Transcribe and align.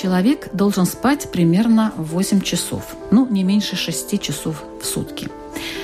Человек 0.00 0.50
должен 0.52 0.86
спать 0.86 1.28
примерно 1.32 1.92
8 1.96 2.40
часов, 2.40 2.94
ну, 3.10 3.26
не 3.26 3.42
меньше 3.42 3.74
6 3.74 4.20
часов 4.20 4.62
в 4.80 4.84
сутки. 4.86 5.28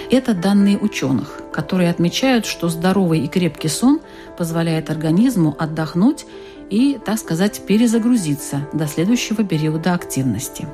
Это 0.08 0.34
данные 0.34 0.78
ученых, 0.78 1.40
которые 1.52 1.90
отмечают, 1.90 2.46
что 2.46 2.68
здоровый 2.68 3.24
и 3.24 3.26
крепкий 3.26 3.66
сон 3.66 4.00
позволяет 4.38 4.88
организму 4.88 5.56
отдохнуть 5.58 6.26
и, 6.70 7.00
так 7.04 7.18
сказать, 7.18 7.62
перезагрузиться 7.66 8.68
до 8.72 8.86
следующего 8.86 9.42
периода 9.42 9.94
активности. 9.94 10.68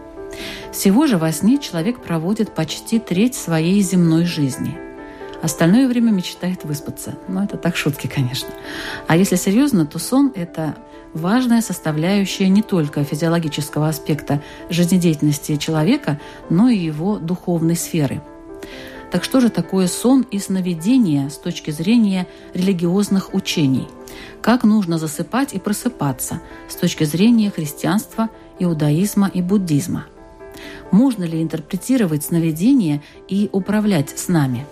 Всего 0.71 1.07
же 1.07 1.17
во 1.17 1.33
сне 1.33 1.57
человек 1.57 2.03
проводит 2.03 2.55
почти 2.55 2.99
треть 2.99 3.37
своей 3.37 3.81
земной 3.81 4.27
жизни. 4.27 4.90
Остальное 5.43 5.89
время 5.89 6.11
мечтает 6.11 6.65
выспаться. 6.65 7.15
Но 7.29 7.45
это 7.45 7.57
так 7.57 7.77
шутки, 7.77 8.07
конечно. 8.07 8.49
А 9.07 9.17
если 9.17 9.37
серьезно, 9.37 9.87
то 9.87 9.99
сон– 9.99 10.33
это 10.35 10.77
важная 11.15 11.63
составляющая 11.63 12.49
не 12.49 12.63
только 12.63 13.05
физиологического 13.05 13.89
аспекта 13.89 14.43
жизнедеятельности 14.69 15.57
человека, 15.57 16.21
но 16.51 16.69
и 16.69 16.77
его 16.77 17.19
духовной 17.19 17.77
сферы. 17.77 18.21
Так 19.11 19.25
что 19.25 19.41
же 19.41 19.51
такое 19.51 19.89
сон 19.89 20.23
и 20.31 20.39
сновидение 20.39 21.31
с 21.31 21.37
точки 21.37 21.71
зрения 21.71 22.29
религиозных 22.55 23.35
учений? 23.35 23.89
Как 24.41 24.63
нужно 24.63 24.99
засыпать 24.99 25.53
и 25.53 25.59
просыпаться 25.59 26.41
с 26.69 26.77
точки 26.77 27.05
зрения 27.05 27.51
христианства, 27.51 28.29
иудаизма 28.59 29.29
и 29.33 29.43
буддизма? 29.43 30.07
Можно 30.91 31.25
ли 31.25 31.43
интерпретировать 31.43 32.25
сновидение 32.25 33.03
и 33.27 33.49
управлять 33.53 34.17
с 34.17 34.29
нами? 34.29 34.67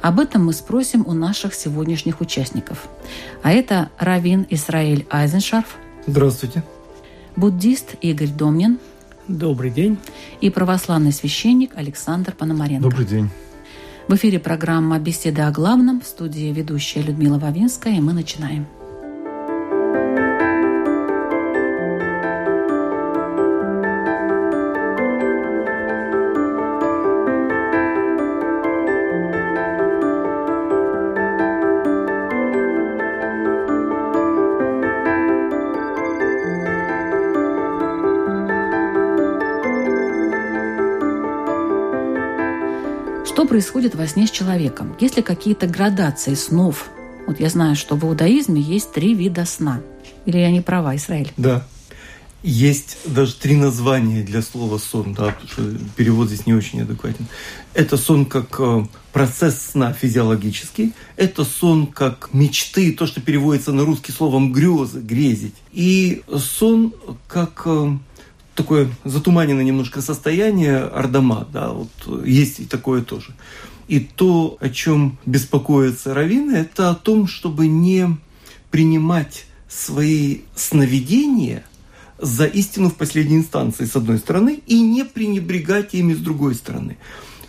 Об 0.00 0.20
этом 0.20 0.46
мы 0.46 0.52
спросим 0.52 1.04
у 1.06 1.12
наших 1.12 1.54
сегодняшних 1.54 2.20
участников. 2.20 2.88
А 3.42 3.52
это 3.52 3.90
Равин 3.98 4.46
Исраиль 4.50 5.06
Айзеншарф. 5.10 5.76
Здравствуйте. 6.06 6.62
Буддист 7.36 7.94
Игорь 8.00 8.28
Домнин. 8.28 8.78
Добрый 9.28 9.70
день. 9.70 9.98
И 10.40 10.50
православный 10.50 11.12
священник 11.12 11.76
Александр 11.76 12.32
Пономаренко. 12.32 12.82
Добрый 12.82 13.06
день. 13.06 13.28
В 14.08 14.14
эфире 14.14 14.38
программа 14.38 14.98
«Беседа 14.98 15.48
о 15.48 15.50
главном» 15.50 16.00
в 16.00 16.06
студии 16.06 16.50
ведущая 16.50 17.02
Людмила 17.02 17.38
Вавинская, 17.38 17.94
и 17.94 18.00
мы 18.00 18.14
начинаем. 18.14 18.66
Происходит 43.48 43.94
во 43.94 44.06
сне 44.06 44.26
с 44.26 44.30
человеком? 44.30 44.94
Есть 45.00 45.16
ли 45.16 45.22
какие-то 45.22 45.66
градации 45.66 46.34
снов? 46.34 46.88
Вот 47.26 47.40
я 47.40 47.48
знаю, 47.48 47.74
что 47.76 47.96
в 47.96 48.04
иудаизме 48.04 48.60
есть 48.60 48.92
три 48.92 49.14
вида 49.14 49.44
сна. 49.44 49.80
Или 50.26 50.38
я 50.38 50.50
не 50.50 50.60
права, 50.60 50.94
Израиль? 50.96 51.32
Да. 51.36 51.66
Есть 52.42 52.98
даже 53.04 53.34
три 53.34 53.56
названия 53.56 54.22
для 54.22 54.42
слова 54.42 54.78
сон, 54.78 55.12
да, 55.12 55.32
потому 55.32 55.48
что 55.48 55.86
перевод 55.96 56.28
здесь 56.28 56.46
не 56.46 56.54
очень 56.54 56.82
адекватен. 56.82 57.26
Это 57.74 57.96
сон 57.96 58.26
как 58.26 58.60
э, 58.60 58.86
процесс 59.12 59.70
сна 59.72 59.92
физиологический, 59.92 60.92
это 61.16 61.44
сон 61.44 61.88
как 61.88 62.30
мечты, 62.32 62.92
то, 62.92 63.06
что 63.06 63.20
переводится 63.20 63.72
на 63.72 63.84
русский 63.84 64.12
словом 64.12 64.52
грезы, 64.52 65.00
грезить. 65.00 65.56
И 65.72 66.22
сон 66.38 66.94
как 67.26 67.62
э, 67.66 67.98
такое 68.58 68.90
затуманенное 69.04 69.62
немножко 69.62 70.02
состояние 70.02 70.78
Ардама, 70.78 71.46
да, 71.52 71.70
вот 71.70 72.26
есть 72.26 72.58
и 72.58 72.64
такое 72.64 73.02
тоже. 73.02 73.32
И 73.86 74.00
то, 74.00 74.58
о 74.60 74.68
чем 74.68 75.16
беспокоятся 75.26 76.12
раввины, 76.12 76.56
это 76.56 76.90
о 76.90 76.96
том, 76.96 77.28
чтобы 77.28 77.68
не 77.68 78.18
принимать 78.72 79.46
свои 79.68 80.40
сновидения 80.56 81.64
за 82.18 82.46
истину 82.46 82.90
в 82.90 82.96
последней 82.96 83.36
инстанции, 83.36 83.84
с 83.84 83.94
одной 83.94 84.18
стороны, 84.18 84.60
и 84.66 84.80
не 84.80 85.04
пренебрегать 85.04 85.94
ими 85.94 86.12
с 86.12 86.18
другой 86.18 86.56
стороны. 86.56 86.98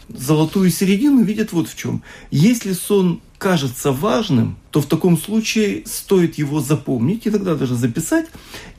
Золотую 0.10 0.70
середину 0.70 1.24
видят 1.24 1.54
вот 1.54 1.68
в 1.70 1.76
чем. 1.76 2.04
Если 2.30 2.74
сон 2.74 3.20
кажется 3.40 3.92
важным, 3.92 4.59
то 4.72 4.82
в 4.82 4.86
таком 4.86 5.18
случае 5.18 5.84
стоит 5.86 6.38
его 6.38 6.62
запомнить, 6.62 7.28
иногда 7.28 7.56
даже 7.56 7.76
записать, 7.76 8.28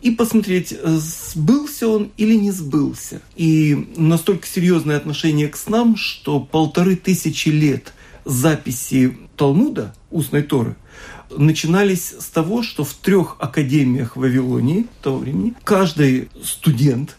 и 0.02 0.10
посмотреть, 0.10 0.72
э, 0.72 0.98
сбылся 0.98 1.88
он 1.88 2.10
или 2.16 2.34
не 2.34 2.52
сбылся. 2.52 3.20
И 3.36 3.88
настолько 3.96 4.46
серьезное 4.46 4.96
отношение 4.96 5.48
к 5.48 5.56
снам, 5.56 5.96
что 5.96 6.40
полторы 6.40 6.96
тысячи 6.96 7.48
лет 7.48 7.92
записи 8.24 9.16
Талмуда, 9.36 9.94
устной 10.10 10.42
Торы, 10.42 10.76
начинались 11.30 12.14
с 12.18 12.26
того, 12.26 12.62
что 12.62 12.84
в 12.84 12.94
трех 12.94 13.36
академиях 13.38 14.16
Вавилонии 14.16 14.86
того 15.02 15.18
времени 15.18 15.54
каждый 15.64 16.28
студент 16.42 17.16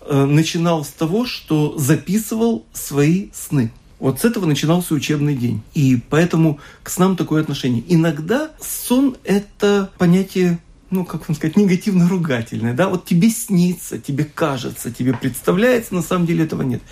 э, 0.00 0.24
начинал 0.24 0.84
с 0.84 0.88
того, 0.88 1.26
что 1.26 1.78
записывал 1.78 2.66
свои 2.72 3.28
сны. 3.32 3.70
Вот 4.00 4.20
с 4.20 4.24
этого 4.24 4.46
начинался 4.46 4.94
учебный 4.94 5.36
день. 5.36 5.62
И 5.74 6.00
поэтому 6.08 6.58
к 6.82 6.90
снам 6.90 7.16
такое 7.16 7.42
отношение. 7.42 7.84
Иногда 7.86 8.50
сон– 8.60 9.16
это 9.24 9.90
понятие 9.98 10.58
ну, 10.90 11.04
как 11.04 11.28
вам 11.28 11.36
сказать, 11.36 11.56
негативно-ругательное, 11.56 12.74
да, 12.74 12.88
вот 12.88 13.04
тебе 13.04 13.30
снится, 13.30 13.98
тебе 13.98 14.24
кажется, 14.24 14.90
тебе 14.90 15.14
представляется, 15.14 15.94
на 15.94 16.02
самом 16.02 16.26
деле 16.26 16.44
этого 16.44 16.62
нет. 16.62 16.82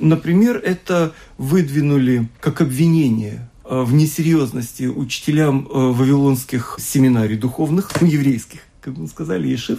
Например, 0.00 0.56
это 0.56 1.12
выдвинули 1.38 2.28
как 2.40 2.60
обвинение 2.60 3.48
э, 3.64 3.82
в 3.82 3.94
несерьезности 3.94 4.84
учителям 4.84 5.66
э, 5.66 5.70
вавилонских 5.72 6.76
семинарий 6.80 7.36
духовных, 7.36 7.90
еврейских, 8.02 8.62
как 8.80 8.96
мы 8.96 9.06
сказали, 9.06 9.46
Ешив, 9.46 9.78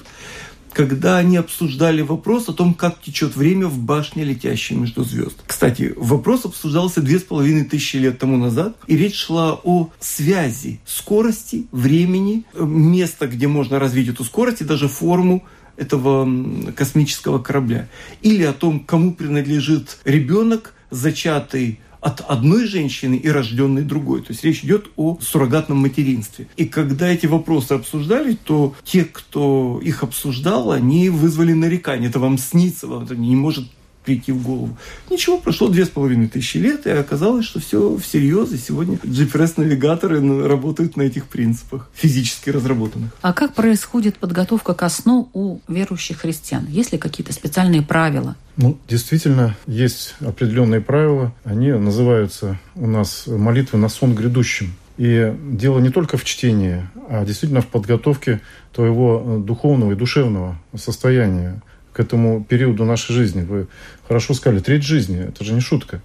когда 0.77 1.17
они 1.17 1.37
обсуждали 1.37 2.03
вопрос 2.03 2.49
о 2.49 2.53
том, 2.53 2.75
как 2.75 3.01
течет 3.01 3.35
время 3.35 3.65
в 3.65 3.79
башне, 3.79 4.23
летящей 4.23 4.75
между 4.75 5.03
звезд. 5.03 5.35
Кстати, 5.47 5.91
вопрос 5.97 6.45
обсуждался 6.45 7.01
две 7.01 7.17
с 7.17 7.23
половиной 7.23 7.65
тысячи 7.65 7.97
лет 7.97 8.19
тому 8.19 8.37
назад, 8.37 8.77
и 8.85 8.95
речь 8.95 9.15
шла 9.15 9.59
о 9.63 9.89
связи 9.99 10.79
скорости, 10.85 11.65
времени, 11.71 12.45
места, 12.53 13.25
где 13.25 13.47
можно 13.47 13.79
развить 13.79 14.09
эту 14.09 14.23
скорость 14.23 14.61
и 14.61 14.65
даже 14.65 14.87
форму 14.87 15.43
этого 15.77 16.29
космического 16.75 17.39
корабля. 17.39 17.89
Или 18.21 18.43
о 18.43 18.53
том, 18.53 18.79
кому 18.79 19.15
принадлежит 19.15 19.97
ребенок, 20.05 20.75
зачатый 20.91 21.79
от 22.07 22.21
одной 22.21 22.65
женщины 22.67 23.15
и 23.15 23.27
рожденной 23.27 23.83
другой. 23.83 24.21
То 24.21 24.31
есть 24.31 24.41
речь 24.45 24.63
идет 24.63 24.87
о 24.95 25.17
суррогатном 25.21 25.79
материнстве. 25.79 26.47
И 26.55 26.63
когда 26.63 27.09
эти 27.09 27.25
вопросы 27.25 27.73
обсуждали, 27.73 28.37
то 28.45 28.73
те, 28.85 29.03
кто 29.03 29.81
их 29.83 30.03
обсуждал, 30.03 30.71
они 30.71 31.09
вызвали 31.09 31.51
нарекания. 31.51 32.07
Это 32.07 32.19
вам 32.19 32.37
снится, 32.37 32.87
вам 32.87 33.03
это 33.03 33.17
не 33.17 33.35
может 33.35 33.65
прийти 34.07 34.31
в 34.31 34.41
голову. 34.41 34.77
Ничего, 35.11 35.37
прошло 35.37 35.67
две 35.67 35.83
с 35.83 35.89
половиной 35.89 36.29
тысячи 36.29 36.55
лет, 36.57 36.87
и 36.87 36.91
оказалось, 36.91 37.43
что 37.43 37.59
все 37.59 37.97
всерьез, 37.97 38.53
и 38.53 38.57
сегодня 38.57 38.95
GPS-навигаторы 39.03 40.47
работают 40.47 40.95
на 40.95 41.01
этих 41.01 41.25
принципах, 41.25 41.89
физически 41.93 42.49
разработанных. 42.49 43.11
А 43.21 43.33
как 43.33 43.53
происходит 43.53 44.15
подготовка 44.15 44.73
ко 44.73 44.87
сну 44.87 45.29
у 45.33 45.59
верующих 45.67 46.19
христиан? 46.19 46.65
Есть 46.69 46.93
ли 46.93 46.97
какие-то 46.97 47.33
специальные 47.33 47.81
правила? 47.81 48.37
Ну, 48.55 48.77
действительно, 48.87 49.57
есть 49.67 50.15
определенные 50.21 50.79
правила. 50.79 51.33
Они 51.43 51.73
называются 51.73 52.57
у 52.75 52.87
нас 52.87 53.27
молитвы 53.27 53.77
на 53.77 53.89
сон 53.89 54.15
грядущим. 54.15 54.73
И 54.97 55.35
дело 55.51 55.79
не 55.79 55.89
только 55.89 56.17
в 56.17 56.23
чтении, 56.23 56.87
а 57.09 57.25
действительно 57.25 57.61
в 57.61 57.67
подготовке 57.67 58.39
твоего 58.71 59.37
духовного 59.37 59.91
и 59.91 59.95
душевного 59.95 60.57
состояния 60.75 61.61
к 61.97 61.99
этому 61.99 62.43
периоду 62.43 62.85
нашей 62.85 63.13
жизни. 63.15 63.41
Вы 63.41 63.67
хорошо 64.07 64.35
сказали, 64.35 64.59
треть 64.59 64.83
жизни, 64.83 65.19
это 65.19 65.43
же 65.43 65.53
не 65.53 65.61
шутка. 65.61 66.03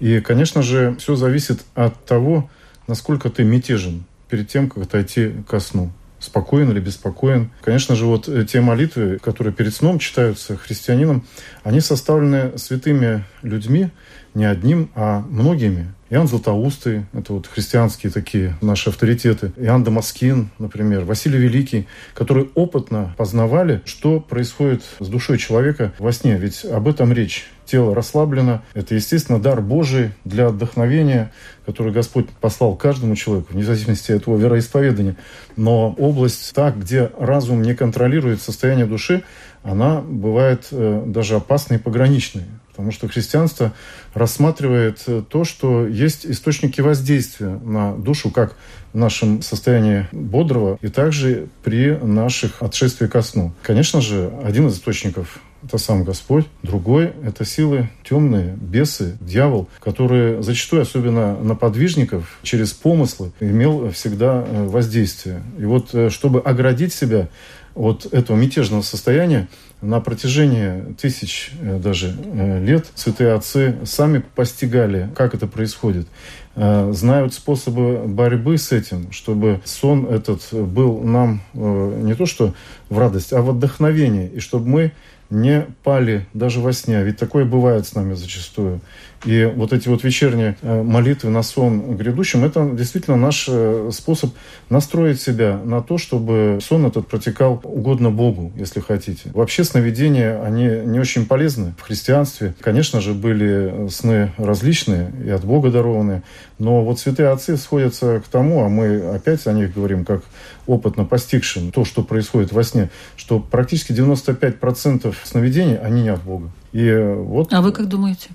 И, 0.00 0.20
конечно 0.20 0.62
же, 0.62 0.96
все 0.98 1.14
зависит 1.14 1.62
от 1.74 2.06
того, 2.06 2.48
насколько 2.88 3.28
ты 3.28 3.44
мятежен 3.44 4.04
перед 4.30 4.48
тем, 4.48 4.70
как 4.70 4.84
отойти 4.84 5.32
ко 5.46 5.60
сну. 5.60 5.92
Спокоен 6.18 6.70
или 6.70 6.80
беспокоен. 6.80 7.50
Конечно 7.62 7.94
же, 7.94 8.06
вот 8.06 8.28
те 8.48 8.60
молитвы, 8.60 9.18
которые 9.18 9.52
перед 9.52 9.74
сном 9.74 9.98
читаются 9.98 10.56
христианином, 10.56 11.26
они 11.62 11.80
составлены 11.80 12.56
святыми 12.56 13.24
людьми, 13.42 13.90
не 14.34 14.44
одним, 14.44 14.90
а 14.94 15.20
многими. 15.20 15.92
Иоанн 16.08 16.28
Златоустый, 16.28 17.06
это 17.12 17.32
вот 17.32 17.48
христианские 17.48 18.12
такие 18.12 18.56
наши 18.60 18.90
авторитеты, 18.90 19.52
Иоанн 19.56 19.82
Дамаскин, 19.82 20.50
например, 20.58 21.04
Василий 21.04 21.38
Великий, 21.38 21.88
которые 22.14 22.48
опытно 22.54 23.12
познавали, 23.16 23.82
что 23.84 24.20
происходит 24.20 24.84
с 25.00 25.08
душой 25.08 25.38
человека 25.38 25.92
во 25.98 26.12
сне. 26.12 26.36
Ведь 26.36 26.64
об 26.64 26.86
этом 26.86 27.12
речь 27.12 27.46
тело 27.64 27.92
расслаблено. 27.94 28.62
Это, 28.74 28.94
естественно, 28.94 29.40
дар 29.40 29.60
Божий 29.60 30.12
для 30.24 30.46
отдохновения, 30.46 31.32
который 31.66 31.92
Господь 31.92 32.28
послал 32.28 32.76
каждому 32.76 33.16
человеку, 33.16 33.52
вне 33.52 33.64
зависимости 33.64 34.12
от 34.12 34.26
его 34.26 34.36
вероисповедания. 34.36 35.16
Но 35.56 35.92
область 35.98 36.54
та, 36.54 36.70
где 36.70 37.10
разум 37.18 37.62
не 37.62 37.74
контролирует 37.74 38.40
состояние 38.40 38.86
души, 38.86 39.24
она 39.64 40.00
бывает 40.00 40.68
э, 40.70 41.02
даже 41.06 41.36
опасной 41.36 41.78
и 41.78 41.80
пограничной. 41.80 42.44
Потому 42.76 42.92
что 42.92 43.08
христианство 43.08 43.72
рассматривает 44.12 45.02
э, 45.06 45.22
то, 45.26 45.44
что 45.44 45.86
есть 45.86 46.26
источники 46.26 46.82
воздействия 46.82 47.58
на 47.64 47.96
душу, 47.96 48.30
как 48.30 48.54
в 48.92 48.98
нашем 48.98 49.40
состоянии 49.40 50.06
бодрого, 50.12 50.78
и 50.82 50.88
также 50.88 51.48
при 51.64 51.96
наших 51.96 52.62
отшествии 52.62 53.06
ко 53.06 53.22
сну. 53.22 53.52
Конечно 53.62 54.00
же, 54.00 54.30
один 54.44 54.68
из 54.68 54.76
источников 54.76 55.40
это 55.66 55.78
сам 55.78 56.04
Господь. 56.04 56.46
Другой– 56.62 57.12
это 57.24 57.44
силы 57.44 57.90
темные, 58.04 58.56
бесы, 58.60 59.16
дьявол, 59.20 59.68
которые 59.80 60.42
зачастую, 60.42 60.82
особенно 60.82 61.36
на 61.36 61.54
подвижников, 61.56 62.38
через 62.42 62.72
помыслы 62.72 63.32
имел 63.40 63.90
всегда 63.90 64.44
э, 64.46 64.66
воздействие. 64.66 65.42
И 65.58 65.64
вот, 65.64 65.94
э, 65.94 66.10
чтобы 66.10 66.40
оградить 66.40 66.92
себя 66.92 67.28
от 67.76 68.06
этого 68.06 68.36
мятежного 68.36 68.82
состояния, 68.82 69.48
на 69.82 70.00
протяжении 70.00 70.94
тысяч 70.94 71.52
э, 71.60 71.78
даже 71.78 72.16
э, 72.16 72.64
лет 72.64 72.86
святые 72.94 73.34
отцы 73.34 73.76
сами 73.84 74.22
постигали, 74.34 75.10
как 75.14 75.34
это 75.34 75.46
происходит, 75.46 76.08
э, 76.54 76.92
знают 76.92 77.34
способы 77.34 77.98
борьбы 78.06 78.56
с 78.56 78.72
этим, 78.72 79.12
чтобы 79.12 79.60
сон 79.64 80.06
этот 80.06 80.42
был 80.52 81.02
нам 81.02 81.42
не 81.52 82.14
то 82.14 82.24
что 82.24 82.54
в 82.88 82.98
радость, 82.98 83.34
а 83.34 83.42
в 83.42 83.50
вдохновение, 83.50 84.28
и 84.28 84.40
чтобы 84.40 84.66
мы 84.66 84.92
не 85.30 85.66
пали 85.82 86.26
даже 86.34 86.60
во 86.60 86.72
сне. 86.72 87.02
Ведь 87.02 87.18
такое 87.18 87.44
бывает 87.44 87.86
с 87.86 87.94
нами 87.94 88.14
зачастую. 88.14 88.80
И 89.24 89.44
вот 89.44 89.72
эти 89.72 89.88
вот 89.88 90.04
вечерние 90.04 90.56
э, 90.62 90.82
молитвы 90.82 91.30
на 91.30 91.42
сон 91.42 91.96
грядущим, 91.96 92.44
это 92.44 92.68
действительно 92.70 93.16
наш 93.16 93.46
э, 93.48 93.90
способ 93.92 94.32
настроить 94.68 95.20
себя 95.20 95.58
на 95.64 95.82
то, 95.82 95.98
чтобы 95.98 96.58
сон 96.62 96.86
этот 96.86 97.08
протекал 97.08 97.60
угодно 97.64 98.10
Богу, 98.10 98.52
если 98.56 98.80
хотите. 98.80 99.30
Вообще 99.32 99.64
сновидения, 99.64 100.40
они 100.42 100.68
не 100.88 101.00
очень 101.00 101.26
полезны 101.26 101.74
в 101.78 101.82
христианстве. 101.82 102.54
Конечно 102.60 103.00
же, 103.00 103.14
были 103.14 103.88
сны 103.88 104.32
различные 104.36 105.10
и 105.24 105.30
от 105.30 105.44
Бога 105.44 105.70
дарованные, 105.70 106.22
но 106.58 106.84
вот 106.84 107.00
святые 107.00 107.30
отцы 107.30 107.56
сходятся 107.56 108.20
к 108.20 108.28
тому, 108.28 108.64
а 108.64 108.68
мы 108.68 109.14
опять 109.14 109.46
о 109.46 109.52
них 109.52 109.74
говорим 109.74 110.04
как 110.04 110.22
опытно 110.66 111.04
постигшим 111.04 111.72
то, 111.72 111.84
что 111.84 112.02
происходит 112.02 112.52
во 112.52 112.62
сне, 112.62 112.90
что 113.16 113.40
практически 113.40 113.92
95% 113.92 115.14
сновидений, 115.24 115.76
они 115.76 116.02
не 116.02 116.10
от 116.10 116.22
Бога. 116.22 116.50
И 116.72 116.92
вот... 116.92 117.52
А 117.52 117.60
вы 117.62 117.72
как 117.72 117.88
думаете? 117.88 118.30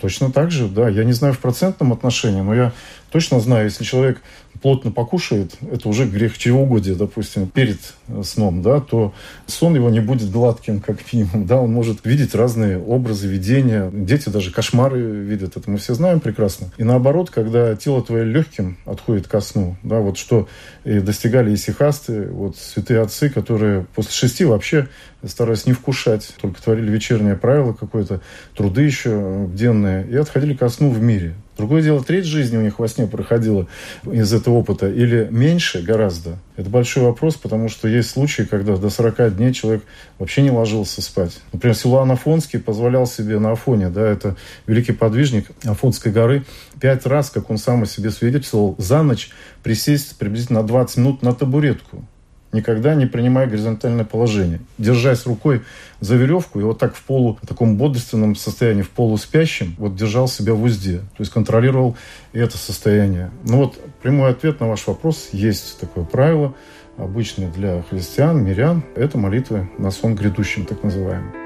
Точно 0.00 0.30
так 0.32 0.50
же, 0.50 0.68
да. 0.68 0.88
Я 0.88 1.04
не 1.04 1.12
знаю 1.12 1.34
в 1.34 1.38
процентном 1.38 1.92
отношении, 1.92 2.40
но 2.40 2.54
я 2.54 2.72
точно 3.10 3.40
знаю, 3.40 3.64
если 3.64 3.84
человек 3.84 4.20
плотно 4.62 4.92
покушает, 4.92 5.56
это 5.70 5.88
уже 5.88 6.06
грех 6.06 6.38
чревоугодия, 6.38 6.94
допустим, 6.94 7.48
перед 7.48 7.80
э, 8.08 8.22
сном, 8.22 8.62
да, 8.62 8.80
то 8.80 9.12
сон 9.46 9.74
его 9.74 9.90
не 9.90 10.00
будет 10.00 10.30
гладким, 10.30 10.80
как 10.80 11.12
минимум, 11.12 11.46
да, 11.46 11.60
он 11.60 11.72
может 11.72 12.06
видеть 12.06 12.34
разные 12.34 12.78
образы, 12.78 13.26
видения, 13.26 13.90
дети 13.92 14.28
даже 14.28 14.52
кошмары 14.52 15.00
видят, 15.00 15.56
это 15.56 15.68
мы 15.68 15.78
все 15.78 15.94
знаем 15.94 16.20
прекрасно. 16.20 16.70
И 16.78 16.84
наоборот, 16.84 17.30
когда 17.30 17.74
тело 17.74 18.02
твое 18.02 18.24
легким 18.24 18.78
отходит 18.84 19.26
ко 19.26 19.40
сну, 19.40 19.76
да, 19.82 19.98
вот 19.98 20.16
что 20.16 20.48
и 20.84 21.00
достигали 21.00 21.52
исихасты, 21.54 22.28
вот 22.28 22.56
святые 22.56 23.00
отцы, 23.00 23.28
которые 23.28 23.84
после 23.94 24.12
шести 24.12 24.44
вообще 24.44 24.88
старались 25.24 25.66
не 25.66 25.72
вкушать, 25.72 26.34
только 26.40 26.62
творили 26.62 26.90
вечернее 26.90 27.36
правило 27.36 27.72
какое-то, 27.72 28.20
труды 28.56 28.82
еще 28.82 29.48
денные, 29.52 30.06
и 30.06 30.16
отходили 30.16 30.54
ко 30.54 30.68
сну 30.68 30.90
в 30.90 31.00
мире. 31.00 31.34
Другое 31.62 31.80
дело, 31.80 32.02
треть 32.02 32.24
жизни 32.24 32.56
у 32.56 32.60
них 32.60 32.80
во 32.80 32.88
сне 32.88 33.06
проходила 33.06 33.68
из 34.02 34.34
этого 34.34 34.54
опыта 34.54 34.90
или 34.90 35.28
меньше 35.30 35.80
гораздо. 35.80 36.40
Это 36.56 36.68
большой 36.68 37.04
вопрос, 37.04 37.36
потому 37.36 37.68
что 37.68 37.86
есть 37.86 38.10
случаи, 38.10 38.42
когда 38.42 38.76
до 38.76 38.90
40 38.90 39.36
дней 39.36 39.52
человек 39.52 39.84
вообще 40.18 40.42
не 40.42 40.50
ложился 40.50 41.00
спать. 41.02 41.38
Например, 41.52 41.76
Силуан 41.76 42.10
Афонский 42.10 42.58
позволял 42.58 43.06
себе 43.06 43.38
на 43.38 43.52
Афоне, 43.52 43.90
да, 43.90 44.04
это 44.04 44.36
великий 44.66 44.90
подвижник 44.90 45.52
Афонской 45.62 46.10
горы, 46.10 46.42
пять 46.80 47.06
раз, 47.06 47.30
как 47.30 47.48
он 47.48 47.58
сам 47.58 47.84
о 47.84 47.86
себе 47.86 48.10
свидетельствовал, 48.10 48.74
за 48.78 49.04
ночь 49.04 49.30
присесть 49.62 50.18
приблизительно 50.18 50.62
на 50.62 50.66
20 50.66 50.96
минут 50.96 51.22
на 51.22 51.32
табуретку 51.32 52.04
никогда 52.52 52.94
не 52.94 53.06
принимая 53.06 53.46
горизонтальное 53.46 54.04
положение. 54.04 54.60
Держась 54.78 55.26
рукой 55.26 55.62
за 56.00 56.16
веревку 56.16 56.60
и 56.60 56.62
вот 56.62 56.78
так 56.78 56.94
в 56.94 57.02
полу, 57.02 57.38
в 57.40 57.46
таком 57.46 57.76
бодрственном 57.76 58.36
состоянии, 58.36 58.82
в 58.82 58.90
полуспящем, 58.90 59.74
вот 59.78 59.96
держал 59.96 60.28
себя 60.28 60.54
в 60.54 60.62
узде. 60.62 60.98
То 60.98 61.20
есть 61.20 61.32
контролировал 61.32 61.96
это 62.32 62.56
состояние. 62.58 63.30
Ну 63.44 63.58
вот 63.58 63.78
прямой 64.02 64.30
ответ 64.30 64.60
на 64.60 64.68
ваш 64.68 64.86
вопрос. 64.86 65.30
Есть 65.32 65.80
такое 65.80 66.04
правило, 66.04 66.54
обычное 66.96 67.50
для 67.50 67.82
христиан, 67.82 68.44
мирян. 68.44 68.84
Это 68.94 69.18
молитвы 69.18 69.70
на 69.78 69.90
сон 69.90 70.14
грядущим, 70.14 70.66
так 70.66 70.82
называемый. 70.82 71.41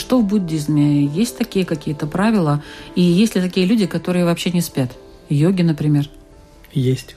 Что 0.00 0.20
в 0.20 0.24
буддизме? 0.24 1.04
Есть 1.04 1.38
такие 1.38 1.64
какие-то 1.64 2.06
правила? 2.06 2.62
И 2.96 3.02
есть 3.02 3.36
ли 3.36 3.40
такие 3.40 3.66
люди, 3.66 3.86
которые 3.86 4.24
вообще 4.24 4.50
не 4.50 4.60
спят? 4.60 4.90
Йоги, 5.28 5.62
например? 5.62 6.08
Есть. 6.72 7.16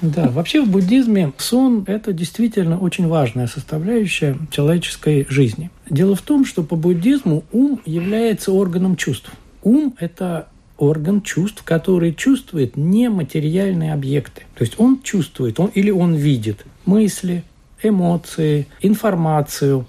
Да, 0.00 0.28
вообще 0.28 0.60
в 0.60 0.68
буддизме 0.68 1.32
сон– 1.38 1.84
это 1.86 2.12
действительно 2.12 2.78
очень 2.78 3.08
важная 3.08 3.46
составляющая 3.46 4.36
человеческой 4.50 5.26
жизни. 5.30 5.70
Дело 5.88 6.14
в 6.14 6.20
том, 6.20 6.44
что 6.44 6.62
по 6.62 6.76
буддизму 6.76 7.44
ум 7.52 7.80
является 7.86 8.52
органом 8.52 8.96
чувств. 8.96 9.30
Ум– 9.62 9.94
это 9.98 10.48
орган 10.76 11.22
чувств, 11.22 11.62
который 11.64 12.12
чувствует 12.12 12.76
нематериальные 12.76 13.94
объекты. 13.94 14.42
То 14.56 14.64
есть 14.64 14.74
он 14.78 15.00
чувствует, 15.02 15.58
он, 15.58 15.68
или 15.68 15.90
он 15.90 16.14
видит 16.14 16.66
мысли, 16.84 17.42
эмоции, 17.82 18.66
информацию, 18.82 19.86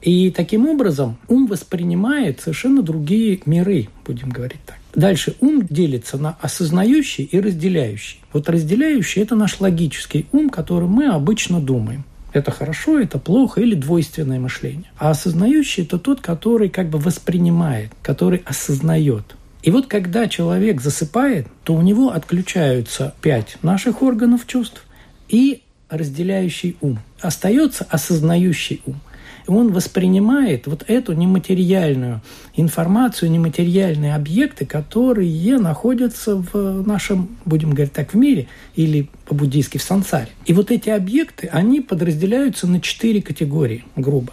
и 0.00 0.30
таким 0.30 0.68
образом 0.68 1.18
ум 1.26 1.46
воспринимает 1.46 2.40
совершенно 2.40 2.82
другие 2.82 3.40
миры, 3.46 3.88
будем 4.06 4.30
говорить 4.30 4.60
так. 4.64 4.76
Дальше 4.94 5.34
ум 5.40 5.66
делится 5.66 6.18
на 6.18 6.36
осознающий 6.40 7.24
и 7.24 7.40
разделяющий. 7.40 8.20
Вот 8.32 8.48
разделяющий– 8.48 9.22
это 9.22 9.34
наш 9.34 9.60
логический 9.60 10.26
ум, 10.32 10.50
которым 10.50 10.90
мы 10.90 11.08
обычно 11.08 11.60
думаем. 11.60 12.04
Это 12.32 12.50
хорошо, 12.50 12.98
это 12.98 13.18
плохо 13.18 13.60
или 13.60 13.74
двойственное 13.74 14.38
мышление. 14.38 14.90
А 14.98 15.10
осознающий– 15.10 15.82
это 15.84 15.98
тот, 15.98 16.20
который 16.20 16.68
как 16.68 16.90
бы 16.90 16.98
воспринимает, 16.98 17.90
который 18.02 18.42
осознает. 18.44 19.36
И 19.62 19.70
вот 19.70 19.86
когда 19.86 20.28
человек 20.28 20.80
засыпает, 20.80 21.48
то 21.64 21.74
у 21.74 21.82
него 21.82 22.12
отключаются 22.12 23.14
пять 23.20 23.56
наших 23.62 24.02
органов 24.02 24.46
чувств 24.46 24.84
и 25.28 25.62
разделяющий 25.88 26.76
ум. 26.80 26.98
Остается 27.20 27.86
осознающий 27.90 28.82
ум 28.86 29.00
он 29.48 29.72
воспринимает 29.72 30.66
вот 30.66 30.84
эту 30.86 31.12
нематериальную 31.12 32.20
информацию, 32.54 33.30
нематериальные 33.30 34.14
объекты, 34.14 34.66
которые 34.66 35.58
находятся 35.58 36.36
в 36.36 36.86
нашем, 36.86 37.28
будем 37.44 37.70
говорить 37.70 37.92
так, 37.92 38.14
в 38.14 38.16
мире 38.16 38.48
или 38.76 39.08
по-буддийски 39.26 39.78
в 39.78 39.82
сансаре. 39.82 40.28
И 40.46 40.52
вот 40.52 40.70
эти 40.70 40.90
объекты, 40.90 41.48
они 41.48 41.80
подразделяются 41.80 42.66
на 42.66 42.80
четыре 42.80 43.22
категории, 43.22 43.84
грубо. 43.96 44.32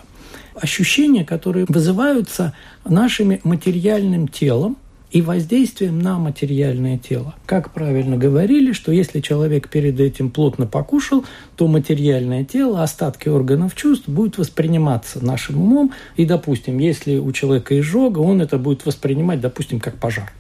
Ощущения, 0.56 1.26
которые 1.26 1.66
вызываются 1.68 2.54
нашим 2.86 3.38
материальным 3.44 4.28
телом, 4.28 4.78
и 5.12 5.22
воздействием 5.22 6.00
на 6.00 6.18
материальное 6.18 6.98
тело. 6.98 7.36
Как 7.46 7.72
правильно 7.72 8.18
говорили, 8.18 8.74
что 8.74 8.92
если 8.92 9.20
человек 9.22 9.70
перед 9.70 10.00
этим 10.00 10.30
плотно 10.30 10.68
покушал, 10.68 11.26
то 11.56 11.68
материальное 11.68 12.44
тело, 12.44 12.84
остатки 12.84 13.30
органов 13.30 13.76
чувств 13.76 14.08
будут 14.08 14.38
восприниматься 14.38 15.24
нашим 15.24 15.62
умом. 15.62 15.94
И, 16.16 16.26
допустим, 16.26 16.80
если 16.80 17.18
у 17.18 17.32
человека 17.32 17.80
изжога, 17.80 18.20
он 18.20 18.42
это 18.42 18.58
будет 18.58 18.86
воспринимать, 18.86 19.42
допустим, 19.42 19.80
как 19.80 19.96
пожар. 19.98 20.32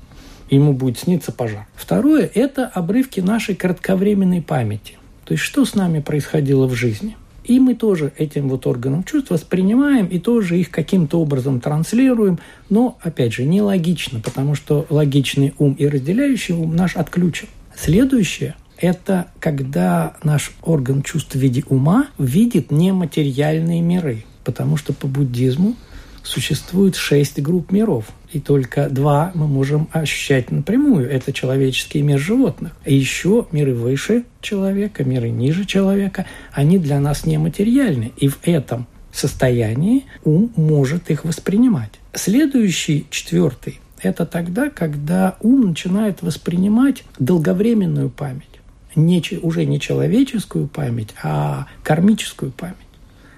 Ему 0.49 0.73
будет 0.73 0.99
сниться 0.99 1.31
пожар. 1.31 1.67
Второе– 1.75 2.29
это 2.33 2.65
обрывки 2.65 3.19
нашей 3.19 3.55
кратковременной 3.55 4.41
памяти. 4.41 4.97
То 5.25 5.33
есть, 5.33 5.43
что 5.43 5.65
с 5.65 5.73
нами 5.73 6.01
происходило 6.01 6.67
в 6.67 6.73
жизни– 6.73 7.15
И 7.47 7.59
мы 7.59 7.75
тоже 7.75 8.11
этим 8.17 8.49
вот 8.49 8.65
органом 8.65 9.03
чувств 9.03 9.29
воспринимаем 9.29 10.07
и 10.07 10.19
тоже 10.19 10.59
их 10.59 10.71
каким-то 10.71 11.19
образом 11.19 11.59
транслируем, 11.59 12.39
но, 12.69 12.97
опять 13.01 13.33
же, 13.33 13.43
нелогично, 13.43 14.19
потому 14.19 14.55
что 14.55 14.85
логичный 14.89 15.53
ум 15.59 15.73
и 15.73 15.87
разделяющий 15.87 16.55
ум 16.55 16.75
наш 16.75 16.95
отключен. 16.95 17.47
Следующее– 17.75 18.55
это 18.77 19.27
когда 19.39 20.15
наш 20.23 20.53
орган 20.63 21.03
чувств 21.03 21.35
в 21.35 21.39
виде 21.39 21.63
ума 21.69 22.07
видит 22.17 22.71
нематериальные 22.71 23.81
миры, 23.81 24.23
потому 24.43 24.75
что 24.77 24.93
по 24.93 25.07
буддизму 25.07 25.75
существует 26.23 26.95
шесть 26.95 27.39
групп 27.39 27.71
миров, 27.71 28.05
и 28.35 28.39
только 28.41 28.89
два 28.89 29.31
мы 29.33 29.47
можем 29.47 29.87
ощущать 29.93 30.51
напрямую. 30.51 31.09
Это 31.09 31.31
человеческий 31.31 32.01
мир 32.01 32.19
животных. 32.19 32.73
И 32.83 32.93
еще 32.93 33.47
миры 33.53 33.73
выше 33.73 34.25
человека, 34.41 35.05
миры 35.05 35.29
ниже 35.29 35.63
человека, 35.63 36.25
они 36.51 36.77
для 36.77 36.99
нас 36.99 37.25
нематериальны. 37.25 38.11
И 38.17 38.27
в 38.27 38.39
этом 38.43 38.87
состоянии 39.13 40.03
ум 40.25 40.51
может 40.57 41.09
их 41.09 41.23
воспринимать. 41.23 41.91
Следующий, 42.13 43.07
четвертый, 43.09 43.79
это 44.01 44.25
тогда, 44.25 44.69
когда 44.69 45.37
ум 45.39 45.69
начинает 45.69 46.21
воспринимать 46.21 47.05
долговременную 47.17 48.09
память. 48.09 48.59
Не, 48.97 49.23
уже 49.43 49.63
не 49.63 49.79
человеческую 49.79 50.67
память, 50.67 51.15
а 51.23 51.67
кармическую 51.83 52.51
память. 52.51 52.75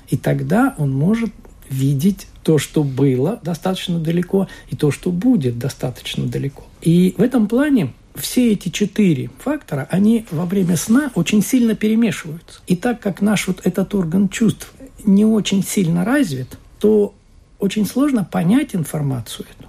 И 0.07 0.17
тогда 0.17 0.73
он 0.79 0.91
может 0.91 1.29
видеть 1.69 2.27
то, 2.43 2.57
что 2.57 2.83
было 2.83 3.39
достаточно 3.43 3.99
далеко, 3.99 4.47
и 4.69 4.75
то, 4.75 4.91
что 4.91 5.11
будет 5.11 5.59
достаточно 5.59 6.25
далеко. 6.25 6.63
И 6.81 7.13
в 7.17 7.21
этом 7.21 7.47
плане 7.47 7.93
все 8.15 8.53
эти 8.53 8.69
четыре 8.69 9.29
фактора, 9.39 9.87
они 9.91 10.25
во 10.31 10.45
время 10.45 10.77
сна 10.77 11.11
очень 11.15 11.43
сильно 11.43 11.75
перемешиваются. 11.75 12.61
И 12.67 12.75
так 12.75 12.99
как 12.99 13.21
наш 13.21 13.47
вот 13.47 13.61
этот 13.63 13.93
орган 13.95 14.29
чувств 14.29 14.71
не 15.03 15.25
очень 15.25 15.63
сильно 15.63 16.03
развит, 16.03 16.57
то 16.79 17.13
очень 17.59 17.85
сложно 17.85 18.23
понять 18.23 18.75
информацию 18.75 19.45
эту. 19.57 19.67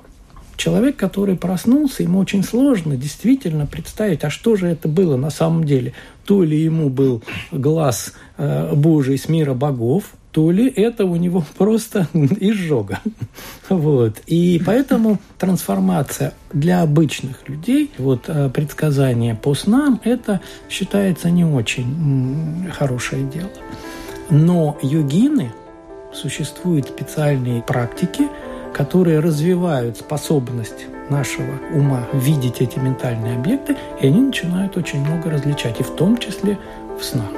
Человек, 0.57 0.97
который 0.97 1.37
проснулся, 1.37 2.03
ему 2.03 2.19
очень 2.19 2.43
сложно 2.43 2.97
действительно 2.97 3.65
представить, 3.65 4.25
а 4.25 4.31
что 4.31 4.57
же 4.57 4.67
это 4.67 4.89
было 4.89 5.17
на 5.17 5.31
самом 5.31 5.63
деле. 5.63 5.93
То 6.25 6.43
ли 6.43 6.61
ему 6.61 6.89
был 6.89 7.23
глаз 7.53 8.13
э, 8.37 8.75
Божий 8.75 9.19
с 9.19 9.29
мира 9.29 9.55
богов, 9.55 10.15
то 10.33 10.51
ли 10.51 10.69
это 10.69 11.05
у 11.05 11.17
него 11.17 11.45
просто 11.59 12.07
изжога. 12.15 13.01
Вот. 13.69 14.23
И 14.27 14.63
поэтому 14.65 15.19
трансформация 15.39 16.35
для 16.53 16.83
обычных 16.83 17.49
людей, 17.49 17.91
вот 17.99 18.25
э, 18.29 18.51
предсказание 18.51 19.35
по 19.35 19.55
снам, 19.55 20.01
это 20.05 20.41
считается 20.69 21.31
не 21.31 21.45
очень 21.45 22.71
хорошее 22.73 23.25
дело. 23.25 23.51
Но 24.31 24.79
йогины, 24.83 25.53
существуют 26.13 26.89
специальные 26.89 27.63
практики, 27.63 28.29
которые 28.73 29.21
развивают 29.21 29.99
способность 29.99 30.87
нашего 31.11 31.59
ума 31.73 32.07
видеть 32.13 32.61
эти 32.61 32.79
ментальные 32.79 33.37
объекты, 33.37 33.77
и 34.01 34.07
они 34.07 34.21
начинают 34.21 34.77
очень 34.77 35.01
много 35.01 35.31
различать, 35.31 35.81
и 35.81 35.83
в 35.83 35.91
том 35.97 36.17
числе 36.19 36.59
в 36.99 37.03
снах. 37.03 37.31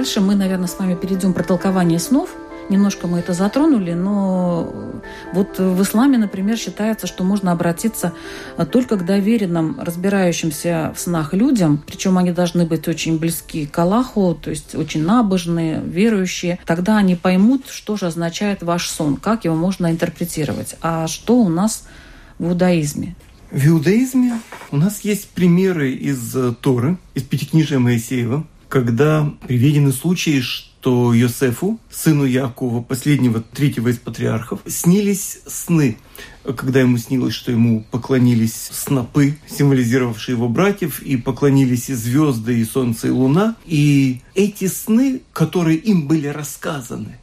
Дальше 0.00 0.22
мы, 0.22 0.34
наверное, 0.34 0.66
с 0.66 0.78
вами 0.78 0.94
перейдем 0.94 1.34
про 1.34 1.44
толкование 1.44 1.98
снов. 1.98 2.30
Немножко 2.70 3.06
мы 3.06 3.18
это 3.18 3.34
затронули, 3.34 3.92
но 3.92 4.72
вот 5.34 5.58
в 5.58 5.82
исламе, 5.82 6.16
например, 6.16 6.56
считается, 6.56 7.06
что 7.06 7.22
можно 7.22 7.52
обратиться 7.52 8.14
только 8.72 8.96
к 8.96 9.04
доверенным, 9.04 9.78
разбирающимся 9.78 10.94
в 10.96 10.98
снах 10.98 11.34
людям, 11.34 11.84
причем 11.86 12.16
они 12.16 12.32
должны 12.32 12.64
быть 12.64 12.88
очень 12.88 13.18
близки 13.18 13.66
к 13.66 13.78
Аллаху, 13.78 14.34
то 14.42 14.48
есть 14.48 14.74
очень 14.74 15.04
набожные, 15.04 15.82
верующие. 15.84 16.58
Тогда 16.64 16.96
они 16.96 17.14
поймут, 17.14 17.66
что 17.68 17.98
же 17.98 18.06
означает 18.06 18.62
ваш 18.62 18.88
сон, 18.88 19.18
как 19.18 19.44
его 19.44 19.54
можно 19.54 19.90
интерпретировать. 19.90 20.76
А 20.80 21.08
что 21.08 21.36
у 21.36 21.50
нас 21.50 21.86
в 22.38 22.48
иудаизме? 22.48 23.16
В 23.50 23.66
иудаизме 23.66 24.40
у 24.70 24.78
нас 24.78 25.02
есть 25.02 25.28
примеры 25.28 25.92
из 25.92 26.34
Торы, 26.62 26.96
из 27.14 27.22
Пятикнижия 27.22 27.78
Моисеева, 27.78 28.46
когда 28.70 29.28
приведены 29.46 29.92
случаи, 29.92 30.40
что 30.40 31.12
Йосефу, 31.12 31.78
сыну 31.90 32.24
Якова, 32.24 32.80
последнего, 32.80 33.40
третьего 33.40 33.88
из 33.88 33.98
патриархов, 33.98 34.60
снились 34.64 35.40
сны, 35.46 35.98
когда 36.56 36.80
ему 36.80 36.96
снилось, 36.96 37.34
что 37.34 37.50
ему 37.50 37.84
поклонились 37.90 38.70
снопы, 38.72 39.36
символизировавшие 39.48 40.36
его 40.36 40.48
братьев, 40.48 41.02
и 41.02 41.16
поклонились 41.16 41.90
и 41.90 41.94
звезды, 41.94 42.60
и 42.60 42.64
солнце, 42.64 43.08
и 43.08 43.10
луна. 43.10 43.56
И 43.66 44.20
эти 44.36 44.68
сны, 44.68 45.22
которые 45.32 45.76
им 45.76 46.06
были 46.06 46.28
рассказаны, 46.28 47.18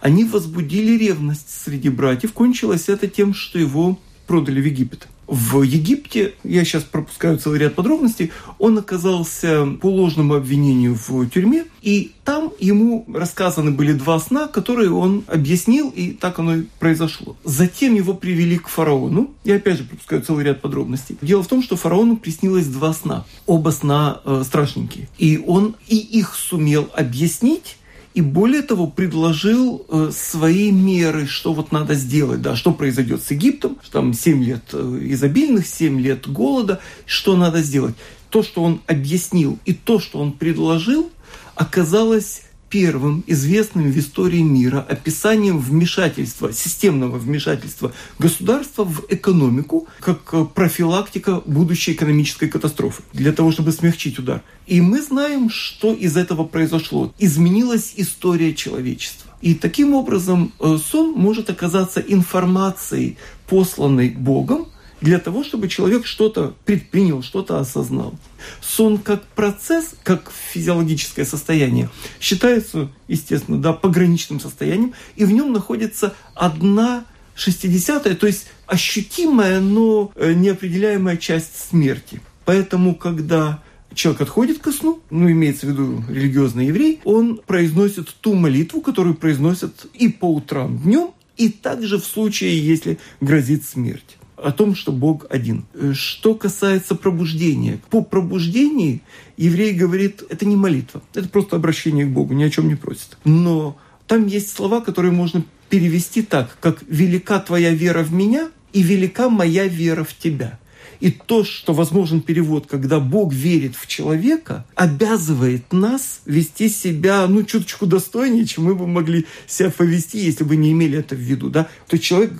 они 0.00 0.24
возбудили 0.24 0.98
ревность 0.98 1.48
среди 1.64 1.90
братьев. 1.90 2.32
Кончилось 2.32 2.88
это 2.88 3.06
тем, 3.06 3.34
что 3.34 3.58
его 3.58 3.98
продали 4.26 4.60
в 4.60 4.66
Египет. 4.66 5.06
В 5.28 5.60
Египте, 5.62 6.32
я 6.42 6.64
сейчас 6.64 6.84
пропускаю 6.84 7.36
целый 7.36 7.58
ряд 7.58 7.74
подробностей, 7.74 8.32
он 8.58 8.78
оказался 8.78 9.66
по 9.78 9.86
ложному 9.86 10.34
обвинению 10.34 10.98
в 11.06 11.28
тюрьме, 11.28 11.66
и 11.82 12.12
там 12.24 12.50
ему 12.58 13.04
рассказаны 13.12 13.70
были 13.70 13.92
два 13.92 14.18
сна, 14.20 14.48
которые 14.48 14.90
он 14.90 15.24
объяснил, 15.26 15.90
и 15.90 16.12
так 16.12 16.38
оно 16.38 16.56
и 16.56 16.62
произошло. 16.78 17.36
Затем 17.44 17.94
его 17.94 18.14
привели 18.14 18.56
к 18.56 18.68
фараону, 18.68 19.30
я 19.44 19.56
опять 19.56 19.76
же 19.76 19.84
пропускаю 19.84 20.22
целый 20.22 20.46
ряд 20.46 20.62
подробностей. 20.62 21.18
Дело 21.20 21.42
в 21.42 21.46
том, 21.46 21.62
что 21.62 21.76
фараону 21.76 22.16
приснилось 22.16 22.66
два 22.66 22.94
сна, 22.94 23.26
оба 23.44 23.68
сна 23.68 24.22
э, 24.24 24.42
страшненькие, 24.46 25.08
и 25.18 25.36
он 25.46 25.76
и 25.88 25.98
их 25.98 26.34
сумел 26.34 26.88
объяснить, 26.94 27.76
и 28.18 28.20
более 28.20 28.62
того 28.62 28.88
предложил 28.88 29.86
э, 29.88 30.10
свои 30.12 30.72
меры, 30.72 31.28
что 31.28 31.52
вот 31.52 31.70
надо 31.70 31.94
сделать, 31.94 32.42
да, 32.42 32.56
что 32.56 32.72
произойдет 32.72 33.22
с 33.22 33.30
Египтом, 33.30 33.78
что 33.80 33.92
там 33.92 34.12
7 34.12 34.42
лет 34.42 34.64
э, 34.72 34.98
изобильных, 35.02 35.68
7 35.68 36.00
лет 36.00 36.28
голода, 36.28 36.80
что 37.06 37.36
надо 37.36 37.62
сделать. 37.62 37.94
То, 38.30 38.42
что 38.42 38.64
он 38.64 38.80
объяснил, 38.88 39.60
и 39.66 39.72
то, 39.72 40.00
что 40.00 40.18
он 40.18 40.32
предложил, 40.32 41.12
оказалось 41.54 42.42
первым 42.70 43.24
известным 43.26 43.90
в 43.90 43.98
истории 43.98 44.40
мира 44.40 44.84
описанием 44.88 45.58
вмешательства, 45.58 46.52
системного 46.52 47.18
вмешательства 47.18 47.92
государства 48.18 48.84
в 48.84 49.04
экономику 49.08 49.86
как 50.00 50.52
профилактика 50.54 51.42
будущей 51.46 51.92
экономической 51.92 52.48
катастрофы, 52.48 53.02
для 53.12 53.32
того, 53.32 53.52
чтобы 53.52 53.72
смягчить 53.72 54.18
удар. 54.18 54.42
И 54.66 54.80
мы 54.80 55.02
знаем, 55.02 55.50
что 55.50 55.92
из 55.92 56.16
этого 56.16 56.44
произошло. 56.44 57.12
Изменилась 57.18 57.94
история 57.96 58.54
человечества. 58.54 59.32
И 59.40 59.54
таким 59.54 59.94
образом 59.94 60.52
э, 60.58 60.78
сон 60.78 61.12
может 61.12 61.48
оказаться 61.48 62.00
информацией, 62.00 63.16
посланной 63.48 64.10
Богом, 64.10 64.68
для 65.00 65.18
того, 65.18 65.44
чтобы 65.44 65.68
человек 65.68 66.06
что-то 66.06 66.54
предпринял, 66.64 67.22
что-то 67.22 67.58
осознал. 67.58 68.14
Сон 68.60 68.98
как 68.98 69.24
процесс, 69.28 69.94
как 70.02 70.30
физиологическое 70.52 71.24
состояние, 71.24 71.88
считается, 72.20 72.90
естественно, 73.06 73.60
да, 73.60 73.72
пограничным 73.72 74.40
состоянием, 74.40 74.94
и 75.16 75.24
в 75.24 75.32
нем 75.32 75.52
находится 75.52 76.14
одна 76.34 77.04
шестидесятая, 77.34 78.16
то 78.16 78.26
есть 78.26 78.46
ощутимая, 78.66 79.60
но 79.60 80.12
э, 80.16 80.32
неопределяемая 80.32 81.16
часть 81.16 81.68
смерти. 81.70 82.20
Поэтому, 82.44 82.94
когда 82.94 83.62
человек 83.94 84.22
отходит 84.22 84.58
ко 84.58 84.72
сну, 84.72 85.00
ну, 85.10 85.30
имеется 85.30 85.66
в 85.66 85.70
виду 85.70 86.04
религиозный 86.08 86.66
еврей, 86.66 87.00
он 87.04 87.40
произносит 87.46 88.08
ту 88.20 88.34
молитву, 88.34 88.80
которую 88.80 89.14
произносят 89.14 89.86
и 89.94 90.08
по 90.08 90.32
утрам 90.32 90.78
днем, 90.78 91.12
и 91.36 91.48
также 91.50 91.98
в 91.98 92.04
случае, 92.04 92.58
если 92.58 92.98
грозит 93.20 93.64
смерть 93.64 94.17
о 94.42 94.52
том, 94.52 94.74
что 94.74 94.92
Бог 94.92 95.26
один. 95.30 95.66
Э, 95.74 95.92
что 95.94 96.34
касается 96.34 96.94
пробуждения. 96.94 97.80
По 97.90 98.02
пробуждении 98.02 99.02
еврей 99.36 99.72
говорит, 99.72 100.22
это 100.28 100.46
не 100.46 100.56
молитва, 100.56 101.02
это 101.14 101.28
просто 101.28 101.56
обращение 101.56 102.06
к 102.06 102.10
Богу, 102.10 102.34
ни 102.34 102.42
о 102.42 102.50
чем 102.50 102.68
не 102.68 102.74
просит. 102.74 103.18
Но 103.24 103.76
там 104.06 104.26
есть 104.26 104.52
слова, 104.52 104.80
которые 104.80 105.12
можно 105.12 105.44
перевести 105.68 106.22
так, 106.22 106.56
как 106.60 106.82
«велика 106.88 107.38
твоя 107.40 107.72
вера 107.72 108.02
в 108.02 108.12
меня» 108.12 108.50
и 108.72 108.82
«велика 108.82 109.28
моя 109.28 109.66
вера 109.66 110.04
в 110.04 110.16
тебя». 110.16 110.58
И 111.00 111.10
то, 111.10 111.44
что 111.44 111.74
возможен 111.74 112.20
перевод, 112.20 112.66
когда 112.66 112.98
Бог 112.98 113.32
верит 113.32 113.76
в 113.76 113.86
человека, 113.86 114.66
обязывает 114.74 115.72
нас 115.72 116.22
вести 116.26 116.68
себя, 116.68 117.26
ну, 117.28 117.44
чуточку 117.44 117.86
достойнее, 117.86 118.46
чем 118.46 118.64
мы 118.64 118.74
бы 118.74 118.86
могли 118.86 119.26
себя 119.46 119.70
повести, 119.70 120.18
если 120.18 120.42
бы 120.42 120.56
не 120.56 120.72
имели 120.72 120.98
это 120.98 121.14
в 121.14 121.20
виду, 121.20 121.50
да. 121.50 121.64
То 121.86 121.94
есть 121.94 122.04
человек 122.04 122.32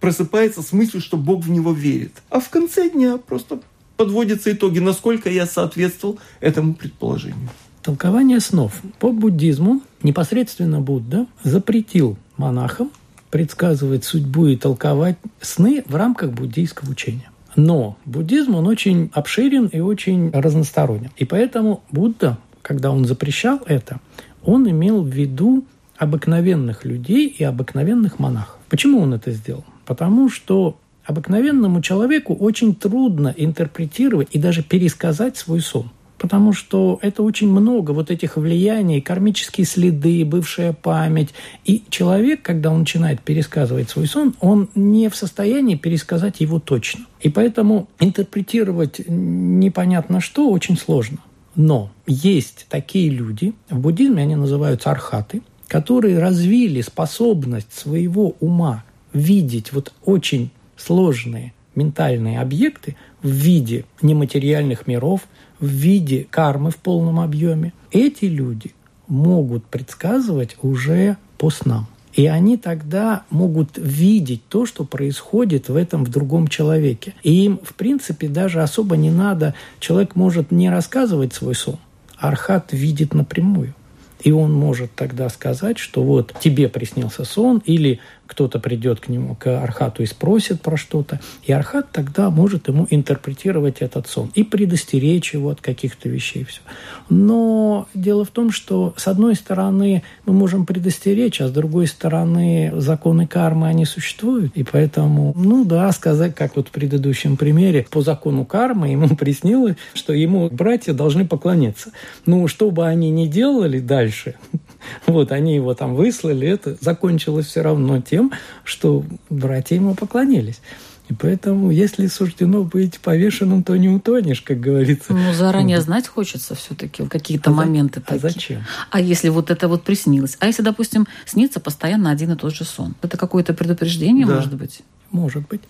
просыпается 0.00 0.62
с 0.62 0.72
мыслью, 0.72 1.02
что 1.02 1.16
Бог 1.16 1.44
в 1.44 1.50
него 1.50 1.72
верит. 1.72 2.12
А 2.30 2.40
в 2.40 2.48
конце 2.50 2.90
дня 2.90 3.18
просто 3.18 3.60
подводятся 3.96 4.52
итоги, 4.52 4.78
насколько 4.78 5.30
я 5.30 5.46
соответствовал 5.46 6.18
этому 6.40 6.74
предположению. 6.74 7.48
Толкование 7.82 8.40
снов. 8.40 8.80
По 8.98 9.10
буддизму 9.10 9.82
непосредственно 10.02 10.80
Будда 10.80 11.26
запретил 11.42 12.16
монахам 12.36 12.90
предсказывать 13.30 14.04
судьбу 14.04 14.46
и 14.46 14.56
толковать 14.56 15.16
сны 15.40 15.82
в 15.86 15.96
рамках 15.96 16.32
буддийского 16.32 16.90
учения. 16.90 17.30
Но 17.56 17.96
буддизм, 18.04 18.54
он 18.54 18.66
очень 18.66 19.10
обширен 19.12 19.66
и 19.66 19.80
очень 19.80 20.30
разносторонен. 20.30 21.10
И 21.16 21.24
поэтому 21.24 21.82
Будда, 21.90 22.38
когда 22.60 22.90
он 22.90 23.04
запрещал 23.04 23.60
это, 23.66 24.00
он 24.44 24.68
имел 24.68 25.02
в 25.02 25.08
виду 25.08 25.64
обыкновенных 25.96 26.84
людей 26.84 27.26
и 27.28 27.42
обыкновенных 27.42 28.18
монахов. 28.18 28.58
Почему 28.68 29.00
он 29.00 29.14
это 29.14 29.30
сделал? 29.30 29.64
Потому 29.84 30.28
что 30.28 30.78
обыкновенному 31.04 31.82
человеку 31.82 32.34
очень 32.34 32.74
трудно 32.74 33.34
интерпретировать 33.36 34.28
и 34.32 34.38
даже 34.38 34.62
пересказать 34.62 35.36
свой 35.36 35.60
сон– 35.60 35.90
потому 36.22 36.52
что 36.52 37.00
это 37.02 37.24
очень 37.24 37.50
много 37.50 37.90
вот 37.90 38.12
этих 38.12 38.36
влияний, 38.36 39.00
кармические 39.00 39.66
следы, 39.66 40.24
бывшая 40.24 40.72
память. 40.72 41.30
И 41.64 41.82
человек, 41.90 42.42
когда 42.42 42.70
он 42.70 42.80
начинает 42.80 43.20
пересказывать 43.22 43.90
свой 43.90 44.06
сон, 44.06 44.32
он 44.38 44.68
не 44.76 45.08
в 45.08 45.16
состоянии 45.16 45.74
пересказать 45.74 46.40
его 46.40 46.60
точно. 46.60 47.06
И 47.20 47.28
поэтому 47.28 47.88
интерпретировать 47.98 49.00
непонятно 49.08 50.20
что 50.20 50.48
очень 50.48 50.78
сложно. 50.78 51.18
Но 51.56 51.90
есть 52.06 52.66
такие 52.68 53.10
люди, 53.10 53.52
в 53.68 53.80
буддизме 53.80 54.22
они 54.22 54.36
называются 54.36 54.92
архаты, 54.92 55.42
которые 55.66 56.20
развили 56.20 56.82
способность 56.82 57.76
своего 57.76 58.36
ума 58.38 58.84
видеть 59.12 59.72
вот 59.72 59.92
очень 60.04 60.50
сложные 60.76 61.52
ментальные 61.74 62.40
объекты 62.40 62.96
в 63.22 63.28
виде 63.28 63.84
нематериальных 64.02 64.86
миров, 64.86 65.22
в 65.58 65.66
виде 65.66 66.26
кармы 66.30 66.70
в 66.70 66.76
полном 66.76 67.20
объеме, 67.20 67.72
эти 67.90 68.26
люди 68.26 68.72
могут 69.06 69.64
предсказывать 69.64 70.56
уже 70.62 71.16
по 71.38 71.50
снам. 71.50 71.86
И 72.14 72.26
они 72.26 72.58
тогда 72.58 73.22
могут 73.30 73.78
видеть 73.78 74.42
то, 74.48 74.66
что 74.66 74.84
происходит 74.84 75.68
в 75.68 75.76
этом 75.76 76.04
в 76.04 76.10
другом 76.10 76.46
человеке. 76.46 77.14
И 77.22 77.44
им, 77.44 77.58
в 77.62 77.74
принципе, 77.74 78.28
даже 78.28 78.60
особо 78.60 78.96
не 78.96 79.10
надо, 79.10 79.54
человек 79.80 80.14
может 80.14 80.50
не 80.50 80.68
рассказывать 80.68 81.32
свой 81.32 81.54
сон. 81.54 81.78
Архат 82.18 82.72
видит 82.72 83.14
напрямую. 83.14 83.74
И 84.22 84.30
он 84.30 84.52
может 84.52 84.94
тогда 84.94 85.28
сказать, 85.28 85.78
что 85.78 86.02
вот 86.02 86.34
тебе 86.38 86.68
приснился 86.68 87.24
сон, 87.24 87.62
или 87.64 87.98
кто-то 88.32 88.58
придет 88.58 88.98
к 88.98 89.08
нему, 89.08 89.34
к 89.34 89.62
Архату 89.62 90.02
и 90.02 90.06
спросит 90.06 90.62
про 90.62 90.78
что-то, 90.78 91.20
и 91.42 91.52
Архат 91.52 91.92
тогда 91.92 92.30
может 92.30 92.68
ему 92.68 92.86
интерпретировать 92.88 93.78
этот 93.80 94.08
сон 94.08 94.32
и 94.34 94.42
предостеречь 94.42 95.34
его 95.34 95.50
от 95.50 95.60
каких-то 95.60 96.08
вещей. 96.08 96.44
Все. 96.44 96.62
Но 97.10 97.88
дело 97.92 98.24
в 98.24 98.30
том, 98.30 98.50
что 98.50 98.94
с 98.96 99.06
одной 99.06 99.34
стороны 99.34 100.02
мы 100.24 100.32
можем 100.32 100.64
предостеречь, 100.64 101.42
а 101.42 101.48
с 101.48 101.50
другой 101.50 101.86
стороны 101.86 102.72
законы 102.76 103.26
кармы, 103.26 103.68
они 103.68 103.84
существуют, 103.84 104.52
и 104.56 104.62
поэтому, 104.62 105.34
ну 105.36 105.66
да, 105.66 105.92
сказать, 105.92 106.34
как 106.34 106.56
вот 106.56 106.68
в 106.68 106.70
предыдущем 106.70 107.36
примере, 107.36 107.86
по 107.90 108.00
закону 108.00 108.46
кармы 108.46 108.88
ему 108.88 109.08
приснилось, 109.16 109.76
что 109.92 110.14
ему 110.14 110.48
братья 110.48 110.94
должны 110.94 111.26
поклоняться. 111.26 111.92
Ну, 112.24 112.48
что 112.48 112.70
бы 112.70 112.86
они 112.86 113.10
ни 113.10 113.26
делали 113.26 113.78
дальше, 113.78 114.36
вот, 115.06 115.32
они 115.32 115.54
его 115.54 115.74
там 115.74 115.94
выслали, 115.94 116.48
это 116.48 116.76
закончилось 116.80 117.46
все 117.46 117.62
равно 117.62 118.00
тем, 118.00 118.32
что 118.64 119.04
братья 119.30 119.76
ему 119.76 119.94
поклонились. 119.94 120.60
И 121.08 121.14
поэтому, 121.14 121.70
если 121.70 122.06
суждено 122.06 122.62
быть 122.62 123.00
повешенным, 123.00 123.64
то 123.64 123.76
не 123.76 123.88
утонешь, 123.88 124.40
как 124.40 124.60
говорится. 124.60 125.12
Ну, 125.12 125.32
заранее 125.32 125.80
знать 125.80 126.06
хочется 126.06 126.54
все-таки 126.54 127.06
какие-то 127.06 127.50
а 127.50 127.52
моменты 127.52 128.00
за... 128.00 128.06
такие. 128.06 128.18
А 128.18 128.32
зачем? 128.32 128.62
А 128.90 129.00
если 129.00 129.28
вот 129.28 129.50
это 129.50 129.68
вот 129.68 129.82
приснилось? 129.82 130.36
А 130.40 130.46
если, 130.46 130.62
допустим, 130.62 131.06
снится 131.26 131.60
постоянно 131.60 132.10
один 132.10 132.32
и 132.32 132.36
тот 132.36 132.54
же 132.54 132.64
сон? 132.64 132.94
Это 133.02 133.18
какое-то 133.18 133.52
предупреждение, 133.52 134.26
да. 134.26 134.36
может 134.36 134.54
быть? 134.54 134.80
Может 135.10 135.46
быть. 135.48 135.62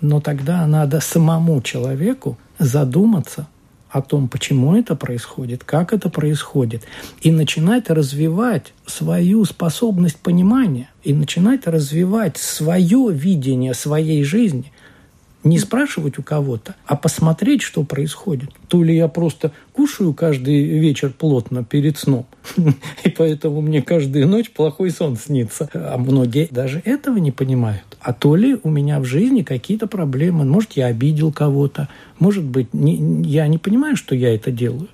Но 0.00 0.20
тогда 0.20 0.66
надо 0.66 1.00
самому 1.00 1.62
человеку 1.62 2.36
задуматься 2.58 3.46
о 3.92 4.00
том, 4.00 4.28
почему 4.28 4.74
это 4.74 4.96
происходит, 4.96 5.64
как 5.64 5.92
это 5.92 6.08
происходит, 6.08 6.82
и 7.20 7.30
начинать 7.30 7.90
развивать 7.90 8.72
свою 8.86 9.44
способность 9.44 10.16
понимания, 10.16 10.88
и 11.04 11.12
начинать 11.12 11.66
развивать 11.66 12.38
свое 12.38 13.08
видение 13.12 13.74
своей 13.74 14.24
жизни– 14.24 14.71
не 15.44 15.58
спрашивать 15.58 16.18
у 16.18 16.22
кого-то, 16.22 16.74
а 16.86 16.96
посмотреть, 16.96 17.62
что 17.62 17.82
происходит. 17.82 18.50
То 18.68 18.82
ли 18.82 18.94
я 18.94 19.08
просто 19.08 19.52
кушаю 19.72 20.14
каждый 20.14 20.64
вечер 20.78 21.12
плотно 21.16 21.64
перед 21.64 21.98
сном, 21.98 22.26
и 23.04 23.08
поэтому 23.08 23.60
мне 23.60 23.82
каждую 23.82 24.28
ночь 24.28 24.50
плохой 24.50 24.90
сон 24.90 25.16
снится. 25.16 25.68
А 25.74 25.98
многие 25.98 26.48
даже 26.50 26.80
этого 26.84 27.18
не 27.18 27.32
понимают. 27.32 27.84
А 28.00 28.12
то 28.12 28.36
ли 28.36 28.58
у 28.62 28.70
меня 28.70 29.00
в 29.00 29.04
жизни 29.04 29.42
какие-то 29.42 29.86
проблемы. 29.86 30.44
Может, 30.44 30.72
я 30.72 30.86
обидел 30.86 31.32
кого-то. 31.32 31.88
Может 32.18 32.44
быть, 32.44 32.74
не, 32.74 33.22
я 33.24 33.46
не 33.46 33.58
понимаю, 33.58 33.96
что 33.96 34.14
я 34.14 34.34
это 34.34 34.50
делаю. 34.50 34.88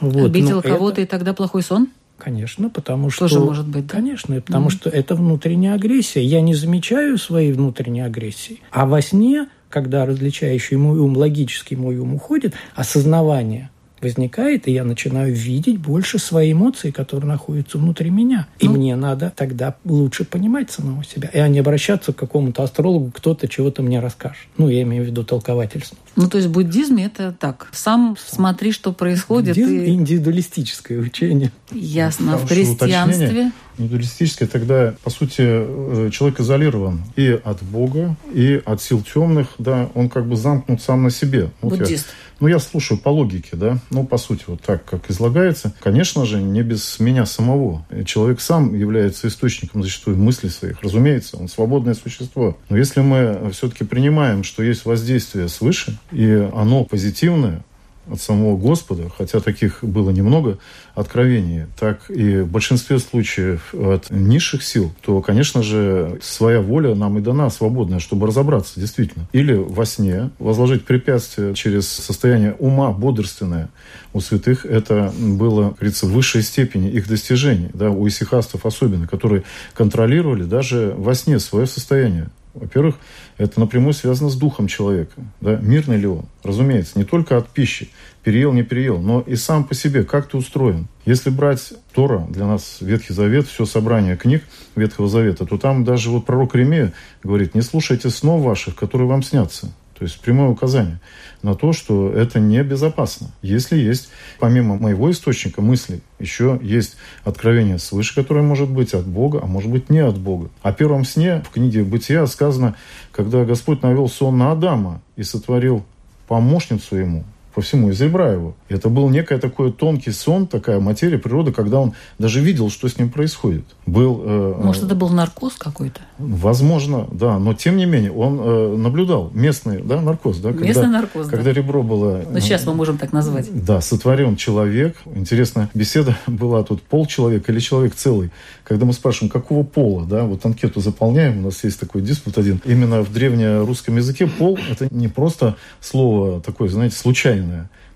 Вот. 0.00 0.26
Обидел 0.26 0.62
кого-то, 0.62 1.00
это... 1.00 1.02
и 1.02 1.06
тогда 1.06 1.34
плохой 1.34 1.62
сон? 1.62 1.88
Конечно, 2.18 2.68
потому 2.68 3.10
что... 3.10 3.20
Тоже 3.20 3.40
может 3.40 3.66
быть, 3.66 3.86
да? 3.86 3.94
Конечно, 3.94 4.40
потому 4.40 4.68
mm-hmm. 4.68 4.72
что 4.72 4.90
это 4.90 5.14
внутренняя 5.14 5.74
агрессия. 5.74 6.22
Я 6.22 6.42
не 6.42 6.54
замечаю 6.54 7.16
своей 7.16 7.52
внутренней 7.52 8.02
агрессии. 8.02 8.60
А 8.70 8.86
во 8.86 9.00
сне 9.00 9.48
когда 9.70 10.04
различающий 10.04 10.76
мой 10.76 10.98
ум, 10.98 11.16
логический 11.16 11.76
мой 11.76 11.96
ум 11.96 12.14
уходит, 12.14 12.54
осознавание 12.74 13.70
возникает, 14.02 14.66
и 14.66 14.72
я 14.72 14.84
начинаю 14.84 15.34
видеть 15.34 15.78
больше 15.78 16.18
свои 16.18 16.52
эмоции, 16.52 16.90
которые 16.90 17.28
находятся 17.28 17.78
внутри 17.78 18.10
меня. 18.10 18.48
И 18.58 18.66
ну, 18.66 18.74
мне 18.74 18.96
надо 18.96 19.32
тогда 19.34 19.76
лучше 19.84 20.24
понимать 20.24 20.70
самого 20.70 21.04
себя, 21.04 21.28
и 21.32 21.38
а 21.38 21.48
не 21.48 21.58
обращаться 21.58 22.12
к 22.12 22.16
какому-то 22.16 22.62
астрологу, 22.62 23.10
кто-то 23.10 23.48
чего-то 23.48 23.82
мне 23.82 24.00
расскажет. 24.00 24.46
Ну, 24.56 24.68
я 24.68 24.82
имею 24.82 25.04
в 25.04 25.06
виду 25.06 25.24
толковательство. 25.24 25.98
Ну, 26.16 26.28
то 26.28 26.38
есть 26.38 26.48
в 26.48 26.52
буддизме 26.52 27.06
это 27.06 27.34
так. 27.38 27.68
Сам 27.72 28.16
смотри, 28.22 28.72
что 28.72 28.92
происходит. 28.92 29.56
Буддизм 29.56 29.74
и... 29.74 29.90
индивидуалистическое 29.90 30.98
учение. 30.98 31.52
Ясно. 31.70 32.36
в 32.36 32.48
христианстве... 32.48 33.52
Индивидуалистическое, 33.78 34.46
тогда, 34.46 34.94
по 35.02 35.08
сути, 35.08 35.40
э, 35.40 36.10
человек 36.12 36.40
изолирован 36.40 37.00
и 37.16 37.28
от 37.42 37.62
Бога, 37.62 38.14
и 38.30 38.60
от 38.66 38.82
сил 38.82 39.02
темных, 39.02 39.54
да, 39.56 39.88
он 39.94 40.10
как 40.10 40.26
бы 40.26 40.36
замкнут 40.36 40.82
сам 40.82 41.04
на 41.04 41.10
себе. 41.10 41.50
Вот 41.62 41.78
Буддист. 41.78 42.06
Я, 42.08 42.36
ну, 42.40 42.48
я 42.48 42.58
слушаю 42.58 42.98
по 42.98 43.08
логике, 43.08 43.56
да, 43.56 43.78
ну, 43.88 44.04
по 44.04 44.18
сути, 44.18 44.44
вот 44.48 44.60
так, 44.60 44.84
как 44.84 45.10
излагается. 45.10 45.72
Конечно 45.80 46.26
же, 46.26 46.42
не 46.42 46.62
без 46.62 47.00
меня 47.00 47.24
самого. 47.24 47.86
Человек 48.04 48.42
сам 48.42 48.74
является 48.74 49.28
источником 49.28 49.82
зачастую 49.82 50.18
мыслей 50.18 50.50
своих. 50.50 50.82
Разумеется, 50.82 51.38
он 51.38 51.48
свободное 51.48 51.94
существо. 51.94 52.58
Но 52.68 52.76
если 52.76 53.00
мы 53.00 53.50
все-таки 53.52 53.84
принимаем, 53.84 54.44
что 54.44 54.62
есть 54.62 54.84
воздействие 54.84 55.48
свыше, 55.48 55.98
и 56.12 56.48
оно 56.54 56.84
позитивное, 56.84 57.62
от 58.10 58.20
самого 58.20 58.56
Господа, 58.56 59.10
хотя 59.16 59.40
таких 59.40 59.82
было 59.82 60.10
немного 60.10 60.58
откровений, 60.94 61.66
так 61.78 62.10
и 62.10 62.38
в 62.38 62.48
большинстве 62.48 62.98
случаев 62.98 63.74
от 63.74 64.10
низших 64.10 64.62
сил, 64.62 64.92
то, 65.02 65.20
конечно 65.20 65.62
же, 65.62 66.18
своя 66.22 66.60
воля 66.60 66.94
нам 66.94 67.18
и 67.18 67.20
дана 67.20 67.50
свободная, 67.50 68.00
чтобы 68.00 68.26
разобраться 68.26 68.80
действительно. 68.80 69.26
Или 69.32 69.54
во 69.54 69.84
сне 69.86 70.30
возложить 70.38 70.84
препятствие 70.84 71.54
через 71.54 71.88
состояние 71.88 72.54
ума 72.58 72.90
бодрственное. 72.90 73.68
У 74.12 74.20
святых 74.20 74.66
это 74.66 75.12
было, 75.16 75.70
говорится, 75.70 76.06
в 76.06 76.12
высшей 76.12 76.42
степени 76.42 76.90
их 76.90 77.08
достижений, 77.08 77.70
да, 77.72 77.90
у 77.90 78.06
исихастов 78.08 78.66
особенно, 78.66 79.06
которые 79.06 79.44
контролировали 79.74 80.44
даже 80.44 80.94
во 80.96 81.14
сне 81.14 81.38
свое 81.38 81.66
состояние. 81.66 82.28
Во-первых, 82.54 82.96
это 83.38 83.60
напрямую 83.60 83.92
связано 83.92 84.28
с 84.28 84.36
духом 84.36 84.66
человека. 84.66 85.12
Да? 85.40 85.56
Мирный 85.56 85.96
ли 85.96 86.06
он? 86.06 86.24
Разумеется, 86.42 86.98
не 86.98 87.04
только 87.04 87.36
от 87.36 87.48
пищи, 87.48 87.90
переел, 88.22 88.52
не 88.52 88.62
переел, 88.62 88.98
но 88.98 89.20
и 89.20 89.36
сам 89.36 89.64
по 89.64 89.74
себе, 89.74 90.04
как 90.04 90.28
ты 90.28 90.36
устроен. 90.36 90.88
Если 91.04 91.30
брать 91.30 91.72
Тора, 91.94 92.26
для 92.28 92.46
нас 92.46 92.78
Ветхий 92.80 93.12
Завет, 93.12 93.46
все 93.46 93.64
собрание 93.66 94.16
книг 94.16 94.42
Ветхого 94.76 95.08
Завета, 95.08 95.46
то 95.46 95.58
там 95.58 95.84
даже 95.84 96.10
вот 96.10 96.26
пророк 96.26 96.54
Ремея 96.54 96.92
говорит, 97.22 97.54
не 97.54 97.62
слушайте 97.62 98.10
снов 98.10 98.42
ваших, 98.42 98.74
которые 98.74 99.08
вам 99.08 99.22
снятся. 99.22 99.72
То 100.00 100.04
есть 100.04 100.18
прямое 100.18 100.48
указание 100.48 100.98
на 101.42 101.54
то, 101.54 101.74
что 101.74 102.10
это 102.10 102.40
небезопасно. 102.40 103.26
Если 103.42 103.76
есть, 103.76 104.08
помимо 104.38 104.76
моего 104.78 105.10
источника 105.10 105.60
мыслей, 105.60 106.00
еще 106.18 106.58
есть 106.62 106.96
откровение 107.22 107.78
свыше, 107.78 108.14
которое 108.14 108.40
может 108.40 108.70
быть 108.70 108.94
от 108.94 109.06
Бога, 109.06 109.40
а 109.42 109.46
может 109.46 109.70
быть 109.70 109.90
не 109.90 109.98
от 109.98 110.16
Бога. 110.16 110.48
О 110.62 110.72
первом 110.72 111.04
сне 111.04 111.42
в 111.46 111.50
книге 111.50 111.84
«Бытия» 111.84 112.26
сказано, 112.26 112.76
когда 113.12 113.44
Господь 113.44 113.82
навел 113.82 114.08
сон 114.08 114.38
на 114.38 114.52
Адама 114.52 115.02
и 115.16 115.22
сотворил 115.22 115.84
помощницу 116.28 116.96
ему, 116.96 117.24
по 117.54 117.60
всему, 117.60 117.90
из 117.90 118.00
ребра 118.00 118.32
его. 118.32 118.54
Это 118.68 118.88
был 118.88 119.08
некий 119.08 119.36
такой 119.38 119.72
тонкий 119.72 120.12
сон, 120.12 120.46
такая 120.46 120.80
материя 120.80 121.18
природы, 121.18 121.52
когда 121.52 121.80
он 121.80 121.94
даже 122.18 122.40
видел, 122.40 122.70
что 122.70 122.88
с 122.88 122.98
ним 122.98 123.10
происходит. 123.10 123.64
Был, 123.86 124.22
э, 124.24 124.54
Может, 124.62 124.84
это 124.84 124.94
был 124.94 125.08
наркоз 125.08 125.54
какой-то? 125.54 126.00
Возможно, 126.18 127.08
да. 127.10 127.38
Но, 127.38 127.54
тем 127.54 127.76
не 127.76 127.86
менее, 127.86 128.12
он 128.12 128.40
э, 128.40 128.76
наблюдал 128.76 129.30
местный 129.34 129.82
да, 129.82 130.00
наркоз. 130.00 130.38
Да, 130.38 130.50
когда, 130.50 130.66
местный 130.66 130.88
наркоз, 130.88 131.26
Когда 131.26 131.44
да. 131.44 131.52
ребро 131.52 131.82
было... 131.82 132.22
Ну, 132.30 132.40
сейчас 132.40 132.66
мы 132.66 132.74
можем 132.74 132.98
так 132.98 133.12
назвать. 133.12 133.48
Да, 133.52 133.80
сотворен 133.80 134.36
человек. 134.36 134.96
Интересная 135.14 135.70
беседа 135.74 136.16
была 136.26 136.62
тут. 136.62 136.82
Пол 136.82 137.06
человека 137.06 137.52
или 137.52 137.58
человек 137.60 137.94
целый. 137.94 138.30
Когда 138.64 138.86
мы 138.86 138.92
спрашиваем, 138.92 139.30
какого 139.30 139.64
пола, 139.64 140.06
да, 140.06 140.24
вот 140.24 140.44
анкету 140.46 140.80
заполняем, 140.80 141.38
у 141.40 141.42
нас 141.42 141.64
есть 141.64 141.80
такой 141.80 142.02
диспут 142.02 142.38
один. 142.38 142.60
Именно 142.64 143.02
в 143.02 143.12
древнерусском 143.12 143.96
языке 143.96 144.26
пол– 144.26 144.58
это 144.70 144.88
не 144.94 145.08
просто 145.08 145.56
слово 145.80 146.40
такое, 146.40 146.68
знаете, 146.68 146.96
случайное. 146.96 147.39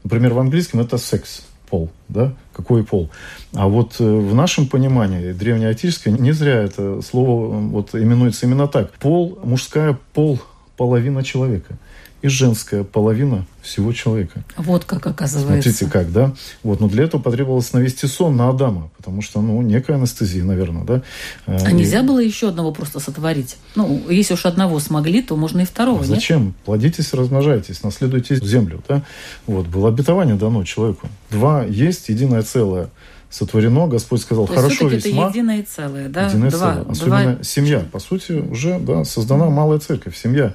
Например, 0.02 0.34
в 0.34 0.38
английском 0.38 0.80
это 0.80 0.98
секс, 0.98 1.42
пол, 1.68 1.90
да, 2.08 2.34
какой 2.52 2.84
пол. 2.84 3.10
А 3.52 3.68
вот 3.68 3.96
э, 3.98 4.04
в 4.04 4.34
нашем 4.34 4.68
понимании, 4.68 5.32
древнеотическое, 5.32 6.12
не 6.12 6.32
зря 6.32 6.62
это 6.62 7.00
слово 7.02 7.56
вот 7.56 7.94
именуется 7.94 8.46
именно 8.46 8.68
так. 8.68 8.92
Пол, 8.94 9.38
мужская 9.42 9.98
пол, 10.12 10.40
половина 10.76 11.24
человека 11.24 11.78
и 12.24 12.28
женская 12.28 12.84
половина 12.84 13.44
всего 13.60 13.92
человека. 13.92 14.44
Вот 14.56 14.86
как 14.86 15.06
оказывается. 15.06 15.70
Смотрите 15.70 15.92
как, 15.92 16.10
да? 16.10 16.32
Вот, 16.62 16.80
но 16.80 16.88
для 16.88 17.04
этого 17.04 17.20
потребовалось 17.20 17.70
навести 17.74 18.06
сон 18.06 18.34
на 18.34 18.48
Адама, 18.48 18.90
потому 18.96 19.20
что, 19.20 19.42
ну, 19.42 19.60
некая 19.60 19.96
анестезия, 19.96 20.42
наверное, 20.42 20.84
да? 20.84 21.02
А 21.44 21.70
и... 21.70 21.74
нельзя 21.74 22.02
было 22.02 22.20
еще 22.20 22.48
одного 22.48 22.72
просто 22.72 22.98
сотворить? 22.98 23.58
Ну, 23.74 24.08
если 24.08 24.32
уж 24.32 24.46
одного 24.46 24.80
смогли, 24.80 25.20
то 25.20 25.36
можно 25.36 25.60
и 25.60 25.64
второго, 25.66 26.00
а 26.00 26.04
Зачем? 26.04 26.46
Нет? 26.46 26.56
Плодитесь, 26.64 27.12
размножайтесь, 27.12 27.82
наследуйте 27.82 28.36
землю, 28.36 28.82
да? 28.88 29.02
Вот, 29.46 29.66
было 29.66 29.90
обетование 29.90 30.36
дано 30.36 30.64
человеку. 30.64 31.08
Два 31.30 31.62
есть, 31.64 32.08
единое 32.08 32.40
целое 32.40 32.88
сотворено, 33.28 33.86
Господь 33.86 34.22
сказал, 34.22 34.46
То 34.46 34.54
хорошо 34.54 34.88
есть 34.88 35.04
весьма. 35.04 35.24
это 35.24 35.38
единое 35.38 35.62
целое, 35.64 36.08
да? 36.08 36.28
Единое 36.28 36.50
два, 36.50 36.74
целое. 36.76 36.90
Особенно 36.90 37.32
два... 37.34 37.44
семья. 37.44 37.80
По 37.92 37.98
сути, 37.98 38.32
уже 38.32 38.78
да, 38.78 39.04
создана 39.04 39.50
малая 39.50 39.78
церковь, 39.78 40.16
семья 40.16 40.54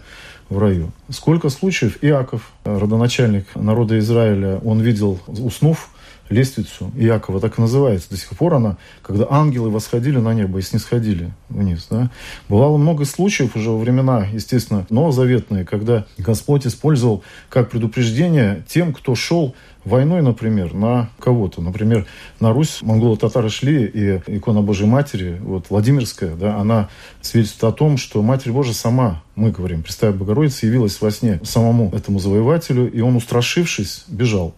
в 0.50 0.58
раю. 0.58 0.92
Сколько 1.10 1.50
случаев 1.50 1.98
Иаков, 2.02 2.52
родоначальник 2.64 3.56
народа 3.56 4.00
Израиля, 4.00 4.60
он 4.64 4.82
видел, 4.82 5.20
уснув, 5.28 5.90
лестницу 6.30 6.92
Иакова, 6.96 7.40
так 7.40 7.58
и 7.58 7.62
называется. 7.62 8.10
До 8.10 8.18
сих 8.18 8.30
пор 8.30 8.56
она, 8.56 8.78
когда 9.02 9.28
ангелы 9.30 9.70
восходили 9.70 10.18
на 10.18 10.34
небо 10.34 10.60
и 10.60 10.62
снисходили 10.62 11.32
вниз. 11.50 11.88
Да? 11.90 12.10
Бывало 12.48 12.78
много 12.78 13.06
случаев 13.06 13.56
уже 13.56 13.70
во 13.72 13.78
времена, 13.78 14.28
естественно, 14.32 14.86
новозаветные, 14.90 15.66
когда 15.66 16.06
Господь 16.18 16.66
использовал 16.68 17.24
как 17.50 17.70
предупреждение 17.70 18.64
тем, 18.68 18.94
кто 18.94 19.16
шел 19.16 19.56
войной, 19.86 20.22
например, 20.22 20.74
на 20.74 21.10
кого-то. 21.20 21.62
Например, 21.62 22.06
на 22.40 22.54
Русь 22.54 22.80
монголо-татары 22.82 23.50
шли, 23.50 23.86
и 23.86 24.22
икона 24.28 24.62
Божьей 24.62 24.88
Матери, 24.88 25.40
вот 25.42 25.70
Владимирская, 25.70 26.36
да, 26.36 26.58
она 26.58 26.90
свидетельствует 27.22 27.74
о 27.74 27.78
том, 27.78 27.98
что 27.98 28.22
Матерь 28.22 28.52
Божия 28.52 28.74
сама, 28.74 29.24
мы 29.36 29.52
говорим, 29.52 29.84
Пресвятая 29.84 30.12
Богородица, 30.12 30.66
явилась 30.66 31.00
во 31.02 31.12
сне 31.12 31.40
самому 31.44 31.92
этому 31.94 32.20
завоевателю, 32.20 32.92
и 32.92 33.02
он, 33.02 33.16
устрашившись, 33.16 34.06
бежал. 34.08 34.54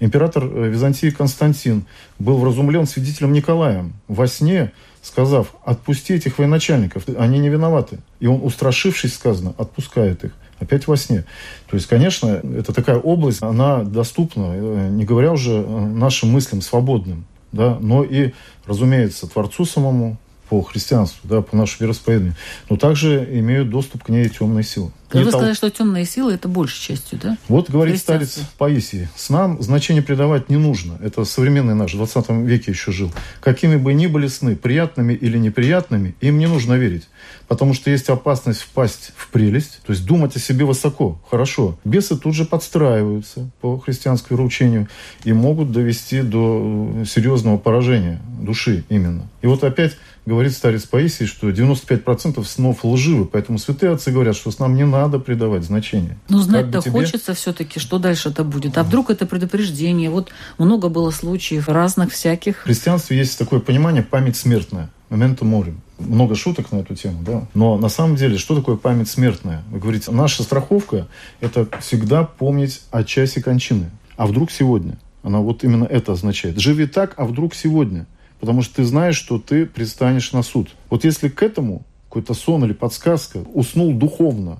Император 0.00 0.44
э, 0.44 0.68
Византии 0.68 1.10
Константин 1.10 1.84
был 2.18 2.38
вразумлен 2.38 2.86
свидетелем 2.86 3.32
Николаем 3.32 3.92
во 4.08 4.26
сне, 4.26 4.72
сказав, 5.02 5.54
отпусти 5.64 6.14
этих 6.14 6.38
военачальников, 6.38 7.04
они 7.18 7.38
не 7.38 7.50
виноваты. 7.50 7.98
И 8.18 8.26
он, 8.26 8.40
устрашившись, 8.42 9.14
сказано, 9.14 9.54
отпускает 9.58 10.24
их 10.24 10.32
опять 10.58 10.86
во 10.86 10.96
сне. 10.96 11.24
То 11.68 11.76
есть, 11.76 11.86
конечно, 11.86 12.40
это 12.56 12.72
такая 12.72 12.98
область, 12.98 13.42
она 13.42 13.84
доступна, 13.84 14.52
э, 14.54 14.88
не 14.90 15.04
говоря 15.04 15.32
уже 15.32 15.52
э, 15.52 15.80
нашим 15.86 16.30
мыслям 16.30 16.62
свободным, 16.62 17.26
да, 17.52 17.78
но 17.80 18.02
и, 18.02 18.32
разумеется, 18.66 19.26
Творцу 19.26 19.64
самому, 19.64 20.18
по 20.48 20.62
христианству, 20.62 21.28
да, 21.28 21.42
по 21.42 21.56
нашему 21.56 21.82
вероисповеданию, 21.82 22.34
но 22.68 22.76
также 22.76 23.24
имеют 23.38 23.70
доступ 23.70 24.04
к 24.04 24.08
ней 24.08 24.28
темные 24.28 24.64
силы. 24.64 24.90
Вы 25.12 25.30
сказали, 25.30 25.54
что 25.54 25.70
темные 25.70 26.04
силы– 26.04 26.32
это 26.34 26.48
большей 26.48 26.80
частью, 26.80 27.18
да? 27.18 27.36
Вот 27.48 27.70
говорит 27.70 27.98
старец 27.98 28.40
Паисий. 28.58 29.08
С 29.16 29.30
нам 29.30 29.60
значение 29.62 30.02
придавать 30.02 30.48
не 30.48 30.56
нужно. 30.56 30.98
Это 31.02 31.24
современный 31.24 31.74
наш, 31.74 31.94
в 31.94 31.96
20 31.96 32.30
веке 32.46 32.70
еще 32.72 32.92
жил. 32.92 33.12
Какими 33.40 33.76
бы 33.76 33.92
ни 33.92 34.06
были 34.06 34.28
сны, 34.28 34.56
приятными 34.56 35.12
или 35.12 35.38
неприятными, 35.38 36.14
им 36.20 36.38
не 36.38 36.46
нужно 36.46 36.74
верить. 36.74 37.08
Потому 37.48 37.74
что 37.74 37.90
есть 37.90 38.08
опасность 38.08 38.60
впасть 38.60 39.12
в 39.16 39.28
прелесть, 39.30 39.80
то 39.84 39.92
есть 39.92 40.06
думать 40.06 40.36
о 40.36 40.38
себе 40.38 40.64
высоко, 40.64 41.20
хорошо. 41.28 41.78
Бесы 41.84 42.16
тут 42.16 42.34
же 42.34 42.44
подстраиваются 42.44 43.50
по 43.60 43.78
христианскому 43.78 44.44
учению 44.44 44.88
и 45.24 45.32
могут 45.32 45.72
довести 45.72 46.22
до 46.22 46.92
э, 46.94 47.04
серьезного 47.04 47.58
поражения 47.58 48.20
души 48.40 48.84
именно. 48.88 49.28
И 49.42 49.46
вот 49.46 49.64
опять 49.64 49.96
говорит 50.26 50.52
старец 50.52 50.84
Паисий, 50.84 51.26
что 51.26 51.50
95% 51.50 52.44
снов 52.44 52.84
лживы, 52.84 53.24
поэтому 53.24 53.58
святые 53.58 53.92
отцы 53.92 54.12
говорят, 54.12 54.36
что 54.36 54.50
с 54.50 54.58
нам 54.58 54.74
не 54.76 54.84
надо 54.84 54.99
придавать 55.08 55.64
значения. 55.64 56.18
Ну, 56.28 56.38
знать-то 56.38 56.80
тебе... 56.80 56.92
хочется 56.92 57.34
все-таки, 57.34 57.80
что 57.80 57.98
дальше 57.98 58.28
это 58.28 58.44
будет. 58.44 58.76
А 58.76 58.82
вдруг 58.82 59.10
это 59.10 59.26
предупреждение? 59.26 60.10
Вот 60.10 60.30
много 60.58 60.88
было 60.88 61.10
случаев 61.10 61.68
разных 61.68 62.12
всяких. 62.12 62.58
В 62.58 62.62
христианстве 62.62 63.18
есть 63.18 63.38
такое 63.38 63.60
понимание 63.60 64.02
«память 64.02 64.36
смертная». 64.36 64.90
Моменту 65.08 65.44
морем. 65.44 65.80
Много 65.98 66.36
шуток 66.36 66.70
на 66.70 66.76
эту 66.76 66.94
тему, 66.94 67.22
да. 67.24 67.48
Но 67.52 67.76
на 67.76 67.88
самом 67.88 68.14
деле, 68.14 68.38
что 68.38 68.54
такое 68.54 68.76
память 68.76 69.08
смертная? 69.08 69.64
Вы 69.70 69.80
говорите, 69.80 70.12
наша 70.12 70.44
страховка– 70.44 71.08
это 71.40 71.66
всегда 71.80 72.22
помнить 72.22 72.82
о 72.92 73.02
часе 73.02 73.42
кончины. 73.42 73.90
А 74.16 74.26
вдруг 74.26 74.52
сегодня? 74.52 74.98
Она 75.22 75.40
вот 75.40 75.64
именно 75.64 75.84
это 75.84 76.12
означает. 76.12 76.58
Живи 76.58 76.86
так, 76.86 77.14
а 77.16 77.24
вдруг 77.24 77.54
сегодня– 77.54 78.06
потому 78.40 78.62
что 78.62 78.76
ты 78.76 78.84
знаешь, 78.84 79.16
что 79.16 79.38
ты 79.38 79.66
предстанешь 79.66 80.32
на 80.32 80.42
суд. 80.42 80.70
Вот 80.88 81.04
если 81.04 81.28
к 81.28 81.42
этому 81.42 81.82
какой-то 82.08 82.34
сон 82.34 82.64
или 82.64 82.72
подсказка, 82.72 83.38
уснул 83.54 83.92
духовно, 83.94 84.58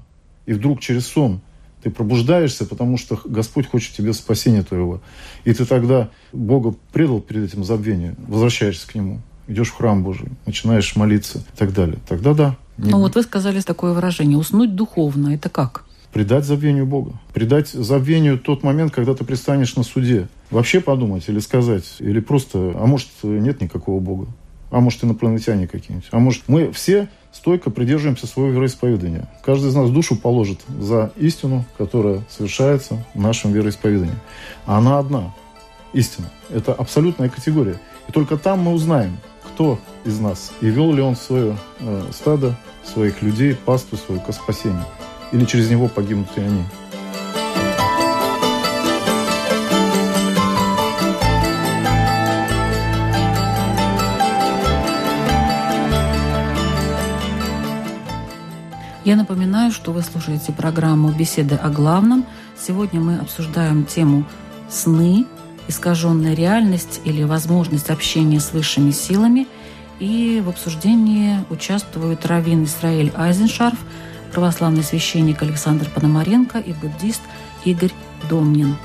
и 0.50 0.52
вдруг 0.52 0.80
через 0.80 1.06
сон 1.06 1.40
ты 1.80 1.90
пробуждаешься, 1.90 2.66
потому 2.66 2.98
что 2.98 3.16
Господь 3.24 3.70
хочет 3.70 3.94
тебе 3.94 4.12
спасения 4.12 4.64
твоего. 4.64 5.00
И 5.44 5.54
ты 5.54 5.64
тогда 5.64 6.10
Бога 6.32 6.74
предал 6.92 7.20
перед 7.20 7.44
этим 7.44 7.62
забвением, 7.62 8.16
возвращаешься 8.26 8.88
к 8.88 8.96
Нему, 8.96 9.20
идешь 9.46 9.68
в 9.68 9.76
храм 9.76 10.02
Божий, 10.02 10.26
начинаешь 10.46 10.96
молиться 10.96 11.38
и 11.38 11.56
так 11.56 11.72
далее. 11.72 11.98
Тогда 12.08 12.34
да. 12.34 12.56
Ну 12.78 12.98
вот 12.98 13.14
вы 13.14 13.22
сказали 13.22 13.60
такое 13.60 13.92
выражение 13.92 14.36
«уснуть 14.36 14.74
духовно». 14.74 15.32
Это 15.32 15.48
как? 15.48 15.84
предать 16.12 16.44
забвению 16.44 16.86
Бога. 16.86 17.12
Предать 17.32 17.68
забвению 17.68 18.36
тот 18.36 18.64
момент, 18.64 18.92
когда 18.92 19.14
ты 19.14 19.24
пристанешь 19.24 19.76
на 19.76 19.84
суде. 19.84 20.28
Вообще 20.50 20.80
подумать 20.80 21.28
или 21.28 21.38
сказать, 21.38 21.84
или 22.00 22.18
просто, 22.18 22.72
а 22.74 22.86
может, 22.86 23.06
нет 23.22 23.60
никакого 23.60 24.00
Бога. 24.00 24.26
А 24.70 24.80
может, 24.80 25.02
инопланетяне 25.04 25.66
какие-нибудь. 25.66 26.08
А 26.12 26.18
может, 26.18 26.44
мы 26.46 26.70
все 26.72 27.08
стойко 27.32 27.70
придерживаемся 27.70 28.26
своего 28.26 28.52
вероисповедания. 28.52 29.28
Каждый 29.44 29.70
из 29.70 29.74
нас 29.74 29.90
душу 29.90 30.16
положит 30.16 30.60
за 30.78 31.12
истину, 31.16 31.64
которая 31.78 32.22
совершается 32.28 33.04
в 33.14 33.20
нашем 33.20 33.52
вероисповедании. 33.52 34.14
А 34.66 34.78
она 34.78 34.98
одна. 34.98 35.34
Истина. 35.92 36.30
Это 36.50 36.72
абсолютная 36.72 37.28
категория. 37.28 37.80
И 38.08 38.12
только 38.12 38.36
там 38.36 38.60
мы 38.60 38.72
узнаем, 38.72 39.18
кто 39.44 39.78
из 40.04 40.20
нас 40.20 40.52
и 40.60 40.66
вел 40.66 40.92
ли 40.92 41.02
он 41.02 41.16
свое 41.16 41.56
э, 41.80 42.04
стадо, 42.12 42.56
своих 42.84 43.22
людей, 43.22 43.56
пасту 43.56 43.96
свою 43.96 44.20
к 44.20 44.32
спасению 44.32 44.84
или 45.32 45.44
через 45.44 45.70
него 45.70 45.88
погибнут 45.88 46.28
и 46.36 46.40
они. 46.40 46.62
Я 59.10 59.16
напоминаю, 59.16 59.72
что 59.72 59.90
вы 59.90 60.02
слушаете 60.02 60.52
программу 60.52 61.10
«Беседы 61.10 61.56
о 61.56 61.68
главном». 61.68 62.24
Сегодня 62.56 63.00
мы 63.00 63.16
обсуждаем 63.16 63.84
тему 63.84 64.22
«Сны», 64.68 65.26
искаженная 65.66 66.34
реальность 66.34 67.00
или 67.02 67.24
возможность 67.24 67.90
общения 67.90 68.38
с 68.38 68.52
высшими 68.52 68.92
силами. 68.92 69.48
И 69.98 70.40
в 70.44 70.48
обсуждении 70.48 71.44
участвуют 71.50 72.24
Равин 72.24 72.62
Исраиль 72.62 73.12
Айзеншарф– 73.16 73.78
православный 74.32 74.84
священник 74.84 75.42
Александр 75.42 75.88
Пономаренко 75.92 76.60
и 76.60 76.72
буддист 76.72 77.22
Игорь 77.64 77.90
Домнин. 78.28 78.76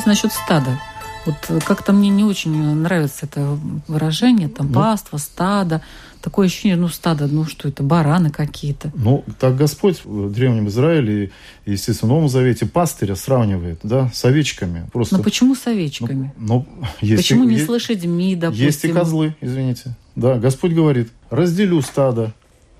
Кстати, 0.00 0.08
насчет 0.08 0.32
стада. 0.32 0.80
Вот 1.26 1.62
как-то 1.64 1.92
мне 1.92 2.08
не 2.08 2.24
очень 2.24 2.52
нравится 2.52 3.26
это 3.26 3.58
выражение, 3.86 4.48
там, 4.48 4.68
ну, 4.68 4.72
паства, 4.72 5.18
стадо. 5.18 5.82
Такое 6.22 6.46
ощущение, 6.46 6.76
ну, 6.76 6.88
стадо, 6.88 7.26
ну, 7.26 7.44
что 7.44 7.68
это, 7.68 7.82
бараны 7.82 8.30
какие-то. 8.30 8.90
Ну, 8.94 9.24
так 9.38 9.56
Господь 9.56 10.02
в 10.02 10.32
Древнем 10.32 10.68
Израиле 10.68 11.32
и, 11.66 11.72
естественно, 11.72 12.12
в 12.12 12.14
Новом 12.14 12.28
Завете 12.30 12.64
пастыря 12.64 13.14
сравнивает, 13.14 13.80
да, 13.82 14.10
с 14.14 14.24
овечками. 14.24 14.88
Просто... 14.90 15.18
Но 15.18 15.22
почему 15.22 15.54
с 15.54 15.66
овечками? 15.66 16.32
Ну, 16.38 16.66
ну 16.80 16.86
есть 17.02 17.22
почему 17.22 17.44
и, 17.44 17.48
не 17.48 17.54
есть, 17.56 17.66
с 17.66 17.68
лошадьми, 17.68 18.36
допустим? 18.36 18.66
Есть 18.66 18.84
и 18.86 18.88
козлы, 18.88 19.36
извините. 19.42 19.96
Да, 20.16 20.38
Господь 20.38 20.72
говорит, 20.72 21.10
разделю 21.28 21.82
стадо 21.82 22.32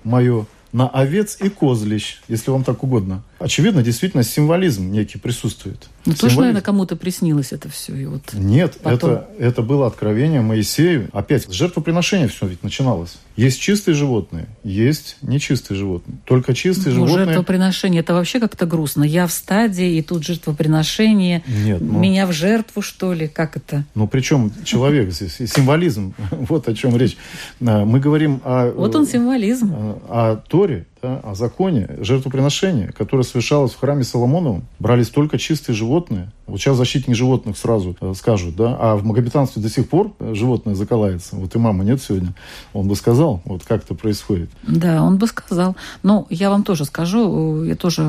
мое 0.03 0.47
на 0.73 0.87
овец 0.87 1.37
и 1.41 1.49
козлищ, 1.49 2.21
если 2.27 2.49
вам 2.51 2.63
так 2.63 2.83
угодно. 2.83 3.23
Очевидно, 3.39 3.83
действительно, 3.83 4.23
символизм 4.23 4.91
некий 4.91 5.17
присутствует. 5.17 5.89
Ну, 6.05 6.13
тоже, 6.13 6.39
наверное, 6.39 6.61
кому-то 6.61 6.95
приснилось 6.95 7.51
это 7.51 7.69
все. 7.69 7.95
И 7.95 8.05
вот 8.05 8.33
Нет, 8.33 8.77
потом... 8.81 9.11
это, 9.11 9.27
это 9.39 9.61
было 9.61 9.87
откровение 9.87 10.41
Моисею. 10.41 11.09
Опять, 11.13 11.43
с 11.43 11.51
жертвоприношения 11.51 12.27
все 12.27 12.47
ведь 12.47 12.63
начиналось. 12.63 13.17
Есть 13.35 13.61
чистые 13.61 13.95
животные, 13.95 14.47
есть 14.63 15.17
нечистые 15.21 15.77
животные. 15.77 16.17
Только 16.25 16.53
чистые 16.53 16.95
ну, 16.95 17.05
животные... 17.05 17.27
Жертвоприношение, 17.27 18.01
это 18.01 18.13
вообще 18.13 18.39
как-то 18.39 18.65
грустно. 18.65 19.03
Я 19.03 19.27
в 19.27 19.31
стадии, 19.31 19.97
и 19.97 20.01
тут 20.01 20.25
жертвоприношение. 20.25 21.43
Нет, 21.47 21.81
ну... 21.81 21.99
Меня 21.99 22.27
в 22.27 22.33
жертву, 22.33 22.81
что 22.81 23.13
ли? 23.13 23.27
Как 23.27 23.55
это? 23.57 23.85
Ну, 23.95 24.07
причем 24.07 24.51
человек 24.63 25.11
здесь, 25.11 25.37
символизм. 25.51 26.13
Вот 26.31 26.67
о 26.67 26.73
чем 26.73 26.97
речь. 26.97 27.17
А, 27.61 27.85
мы 27.85 27.99
говорим 27.99 28.41
о... 28.43 28.71
Вот 28.71 28.95
он 28.95 29.05
символизм. 29.05 29.73
О, 29.73 30.01
о 30.09 30.35
Торе, 30.35 30.85
да, 31.01 31.19
о 31.23 31.35
законе 31.35 31.89
жертвоприношения, 31.99 32.91
которое 32.91 33.23
совершалось 33.23 33.71
в 33.71 33.79
храме 33.79 34.03
Соломоновом, 34.03 34.65
брались 34.79 35.09
только 35.09 35.37
чистые 35.37 35.75
животные. 35.75 36.31
Вот 36.45 36.59
сейчас 36.59 36.77
защитники 36.77 37.15
животных 37.15 37.57
сразу 37.57 37.95
э, 37.99 38.13
скажут, 38.15 38.55
да, 38.55 38.77
а 38.79 38.95
в 38.95 39.03
магометанстве 39.03 39.61
до 39.61 39.69
сих 39.69 39.89
пор 39.89 40.13
животное 40.19 40.75
закалается. 40.75 41.35
Вот 41.35 41.55
и 41.55 41.57
мама 41.57 41.83
нет 41.83 42.01
сегодня. 42.01 42.33
Он 42.73 42.87
бы 42.87 42.95
сказал, 42.95 43.41
вот 43.45 43.63
как 43.63 43.83
это 43.83 43.95
происходит. 43.95 44.49
Да, 44.63 45.01
он 45.03 45.17
бы 45.17 45.27
сказал. 45.27 45.75
Но 46.03 46.27
я 46.29 46.49
вам 46.49 46.63
тоже 46.63 46.85
скажу, 46.85 47.63
я 47.63 47.75
тоже 47.75 48.03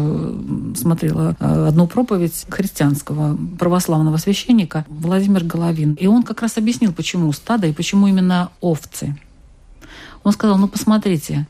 смотрела 0.76 1.36
э, 1.38 1.66
одну 1.68 1.86
проповедь 1.86 2.44
христианского 2.48 3.38
православного 3.58 4.16
священника 4.18 4.84
Владимир 4.88 5.44
Головин. 5.44 5.94
И 5.94 6.06
он 6.06 6.24
как 6.24 6.42
раз 6.42 6.58
объяснил, 6.58 6.92
почему 6.92 7.32
стадо 7.32 7.66
и 7.66 7.72
почему 7.72 8.06
именно 8.06 8.50
овцы. 8.60 9.16
Он 10.24 10.32
сказал, 10.32 10.58
ну 10.58 10.68
посмотрите, 10.68 11.46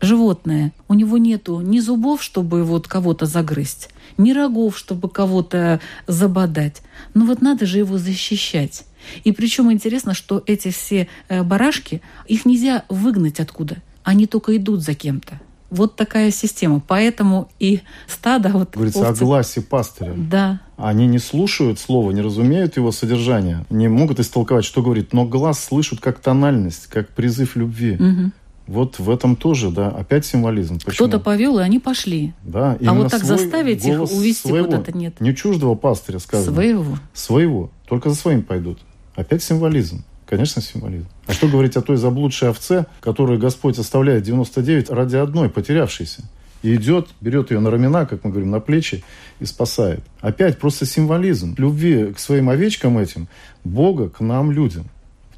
животное, 0.00 0.72
у 0.88 0.94
него 0.94 1.18
нету 1.18 1.60
ни 1.60 1.80
зубов, 1.80 2.22
чтобы 2.22 2.64
вот 2.64 2.88
кого-то 2.88 3.26
загрызть, 3.26 3.90
ни 4.18 4.32
рогов, 4.32 4.76
чтобы 4.78 5.08
кого-то 5.08 5.80
забодать. 6.06 6.82
Ну 7.14 7.26
вот 7.26 7.42
надо 7.42 7.66
же 7.66 7.78
его 7.78 7.98
защищать. 7.98 8.84
И 9.24 9.32
причем 9.32 9.72
интересно, 9.72 10.14
что 10.14 10.42
эти 10.46 10.70
все 10.70 11.08
э, 11.28 11.42
барашки, 11.42 12.02
их 12.26 12.44
нельзя 12.44 12.84
выгнать 12.88 13.40
откуда. 13.40 13.76
Они 14.02 14.26
только 14.26 14.56
идут 14.56 14.82
за 14.82 14.94
кем-то. 14.94 15.40
Вот 15.70 15.94
такая 15.94 16.32
система. 16.32 16.82
Поэтому 16.86 17.48
и 17.60 17.80
стадо... 18.08 18.48
Вот, 18.50 18.74
Говорится 18.74 19.08
овцы, 19.08 19.22
о 19.22 19.24
гласе 19.24 19.62
пастыря. 19.62 20.14
Да. 20.16 20.60
Они 20.76 21.06
не 21.06 21.18
слушают 21.18 21.78
слова, 21.78 22.10
не 22.10 22.22
разумеют 22.22 22.76
его 22.76 22.90
содержание, 22.90 23.64
не 23.70 23.86
могут 23.86 24.18
истолковать, 24.18 24.64
что 24.64 24.82
говорит, 24.82 25.12
но 25.12 25.24
глаз 25.24 25.62
слышат 25.62 26.00
как 26.00 26.18
тональность, 26.18 26.88
как 26.88 27.10
призыв 27.10 27.54
любви. 27.54 27.94
Угу. 27.94 28.32
Вот 28.70 29.00
в 29.00 29.10
этом 29.10 29.34
тоже, 29.34 29.70
да, 29.70 29.88
опять 29.88 30.24
символизм. 30.24 30.78
Кто-то 30.86 31.18
повел, 31.18 31.58
и 31.58 31.62
они 31.62 31.80
пошли. 31.80 32.34
Да, 32.44 32.78
а 32.86 32.94
вот 32.94 33.10
так 33.10 33.24
заставить 33.24 33.84
их 33.84 34.00
увести 34.00 34.46
своего, 34.46 34.66
куда-то 34.66 34.96
нет. 34.96 35.20
Не 35.20 35.34
чуждого 35.34 35.74
пастыря, 35.74 36.20
сказано. 36.20 36.54
Своего. 36.54 36.98
Своего. 37.12 37.70
Только 37.88 38.10
за 38.10 38.14
своим 38.14 38.44
пойдут. 38.44 38.78
Опять 39.16 39.42
символизм. 39.42 40.04
Конечно, 40.24 40.62
символизм. 40.62 41.08
А 41.26 41.32
что 41.32 41.48
говорить 41.48 41.76
о 41.76 41.82
той 41.82 41.96
заблудшей 41.96 42.50
овце, 42.50 42.86
которую 43.00 43.40
Господь 43.40 43.76
оставляет 43.76 44.22
99 44.22 44.90
ради 44.90 45.16
одной, 45.16 45.50
потерявшейся? 45.50 46.22
И 46.62 46.76
идет, 46.76 47.08
берет 47.20 47.50
ее 47.50 47.58
на 47.58 47.72
рамена, 47.72 48.06
как 48.06 48.22
мы 48.22 48.30
говорим, 48.30 48.52
на 48.52 48.60
плечи 48.60 49.02
и 49.40 49.46
спасает. 49.46 50.04
Опять 50.20 50.60
просто 50.60 50.86
символизм. 50.86 51.56
Любви 51.58 52.12
к 52.12 52.20
своим 52.20 52.48
овечкам 52.48 52.98
этим, 52.98 53.26
Бога 53.64 54.10
к 54.10 54.20
нам, 54.20 54.52
людям. 54.52 54.84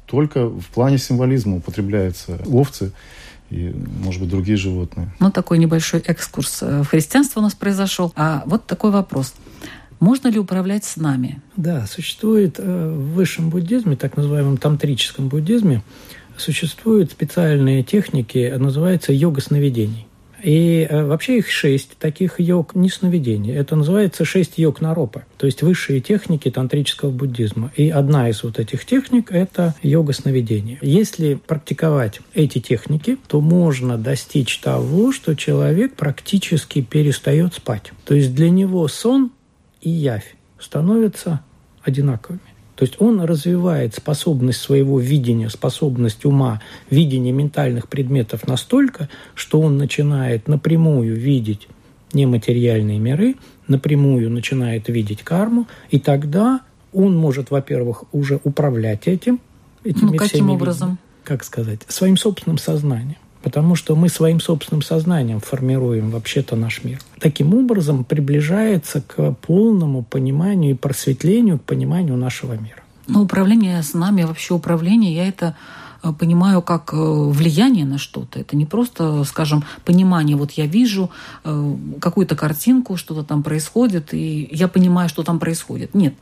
Только 0.05 0.47
в 0.47 0.67
плане 0.67 0.99
символизма 0.99 1.55
употребляются 1.55 2.39
овцы 2.45 2.91
и, 3.53 3.73
может 4.03 4.19
быть, 4.21 4.29
другие 4.29 4.57
животные. 4.57 5.13
Ну, 5.19 5.31
такой 5.31 5.59
небольшой 5.59 5.99
экскурс 5.99 6.59
э, 6.61 6.81
в 6.81 6.87
христианство 6.87 7.39
у 7.39 7.43
нас 7.43 7.53
произошел. 7.53 8.11
А 8.15 8.43
вот 8.45 8.65
такой 8.65 8.91
вопрос. 8.91 9.33
Можно 9.99 10.27
ли 10.29 10.39
управлять 10.39 10.83
с 10.83 10.97
нами? 10.97 11.41
Да, 11.55 11.85
существует 11.85 12.55
э, 12.57 12.63
в 12.63 13.13
высшем 13.13 13.49
буддизме, 13.49 13.95
так 13.95 14.17
называемом 14.17 14.57
тантрическом 14.57 15.29
буддизме, 15.29 15.83
существуют 16.35 17.11
специальные 17.11 17.83
техники, 17.83 18.53
называется 18.57 19.13
йога 19.13 19.41
сновидений. 19.41 20.07
И 20.43 20.85
э, 20.89 21.05
вообще 21.05 21.37
их 21.37 21.49
шесть 21.49 21.97
таких 21.97 22.39
йог 22.39 22.75
не 22.75 22.89
сновидений. 22.89 23.53
Это 23.55 23.75
называется 23.75 24.25
шесть 24.25 24.57
йог 24.57 24.81
наропа, 24.81 25.23
то 25.37 25.45
есть 25.45 25.61
высшие 25.61 26.01
техники 26.01 26.51
тантрического 26.51 27.11
буддизма. 27.11 27.71
И 27.77 27.89
одна 27.89 28.29
из 28.29 28.43
вот 28.43 28.59
этих 28.59 28.85
техник– 28.85 29.27
это 29.31 29.73
йога 29.81 30.11
сновидения. 30.11 30.77
Если 30.81 31.35
практиковать 31.35 32.19
эти 32.33 32.59
техники, 32.59 33.17
то 33.27 33.39
можно 33.39 33.97
достичь 33.97 34.57
того, 34.59 35.13
что 35.13 35.33
человек 35.35 35.95
практически 35.95 36.81
перестает 36.81 37.53
спать. 37.53 37.93
То 38.05 38.13
есть 38.13 38.35
для 38.35 38.49
него 38.49 38.87
сон 38.89 39.31
и 39.81 39.89
явь 39.89 40.35
становятся 40.59 41.41
одинаковыми. 41.81 42.41
То 42.75 42.85
есть 42.85 42.99
он 42.99 43.21
развивает 43.21 43.93
способность 43.93 44.59
своего 44.59 44.99
видения, 44.99 45.49
способность 45.49 46.25
ума, 46.25 46.61
видения 46.89 47.31
ментальных 47.31 47.87
предметов 47.87 48.47
настолько, 48.47 49.09
что 49.35 49.61
он 49.61 49.77
начинает 49.77 50.47
напрямую 50.47 51.15
видеть 51.15 51.67
нематериальные 52.13 52.99
миры, 52.99 53.35
напрямую 53.67 54.29
начинает 54.29 54.87
видеть 54.87 55.23
карму, 55.23 55.67
и 55.89 55.99
тогда 55.99 56.61
он 56.93 57.15
может, 57.15 57.51
во-первых, 57.51 58.03
уже 58.11 58.39
управлять 58.43 59.07
этим, 59.07 59.39
этими 59.83 60.11
ну, 60.11 60.17
каким 60.17 60.49
образом? 60.49 60.89
Видами, 60.89 60.99
как 61.23 61.43
сказать, 61.43 61.81
своим 61.87 62.17
собственным 62.17 62.57
сознанием. 62.57 63.17
Потому 63.43 63.75
что 63.75 63.95
мы 63.97 64.07
своим 64.07 64.39
собственным 64.39 64.81
сознанием 64.81 65.41
формируем 65.41 66.11
вообще-то 66.11 66.55
наш 66.55 66.83
мир. 66.85 66.99
Таким 67.19 67.53
образом 67.53 68.05
приближается 68.05 69.01
к 69.01 69.33
полному 69.33 70.01
пониманию 70.01 70.71
и 70.71 70.73
просветлению, 70.75 71.59
к 71.59 71.63
пониманию 71.63 72.15
нашего 72.15 72.53
мира. 72.53 72.81
Ну, 73.07 73.21
управление 73.23 73.83
с 73.83 73.93
нами, 73.93 74.23
вообще 74.23 74.53
управление, 74.53 75.13
я 75.13 75.27
это 75.27 75.57
э, 76.01 76.13
понимаю 76.17 76.61
как 76.61 76.93
э, 76.93 76.95
влияние 76.97 77.83
на 77.83 77.97
что-то. 77.97 78.39
Это 78.39 78.55
не 78.55 78.65
просто, 78.65 79.25
скажем, 79.25 79.65
понимание. 79.83 80.37
Вот 80.37 80.51
я 80.51 80.65
вижу 80.65 81.11
э, 81.43 81.75
какую-то 81.99 82.37
картинку, 82.37 82.95
что-то 82.95 83.23
там 83.23 83.43
происходит, 83.43 84.13
и 84.13 84.47
я 84.53 84.69
понимаю, 84.69 85.09
что 85.09 85.21
там 85.23 85.39
происходит. 85.39 85.93
Нет, 85.93 86.13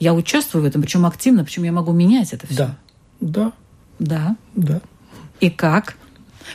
я 0.00 0.14
участвую 0.14 0.62
в 0.62 0.66
этом, 0.66 0.80
причем 0.80 1.04
активно, 1.04 1.44
причем 1.44 1.64
я 1.64 1.72
могу 1.72 1.92
менять 1.92 2.32
это 2.32 2.46
все. 2.46 2.56
Да, 2.56 2.78
да. 3.20 3.52
Да? 3.98 4.36
Да. 4.54 4.80
И 5.40 5.50
как? 5.50 5.96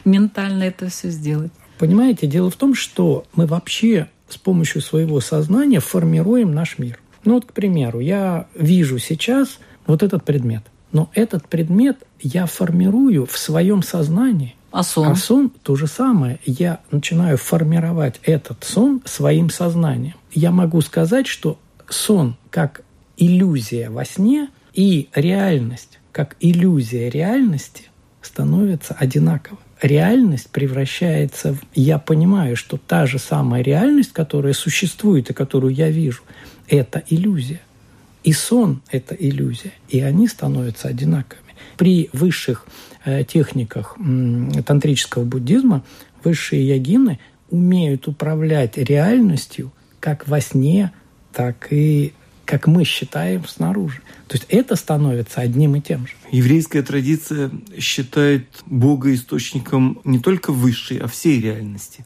Ментально 0.06 0.64
это 0.64 0.90
все 0.90 1.10
сделать. 1.10 1.52
Понимаете, 1.80 2.28
дело 2.28 2.50
в 2.50 2.56
том, 2.56 2.74
что 2.74 3.26
мы 3.34 3.46
вообще 3.46 4.08
с 4.30 4.38
помощью 4.38 4.82
своего 4.82 5.20
сознания 5.20 5.80
формируем 5.80 6.54
наш 6.54 6.78
мир. 6.78 7.00
Ну 7.24 7.36
вот, 7.36 7.46
к 7.46 7.54
примеру, 7.54 8.00
я 8.00 8.48
вижу 8.56 9.00
сейчас 9.00 9.60
вот 9.86 10.04
этот 10.04 10.24
предмет. 10.24 10.64
Но 10.92 11.10
этот 11.14 11.48
предмет 11.48 11.98
я 12.20 12.46
формирую 12.46 13.26
в 13.26 13.38
своем 13.38 13.84
сознании. 13.84 14.56
А 14.72 14.84
сон? 14.84 15.08
А 15.08 15.16
сон 15.16 15.50
то 15.50 15.76
же 15.76 15.88
самое. 15.88 16.40
Я 16.46 16.80
начинаю 16.92 17.38
формировать 17.38 18.20
этот 18.24 18.64
сон 18.64 19.02
своим 19.06 19.50
сознанием. 19.50 20.16
Я 20.32 20.52
могу 20.52 20.82
сказать, 20.82 21.28
что 21.28 21.60
сон 21.90 22.36
как 22.50 22.82
иллюзия 23.18 23.90
во 23.90 24.06
сне 24.06 24.50
и 24.74 25.10
реальность 25.14 26.00
как 26.18 26.36
иллюзия 26.40 27.12
реальности 27.12 27.84
становятся 28.24 28.96
одинаковы 28.96 29.60
реальность 29.82 30.50
превращается 30.50 31.54
в... 31.54 31.60
Я 31.74 32.00
понимаю, 32.00 32.56
что 32.56 32.78
та 32.78 33.06
же 33.06 33.20
самая 33.20 33.62
реальность, 33.62 34.14
которая 34.14 34.54
существует 34.54 35.30
и 35.30 35.34
которую 35.34 35.74
я 35.74 35.90
вижу, 35.90 36.22
это 36.68 37.04
иллюзия. 37.10 37.62
И 38.24 38.34
сон– 38.34 38.82
это 38.92 39.16
иллюзия. 39.16 39.74
И 39.90 40.02
они 40.02 40.28
становятся 40.28 40.88
одинаковыми. 40.90 41.56
При 41.78 42.10
высших 42.14 42.66
э, 43.06 43.24
техниках 43.24 43.98
тантрического 44.66 45.24
буддизма 45.24 45.84
высшие 46.24 46.68
ягины 46.68 47.20
умеют 47.50 48.08
управлять 48.08 48.78
реальностью 48.78 49.72
как 50.00 50.28
во 50.28 50.42
сне, 50.42 50.92
так 51.32 51.68
и 51.72 52.14
как 52.48 52.66
мы 52.66 52.86
считаем 52.86 53.46
снаружи. 53.46 54.02
То 54.28 54.36
есть 54.38 54.46
это 54.48 54.78
становится 54.78 55.42
одним 55.42 55.76
и 55.76 55.82
тем 55.82 56.08
же. 56.08 56.14
Еврейская 56.32 56.82
традиция 56.82 57.52
считает 57.78 58.48
Бога 58.66 59.14
источником 59.14 60.00
не 60.06 60.20
только 60.20 60.54
высшей, 60.54 60.98
а 60.98 61.08
всей 61.08 61.42
реальности. 61.42 62.06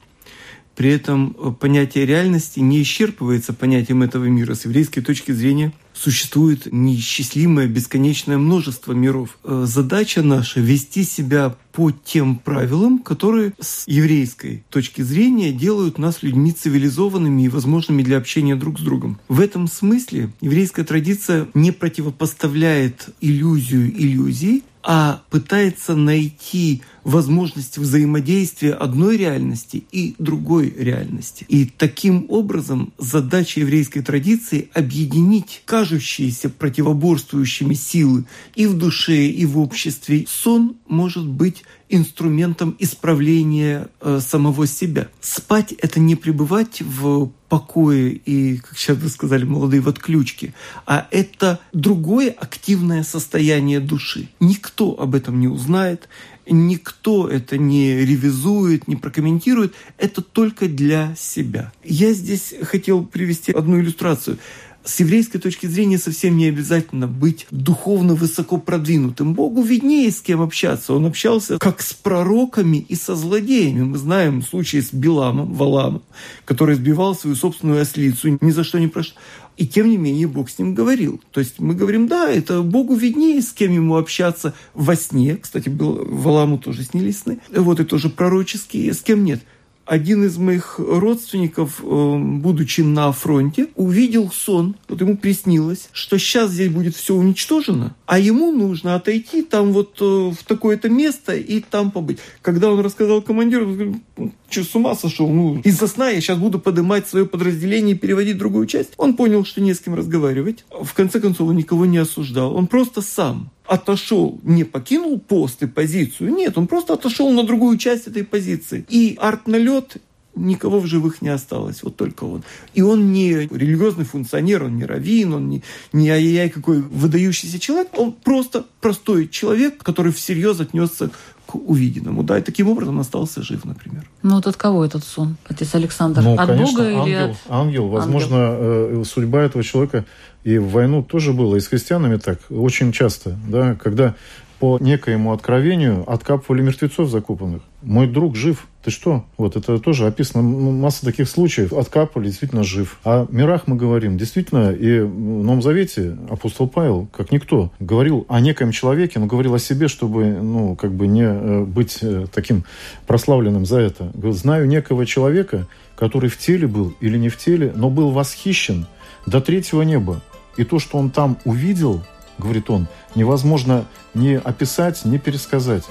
При 0.75 0.89
этом 0.89 1.55
понятие 1.59 2.07
реальности 2.07 2.59
не 2.59 2.81
исчерпывается 2.81 3.53
понятием 3.53 4.01
этого 4.01 4.25
мира. 4.25 4.55
С 4.55 4.65
еврейской 4.65 5.01
точки 5.01 5.31
зрения 5.31 5.73
существует 6.01 6.71
неисчислимое 6.71 7.67
бесконечное 7.67 8.37
множество 8.37 8.93
миров. 8.93 9.37
Э, 9.43 9.65
задача 9.67 10.23
наша– 10.23 10.59
вести 10.61 11.03
себя 11.03 11.55
по 11.71 11.91
тем 11.91 12.37
правилам, 12.37 12.99
которые 12.99 13.53
с 13.59 13.87
еврейской 13.87 14.63
точки 14.69 15.01
зрения 15.03 15.51
делают 15.51 15.99
нас 15.99 16.23
людьми 16.23 16.51
цивилизованными 16.51 17.43
и 17.43 17.49
возможными 17.49 18.01
для 18.01 18.17
общения 18.17 18.55
друг 18.55 18.79
с 18.79 18.81
другом. 18.81 19.19
В 19.27 19.39
этом 19.39 19.67
смысле 19.67 20.31
еврейская 20.41 20.83
традиция 20.83 21.47
не 21.53 21.71
противопоставляет 21.71 23.09
иллюзию 23.21 23.91
иллюзии, 23.91 24.63
а 24.83 25.21
пытается 25.29 25.95
найти 25.95 26.81
возможность 27.03 27.77
взаимодействия 27.77 28.73
одной 28.73 29.17
реальности 29.17 29.83
и 29.91 30.15
другой 30.17 30.73
реальности. 30.77 31.45
И 31.47 31.65
таким 31.65 32.25
образом 32.29 32.93
задача 32.97 33.59
еврейской 33.59 34.01
традиции— 34.01 34.69
объединить 34.73 35.61
кажущиеся 35.91 36.49
противоборствующими 36.49 37.73
силы 37.73 38.25
и 38.55 38.65
в 38.65 38.77
душе, 38.77 39.25
и 39.25 39.45
в 39.45 39.59
обществе. 39.59 40.25
Сон 40.27 40.77
может 40.87 41.27
быть 41.27 41.63
инструментом 41.89 42.75
исправления 42.79 43.89
э, 43.99 44.19
самого 44.21 44.65
себя. 44.67 45.09
Спать— 45.19 45.73
это 45.81 45.99
не 45.99 46.15
пребывать 46.15 46.81
в 46.81 47.31
покое 47.49 48.13
и, 48.13 48.57
как 48.57 48.77
сейчас 48.77 48.97
вы 48.97 49.09
сказали, 49.09 49.43
молодые 49.43 49.81
в 49.81 49.89
отключке, 49.89 50.53
а 50.85 51.07
это 51.11 51.59
другое 51.73 52.29
активное 52.29 53.03
состояние 53.03 53.81
души. 53.81 54.29
Никто 54.39 54.97
об 54.97 55.15
этом 55.15 55.41
не 55.41 55.49
узнает, 55.49 56.07
никто 56.49 57.27
это 57.27 57.57
не 57.57 58.05
ревизует, 58.05 58.87
не 58.87 58.95
прокомментирует, 58.95 59.73
это 59.97 60.21
только 60.21 60.69
для 60.69 61.13
себя. 61.17 61.73
Я 61.83 62.13
здесь 62.13 62.53
хотел 62.63 63.03
привести 63.03 63.51
одну 63.51 63.81
иллюстрацию. 63.81 64.37
С 64.83 64.99
еврейской 64.99 65.37
точки 65.37 65.67
зрения 65.67 65.99
совсем 65.99 66.37
не 66.37 66.47
обязательно 66.47 67.07
быть 67.07 67.45
духовно 67.51 68.15
высоко 68.15 68.57
продвинутым. 68.57 69.35
Богу 69.35 69.61
виднее, 69.61 70.09
с 70.09 70.21
кем 70.21 70.41
общаться. 70.41 70.93
Он 70.93 71.05
общался 71.05 71.59
как 71.59 71.81
с 71.81 71.93
пророками 71.93 72.77
и 72.77 72.95
со 72.95 73.15
злодеями. 73.15 73.83
Мы 73.83 73.97
знаем 73.99 74.41
случай 74.41 74.81
с 74.81 74.91
Биламом, 74.91 75.53
Валамом, 75.53 76.01
который 76.45 76.75
сбивал 76.75 77.15
свою 77.15 77.35
собственную 77.35 77.81
ослицу 77.81 78.39
ни 78.41 78.49
за 78.49 78.63
что 78.63 78.79
не 78.79 78.87
прошло. 78.87 79.13
И 79.55 79.67
тем 79.67 79.87
не 79.87 79.97
менее 79.97 80.27
Бог 80.27 80.49
с 80.49 80.57
ним 80.57 80.73
говорил. 80.73 81.21
То 81.31 81.41
есть 81.41 81.59
мы 81.59 81.75
говорим, 81.75 82.07
да, 82.07 82.27
это 82.27 82.63
Богу 82.63 82.95
виднее, 82.95 83.43
с 83.43 83.53
кем 83.53 83.71
ему 83.71 83.97
общаться 83.97 84.55
во 84.73 84.95
сне. 84.95 85.37
Кстати, 85.37 85.69
был, 85.69 86.03
Валаму 86.05 86.57
тоже 86.57 86.83
снились 86.83 87.19
сны. 87.19 87.39
Вот 87.55 87.79
и 87.79 87.83
тоже 87.83 88.09
пророческие, 88.09 88.93
с 88.93 89.01
кем 89.01 89.23
нет 89.23 89.41
один 89.85 90.23
из 90.25 90.37
моих 90.37 90.75
родственников, 90.79 91.81
э, 91.83 92.17
будучи 92.17 92.81
на 92.81 93.11
фронте, 93.11 93.67
увидел 93.75 94.31
сон, 94.31 94.75
вот 94.87 95.01
ему 95.01 95.17
приснилось, 95.17 95.89
что 95.91 96.17
сейчас 96.17 96.51
здесь 96.51 96.69
будет 96.69 96.95
все 96.95 97.15
уничтожено, 97.15 97.95
а 98.05 98.19
ему 98.19 98.51
нужно 98.51 98.95
отойти 98.95 99.41
там 99.41 99.73
вот 99.73 99.97
э, 100.01 100.03
в 100.03 100.43
такое-то 100.45 100.89
место 100.89 101.35
и 101.35 101.59
там 101.59 101.91
побыть. 101.91 102.19
Когда 102.41 102.71
он 102.71 102.79
рассказал 102.79 103.21
командиру, 103.21 103.65
он 103.65 103.73
говорит, 103.73 103.95
«Ну, 104.17 104.33
что, 104.49 104.63
с 104.63 104.75
ума 104.75 104.95
сошел? 104.95 105.29
Ну, 105.29 105.61
из-за 105.63 105.87
сна 105.87 106.09
я 106.09 106.21
сейчас 106.21 106.37
буду 106.37 106.59
поднимать 106.59 107.07
свое 107.07 107.25
подразделение 107.25 107.95
и 107.95 107.97
переводить 107.97 108.37
другую 108.37 108.67
часть. 108.67 108.93
Он 108.97 109.15
понял, 109.15 109.45
что 109.45 109.61
не 109.61 109.73
с 109.73 109.79
кем 109.79 109.95
разговаривать. 109.95 110.65
В 110.69 110.93
конце 110.93 111.19
концов, 111.19 111.49
он 111.49 111.55
никого 111.55 111.85
не 111.85 111.97
осуждал. 111.97 112.55
Он 112.55 112.67
просто 112.67 113.01
сам 113.01 113.51
отошел, 113.65 114.39
не 114.43 114.63
покинул 114.63 115.19
пост 115.19 115.63
и 115.63 115.67
позицию, 115.67 116.33
нет, 116.33 116.57
он 116.57 116.67
просто 116.67 116.93
отошел 116.93 117.31
на 117.31 117.43
другую 117.43 117.77
часть 117.77 118.07
этой 118.07 118.23
позиции. 118.23 118.85
И 118.89 119.17
арт-налет 119.19 119.97
никого 120.35 120.79
в 120.79 120.87
живых 120.87 121.21
не 121.21 121.29
осталось, 121.29 121.83
вот 121.83 121.95
только 121.95 122.23
он. 122.23 122.43
И 122.73 122.81
он 122.81 123.11
не 123.11 123.33
религиозный 123.33 124.05
функционер, 124.05 124.63
он 124.63 124.77
не 124.77 124.85
раввин, 124.85 125.33
он 125.33 125.49
не, 125.49 125.63
не 125.93 126.09
ай-яй 126.09 126.49
какой 126.49 126.81
выдающийся 126.81 127.59
человек, 127.59 127.89
он 127.97 128.13
просто 128.13 128.65
простой 128.79 129.27
человек, 129.27 129.83
который 129.83 130.13
всерьез 130.13 130.59
отнесся 130.59 131.11
к 131.51 131.55
увиденному. 131.55 132.23
Да, 132.23 132.37
и 132.37 132.41
таким 132.41 132.69
образом 132.69 132.99
остался 132.99 133.41
жив, 133.41 133.65
например. 133.65 134.05
Ну 134.23 134.35
вот 134.35 134.47
от 134.47 134.55
кого 134.55 134.85
этот 134.85 135.03
сон, 135.03 135.35
отец 135.47 135.75
Александр? 135.75 136.21
Ну, 136.21 136.33
от 136.33 136.47
конечно, 136.47 136.79
Бога 136.79 136.89
ангел, 136.89 137.05
или 137.05 137.15
от... 137.15 137.37
ангел. 137.49 137.87
Возможно, 137.87 138.37
ангел. 138.37 139.01
Э, 139.01 139.05
судьба 139.05 139.41
этого 139.41 139.63
человека 139.63 140.05
и 140.43 140.57
в 140.57 140.69
войну 140.71 141.03
тоже 141.03 141.33
было, 141.33 141.55
и 141.55 141.59
с 141.59 141.67
христианами 141.67 142.17
так, 142.17 142.39
очень 142.49 142.91
часто, 142.91 143.37
да, 143.47 143.75
когда 143.75 144.15
по 144.61 144.77
некоему 144.79 145.33
откровению 145.33 146.03
откапывали 146.07 146.61
мертвецов 146.61 147.09
закопанных. 147.09 147.63
Мой 147.81 148.05
друг 148.05 148.35
жив. 148.35 148.67
Ты 148.83 148.91
что? 148.91 149.25
Вот 149.35 149.55
это 149.55 149.79
тоже 149.79 150.05
описано 150.05 150.43
масса 150.43 151.03
таких 151.03 151.27
случаев. 151.27 151.73
Откапывали, 151.73 152.27
действительно 152.27 152.63
жив. 152.63 152.99
О 153.03 153.25
мирах 153.31 153.65
мы 153.65 153.75
говорим. 153.75 154.19
Действительно, 154.19 154.71
и 154.71 154.99
в 154.99 155.43
Новом 155.43 155.63
Завете 155.63 156.15
апостол 156.29 156.67
Павел, 156.67 157.07
как 157.11 157.31
никто, 157.31 157.71
говорил 157.79 158.27
о 158.29 158.39
некоем 158.39 158.71
человеке, 158.71 159.17
но 159.17 159.25
говорил 159.25 159.55
о 159.55 159.59
себе, 159.59 159.87
чтобы, 159.87 160.25
ну, 160.25 160.75
как 160.75 160.93
бы 160.93 161.07
не 161.07 161.23
э, 161.23 161.63
быть 161.63 161.97
э, 162.03 162.27
таким 162.31 162.63
прославленным 163.07 163.65
за 163.65 163.79
это. 163.79 164.11
Говорил, 164.13 164.33
знаю 164.33 164.67
некого 164.67 165.07
человека, 165.07 165.67
который 165.95 166.29
в 166.29 166.37
теле 166.37 166.67
был 166.67 166.93
или 167.01 167.17
не 167.17 167.29
в 167.29 167.37
теле, 167.37 167.73
но 167.75 167.89
был 167.89 168.11
восхищен 168.11 168.85
до 169.25 169.41
третьего 169.41 169.81
неба. 169.81 170.21
И 170.55 170.65
то, 170.65 170.77
что 170.77 170.99
он 170.99 171.09
там 171.09 171.39
увидел, 171.45 172.03
говорит 172.41 172.69
он, 172.69 172.87
невозможно 173.15 173.85
ни 174.13 174.33
описать, 174.33 175.05
ни 175.05 175.17
пересказать, 175.17 175.85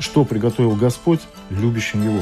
что 0.00 0.24
приготовил 0.24 0.74
Господь 0.74 1.20
любящим 1.50 2.02
Его. 2.02 2.20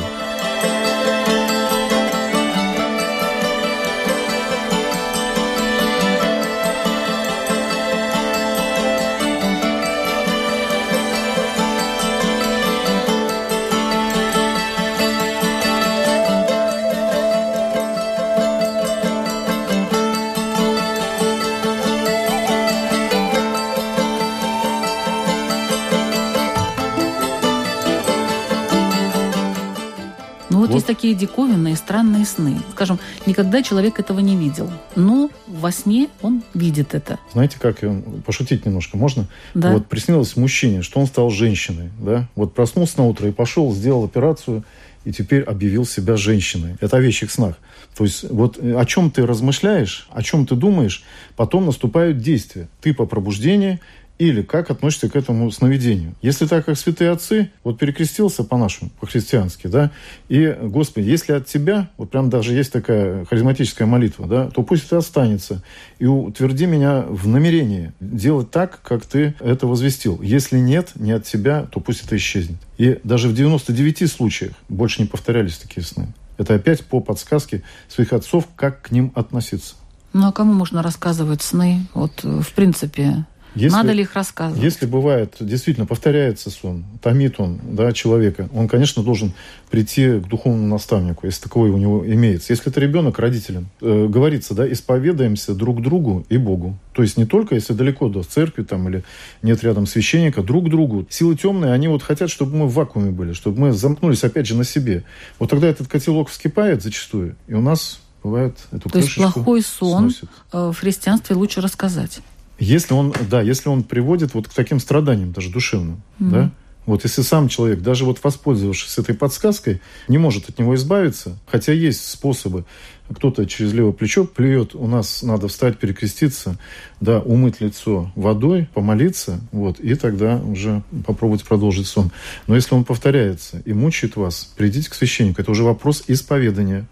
Такие 30.92 31.14
диковинные, 31.14 31.74
странные 31.74 32.26
сны. 32.26 32.58
Скажем, 32.72 32.98
никогда 33.24 33.62
человек 33.62 33.98
этого 33.98 34.20
не 34.20 34.36
видел, 34.36 34.70
но 34.94 35.30
во 35.46 35.72
сне 35.72 36.08
он 36.20 36.42
видит 36.52 36.94
это. 36.94 37.18
Знаете, 37.32 37.56
как 37.58 37.78
пошутить 38.26 38.66
немножко 38.66 38.98
можно? 38.98 39.26
Да. 39.54 39.72
Вот 39.72 39.86
приснилось 39.86 40.36
мужчине, 40.36 40.82
что 40.82 41.00
он 41.00 41.06
стал 41.06 41.30
женщиной, 41.30 41.88
да? 41.98 42.28
Вот 42.34 42.52
проснулся 42.52 42.98
на 42.98 43.06
утро 43.06 43.26
и 43.26 43.32
пошел, 43.32 43.72
сделал 43.72 44.04
операцию, 44.04 44.64
и 45.06 45.12
теперь 45.12 45.42
объявил 45.42 45.86
себя 45.86 46.16
женщиной. 46.16 46.76
Это 46.80 46.98
о 46.98 47.00
вещих 47.00 47.30
снах. 47.30 47.56
То 47.96 48.04
есть 48.04 48.30
вот 48.30 48.58
о 48.58 48.84
чем 48.84 49.10
ты 49.10 49.26
размышляешь, 49.26 50.06
о 50.12 50.22
чем 50.22 50.46
ты 50.46 50.56
думаешь, 50.56 51.04
потом 51.36 51.64
наступают 51.64 52.18
действия. 52.18 52.68
Ты 52.82 52.92
по 52.92 53.06
пробуждении, 53.06 53.80
или 54.18 54.42
как 54.42 54.70
относишься 54.70 55.08
к 55.08 55.16
этому 55.16 55.50
сновидению. 55.50 56.14
Если 56.22 56.46
так, 56.46 56.66
как 56.66 56.78
святые 56.78 57.10
отцы, 57.10 57.50
вот 57.64 57.78
перекрестился 57.78 58.44
по-нашему, 58.44 58.90
по-христиански, 59.00 59.66
да, 59.66 59.90
и, 60.28 60.56
Господи, 60.62 61.08
если 61.08 61.32
от 61.32 61.46
Тебя, 61.46 61.90
вот 61.96 62.10
прям 62.10 62.30
даже 62.30 62.52
есть 62.54 62.72
такая 62.72 63.24
харизматическая 63.24 63.86
молитва, 63.86 64.26
да, 64.26 64.50
то 64.50 64.62
пусть 64.62 64.86
это 64.86 64.98
останется, 64.98 65.62
и 65.98 66.06
утверди 66.06 66.66
меня 66.66 67.02
в 67.02 67.26
намерении 67.26 67.92
делать 68.00 68.50
так, 68.50 68.80
как 68.82 69.04
Ты 69.04 69.34
это 69.40 69.66
возвестил. 69.66 70.20
Если 70.22 70.58
нет, 70.58 70.92
не 70.94 71.12
от 71.12 71.24
Тебя, 71.24 71.66
то 71.70 71.80
пусть 71.80 72.04
это 72.04 72.16
исчезнет. 72.16 72.58
И 72.78 73.00
даже 73.04 73.28
в 73.28 73.34
99 73.34 74.10
случаях 74.10 74.52
больше 74.68 75.02
не 75.02 75.08
повторялись 75.08 75.56
такие 75.56 75.84
сны. 75.84 76.08
Это 76.38 76.54
опять 76.54 76.84
по 76.84 77.00
подсказке 77.00 77.62
своих 77.88 78.12
отцов, 78.12 78.48
как 78.56 78.82
к 78.82 78.90
ним 78.90 79.12
относиться. 79.14 79.74
Ну 80.12 80.26
а 80.26 80.32
кому 80.32 80.52
можно 80.52 80.82
рассказывать 80.82 81.42
сны? 81.42 81.86
Вот, 81.94 82.22
в 82.22 82.52
принципе, 82.54 83.24
если, 83.54 83.76
Надо 83.76 83.92
ли 83.92 84.02
их 84.02 84.14
рассказывать? 84.14 84.62
Если 84.62 84.86
бывает, 84.86 85.36
действительно, 85.40 85.86
повторяется 85.86 86.50
сон, 86.50 86.84
томит 87.02 87.38
он 87.38 87.60
да, 87.62 87.92
человека, 87.92 88.48
он, 88.54 88.66
конечно, 88.66 89.02
должен 89.02 89.34
прийти 89.70 90.20
к 90.20 90.28
духовному 90.28 90.68
наставнику, 90.68 91.26
если 91.26 91.42
таковой 91.42 91.70
у 91.70 91.76
него 91.76 92.06
имеется. 92.06 92.52
Если 92.52 92.70
это 92.70 92.80
ребенок, 92.80 93.18
родителям. 93.18 93.68
Э, 93.80 94.06
говорится, 94.08 94.54
да, 94.54 94.70
исповедаемся 94.70 95.54
друг 95.54 95.82
другу 95.82 96.24
и 96.30 96.38
Богу. 96.38 96.78
То 96.94 97.02
есть 97.02 97.16
не 97.16 97.26
только, 97.26 97.54
если 97.54 97.74
далеко 97.74 98.08
до 98.08 98.22
церкви 98.22 98.62
там, 98.62 98.88
или 98.88 99.04
нет 99.42 99.62
рядом 99.62 99.86
священника, 99.86 100.42
друг 100.42 100.70
другу. 100.70 101.06
Силы 101.10 101.36
темные, 101.36 101.72
они 101.72 101.88
вот 101.88 102.02
хотят, 102.02 102.30
чтобы 102.30 102.56
мы 102.56 102.66
в 102.66 102.74
вакууме 102.74 103.10
были, 103.10 103.34
чтобы 103.34 103.60
мы 103.60 103.72
замкнулись 103.72 104.24
опять 104.24 104.46
же 104.46 104.56
на 104.56 104.64
себе. 104.64 105.04
Вот 105.38 105.50
тогда 105.50 105.68
этот 105.68 105.88
котелок 105.88 106.28
вскипает 106.30 106.82
зачастую, 106.82 107.36
и 107.48 107.54
у 107.54 107.60
нас 107.60 108.00
бывает 108.22 108.56
эту 108.70 108.88
То 108.88 108.98
есть 108.98 109.14
плохой 109.14 109.62
сон 109.62 110.10
сносит. 110.10 110.30
Э, 110.52 110.70
в 110.72 110.78
христианстве 110.78 111.36
лучше 111.36 111.60
рассказать. 111.60 112.20
Если 112.58 112.94
он, 112.94 113.12
да, 113.30 113.42
если 113.42 113.68
он 113.68 113.82
приводит 113.82 114.34
вот 114.34 114.48
к 114.48 114.52
таким 114.52 114.78
страданиям, 114.80 115.32
даже 115.32 115.50
душевным, 115.50 116.02
mm-hmm. 116.20 116.30
да, 116.30 116.50
Вот 116.84 117.04
если 117.04 117.22
сам 117.22 117.48
человек, 117.48 117.80
даже 117.80 118.04
вот 118.04 118.22
воспользовавшись 118.22 118.98
этой 118.98 119.14
подсказкой, 119.14 119.80
не 120.08 120.18
может 120.18 120.48
от 120.48 120.58
него 120.58 120.74
избавиться, 120.74 121.38
хотя 121.46 121.72
есть 121.72 122.08
способы, 122.08 122.64
кто-то 123.08 123.46
через 123.46 123.72
левое 123.72 123.92
плечо 123.92 124.24
плюет, 124.24 124.74
у 124.74 124.86
нас 124.86 125.22
надо 125.22 125.46
встать, 125.46 125.78
перекреститься, 125.78 126.58
да, 127.00 127.20
умыть 127.20 127.60
лицо 127.60 128.10
водой, 128.16 128.68
помолиться, 128.74 129.40
вот, 129.52 129.78
и 129.78 129.94
тогда 129.94 130.36
уже 130.38 130.82
попробовать 131.06 131.44
продолжить 131.44 131.86
сон. 131.86 132.10
Но 132.46 132.56
если 132.56 132.74
он 132.74 132.84
повторяется 132.84 133.62
и 133.64 133.72
мучает 133.72 134.16
вас, 134.16 134.52
придите 134.56 134.90
к 134.90 134.94
священнику. 134.94 135.40
Это 135.40 135.50
уже 135.50 135.62
вопрос 135.62 136.04
исповедания, 136.08 136.86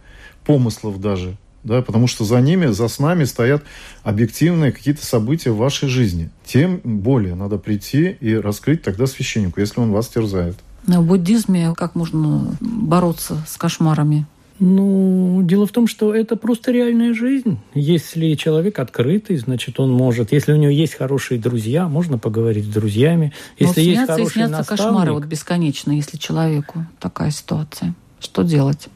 помыслов 0.45 1.01
даже, 1.01 1.37
да, 1.63 1.83
потому 1.83 2.07
что 2.07 2.25
за 2.25 2.41
ними, 2.41 2.67
за 2.67 2.89
снами 2.89 3.25
стоят 3.25 3.63
объективные 4.03 4.73
какие-то 4.73 5.05
события 5.05 5.51
в 5.51 5.57
вашей 5.57 5.89
жизни. 5.89 6.31
Тем 6.45 6.81
более 6.85 7.35
надо 7.35 7.59
прийти 7.59 8.17
и 8.21 8.35
раскрыть 8.35 8.83
тогда 8.83 9.07
священнику, 9.07 9.61
если 9.61 9.81
он 9.81 9.93
вас 9.93 10.09
терзает. 10.09 10.57
В 10.87 11.03
буддизме 11.03 11.75
как 11.77 11.95
можно 11.95 12.57
бороться 12.61 13.45
с 13.47 13.57
кошмарами? 13.57 14.27
Ну, 14.63 15.41
дело 15.43 15.67
в 15.67 15.73
том, 15.73 15.87
что 15.87 16.15
это 16.15 16.37
просто 16.37 16.71
реальная 16.71 17.15
жизнь. 17.15 17.59
Если 17.73 18.35
человек 18.35 18.79
открытый, 18.79 19.39
значит, 19.39 19.81
он 19.81 19.91
может. 19.91 20.33
Если 20.33 20.53
у 20.53 20.57
него 20.57 20.71
есть 20.71 20.95
хорошие 20.95 21.41
друзья, 21.41 21.89
можно 21.89 22.19
поговорить 22.19 22.67
с 22.67 22.69
друзьями. 22.69 23.33
Если 23.59 23.81
Но 23.81 23.87
есть 23.87 24.07
хороший 24.07 24.27
и 24.27 24.33
снятся 24.33 24.59
наставник, 24.59 24.83
кошмары 24.83 25.13
вот 25.13 25.25
бесконечно, 25.25 25.93
если 25.93 26.19
человеку 26.19 26.85
такая 26.99 27.31
ситуация. 27.31 27.95
Что 28.19 28.43
делать? 28.43 28.89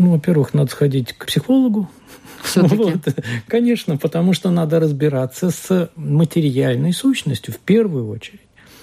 Ну, 0.00 0.12
во-первых, 0.12 0.54
надо 0.54 0.70
сходить 0.70 1.12
к 1.12 1.26
психологу. 1.26 1.88
Вот. 2.54 3.00
Конечно, 3.48 3.98
потому 3.98 4.32
что 4.32 4.50
надо 4.50 4.80
разбираться 4.80 5.50
с 5.50 5.90
материальной 5.94 6.94
сущностью 6.94 7.52
в 7.52 7.58
первую 7.58 8.08
очередь. 8.08 8.40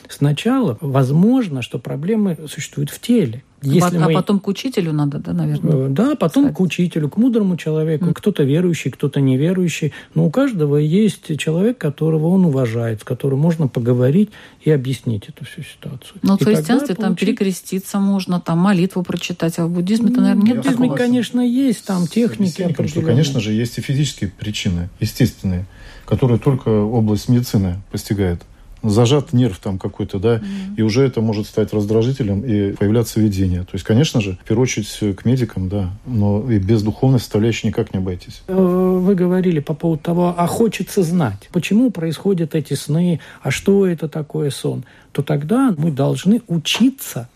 Сначала 0.08 0.78
возможно, 0.80 1.64
что 1.64 1.80
проблемы 1.80 2.38
существуют 2.48 2.92
в 2.92 3.02
теле. 3.02 3.44
Если 3.64 3.98
а 3.98 4.08
мы- 4.08 4.14
потом 4.14 4.40
к 4.40 4.48
учителю 4.48 4.94
надо, 4.94 5.18
да, 5.18 5.34
наверное? 5.34 5.88
Э, 5.88 5.90
Да, 5.90 6.16
потом 6.16 6.44
Кстати. 6.46 6.58
к 6.58 6.60
учителю, 6.62 7.10
к 7.10 7.18
мудрому 7.18 7.58
человеку. 7.58 8.14
Кто-то 8.14 8.44
верующий, 8.44 8.92
кто-то 8.92 9.20
неверующий. 9.20 9.94
Но 10.14 10.28
у 10.28 10.32
каждого 10.32 10.76
есть 10.78 11.36
человек, 11.40 11.80
которого 11.80 12.28
он 12.28 12.46
уважает, 12.46 13.02
с 13.02 13.04
которым 13.04 13.40
можно 13.40 13.68
поговорить 13.68 14.30
и 14.62 14.70
объяснить 14.70 15.28
эту 15.30 15.44
всю 15.46 15.64
ситуацию. 15.64 16.20
Но 16.22 16.36
И 16.36 16.44
в 16.44 16.46
христианстве 16.46 16.90
тогда 16.90 17.02
там 17.04 17.16
получить- 17.16 17.28
перекреститься 17.38 18.00
можно, 18.00 18.40
там 18.40 18.60
молитву 18.60 19.02
прочитать, 19.02 19.58
а 19.58 19.66
в 19.66 19.72
буддизме-то, 19.72 20.22
наверное, 20.22 20.42
В 20.42 20.46
нет 20.46 20.58
буддизме, 20.58 20.78
такого. 20.88 20.96
конечно, 20.98 21.42
есть 21.42 21.84
там 21.84 22.06
техники 22.08 22.50
Священникам, 22.52 22.88
что, 22.88 23.00
определенные. 23.00 23.14
конечно 23.16 23.40
же, 23.40 23.54
есть 23.54 23.78
и 23.80 23.82
физические 23.82 24.32
причины, 24.38 24.90
естественные, 25.00 25.66
которые 26.06 26.38
только 26.40 26.70
область 26.70 27.28
медицины 27.28 27.82
постигает. 27.92 28.42
Зажат 28.90 29.34
нерв 29.34 29.60
там 29.60 29.78
какой-то, 29.80 30.20
да, 30.20 30.42
и 30.76 30.82
уже 30.82 31.04
это 31.04 31.22
может 31.22 31.48
стать 31.48 31.74
раздражителем 31.74 32.42
и 32.42 32.72
появляться 32.74 33.20
видение. 33.20 33.62
То 33.62 33.72
есть, 33.74 33.86
конечно 33.86 34.22
же, 34.22 34.38
в 34.44 34.48
первую 34.48 34.64
очередь 34.64 35.18
к 35.18 35.26
медикам, 35.26 35.70
да, 35.70 35.92
но 36.06 36.50
и 36.50 36.58
без 36.60 36.84
духовной 36.84 37.20
составляющей 37.20 37.68
никак 37.68 37.94
не 37.94 38.00
обойтись. 38.00 38.44
Э, 38.48 38.54
Вы 38.56 39.16
говорили 39.16 39.60
по 39.60 39.74
поводу 39.74 40.02
того, 40.04 40.34
а 40.38 40.48
хочется 40.48 41.04
знать, 41.04 41.50
почему 41.52 41.92
происходят 41.92 42.56
эти 42.56 42.74
сны, 42.74 43.20
а 43.42 43.52
что 43.52 43.86
это 43.86 44.08
такое 44.08 44.50
сон, 44.50 44.84
то 45.12 45.22
тогда 45.22 45.74
мы 45.78 45.92
должны 45.92 46.42
учиться 46.48 47.30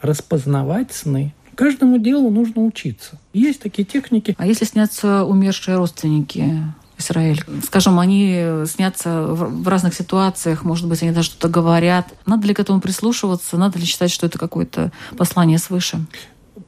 распознавать 0.00 0.92
сны. 0.92 1.34
Каждому 1.54 1.98
делу 1.98 2.30
нужно 2.30 2.64
учиться. 2.64 3.18
Есть 3.34 3.60
такие 3.60 3.84
техники. 3.84 4.34
А 4.38 4.46
если 4.46 4.64
снятся 4.64 5.24
умершие 5.24 5.76
родственники 5.76 6.54
Израиль? 7.00 7.44
Скажем, 7.64 7.98
они 7.98 8.64
снятся 8.66 9.22
в 9.22 9.66
разных 9.66 9.94
ситуациях, 9.94 10.64
может 10.64 10.86
быть, 10.88 11.02
они 11.02 11.12
даже 11.12 11.28
что-то 11.28 11.48
говорят. 11.48 12.06
Надо 12.26 12.46
ли 12.46 12.54
к 12.54 12.60
этому 12.60 12.80
прислушиваться? 12.80 13.56
Надо 13.56 13.78
ли 13.78 13.84
считать, 13.84 14.10
что 14.10 14.26
это 14.26 14.38
какое-то 14.38 14.92
послание 15.16 15.58
свыше? 15.58 16.06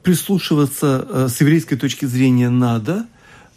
Прислушиваться 0.02 1.06
э, 1.08 1.28
с 1.28 1.40
еврейской 1.40 1.76
точки 1.76 2.06
зрения 2.06 2.48
надо, 2.48 3.06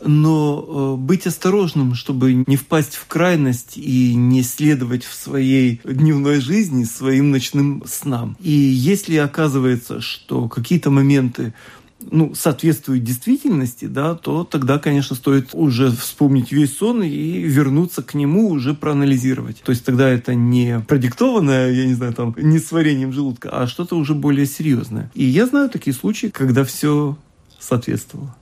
но 0.04 0.96
э, 0.98 1.02
быть 1.02 1.26
осторожным, 1.26 1.96
чтобы 1.96 2.44
не 2.46 2.58
впасть 2.58 2.96
в 2.96 3.08
крайность 3.08 3.78
и 3.78 4.14
не 4.16 4.44
следовать 4.44 5.04
в 5.04 5.14
своей 5.14 5.82
дневной 5.84 6.40
жизни 6.42 6.84
своим 6.84 7.32
ночным 7.32 7.84
снам. 7.88 8.38
И 8.40 8.52
если 8.52 9.16
оказывается, 9.18 10.02
что 10.02 10.48
какие-то 10.48 10.90
моменты 10.90 11.54
ну, 12.02 12.36
соответствуют 12.36 13.04
действительности, 13.04 13.86
да, 13.86 14.16
то 14.16 14.44
тогда, 14.44 14.80
конечно, 14.80 15.16
стоит 15.16 15.50
уже 15.54 15.92
вспомнить 15.92 16.52
весь 16.52 16.78
сон 16.78 17.04
и 17.04 17.40
вернуться 17.40 18.04
к 18.04 18.14
нему, 18.14 18.50
уже 18.50 18.74
проанализировать. 18.74 19.62
То 19.64 19.72
есть 19.72 19.86
тогда 19.86 20.10
это 20.10 20.36
не 20.36 20.80
продиктованное, 20.88 21.72
я 21.72 21.86
не 21.86 21.94
знаю, 21.94 22.14
там, 22.14 22.36
не 22.38 22.60
сварением 22.60 23.14
желудка, 23.14 23.50
а 23.50 23.68
что-то 23.68 23.96
уже 23.98 24.14
более 24.14 24.46
серьезное. 24.46 25.10
И 25.14 25.24
я 25.24 25.48
знаю 25.48 25.70
такие 25.70 25.96
случаи, 25.96 26.28
когда 26.28 26.64
все 26.64 27.18
соответствовало. 27.60 28.36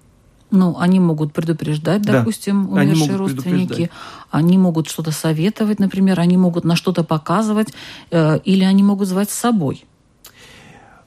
Ну, 0.51 0.78
они 0.78 0.99
могут 0.99 1.34
предупреждать, 1.34 2.04
Да, 2.04 2.20
допустим, 2.20 2.76
они 2.76 2.91
умершие 2.91 3.18
могут 3.18 3.34
родственники. 3.34 3.89
Они 4.30 4.60
могут 4.60 4.88
что-то 4.88 5.12
советовать, 5.12 5.80
например, 5.80 6.20
они 6.20 6.38
могут 6.38 6.64
на 6.64 6.76
что-то 6.76 7.04
показывать, 7.04 7.74
э, 8.12 8.38
или 8.45 8.64
они 8.64 8.84
могут 8.84 9.08
звать 9.08 9.32
с 9.32 9.34
собой. 9.34 9.84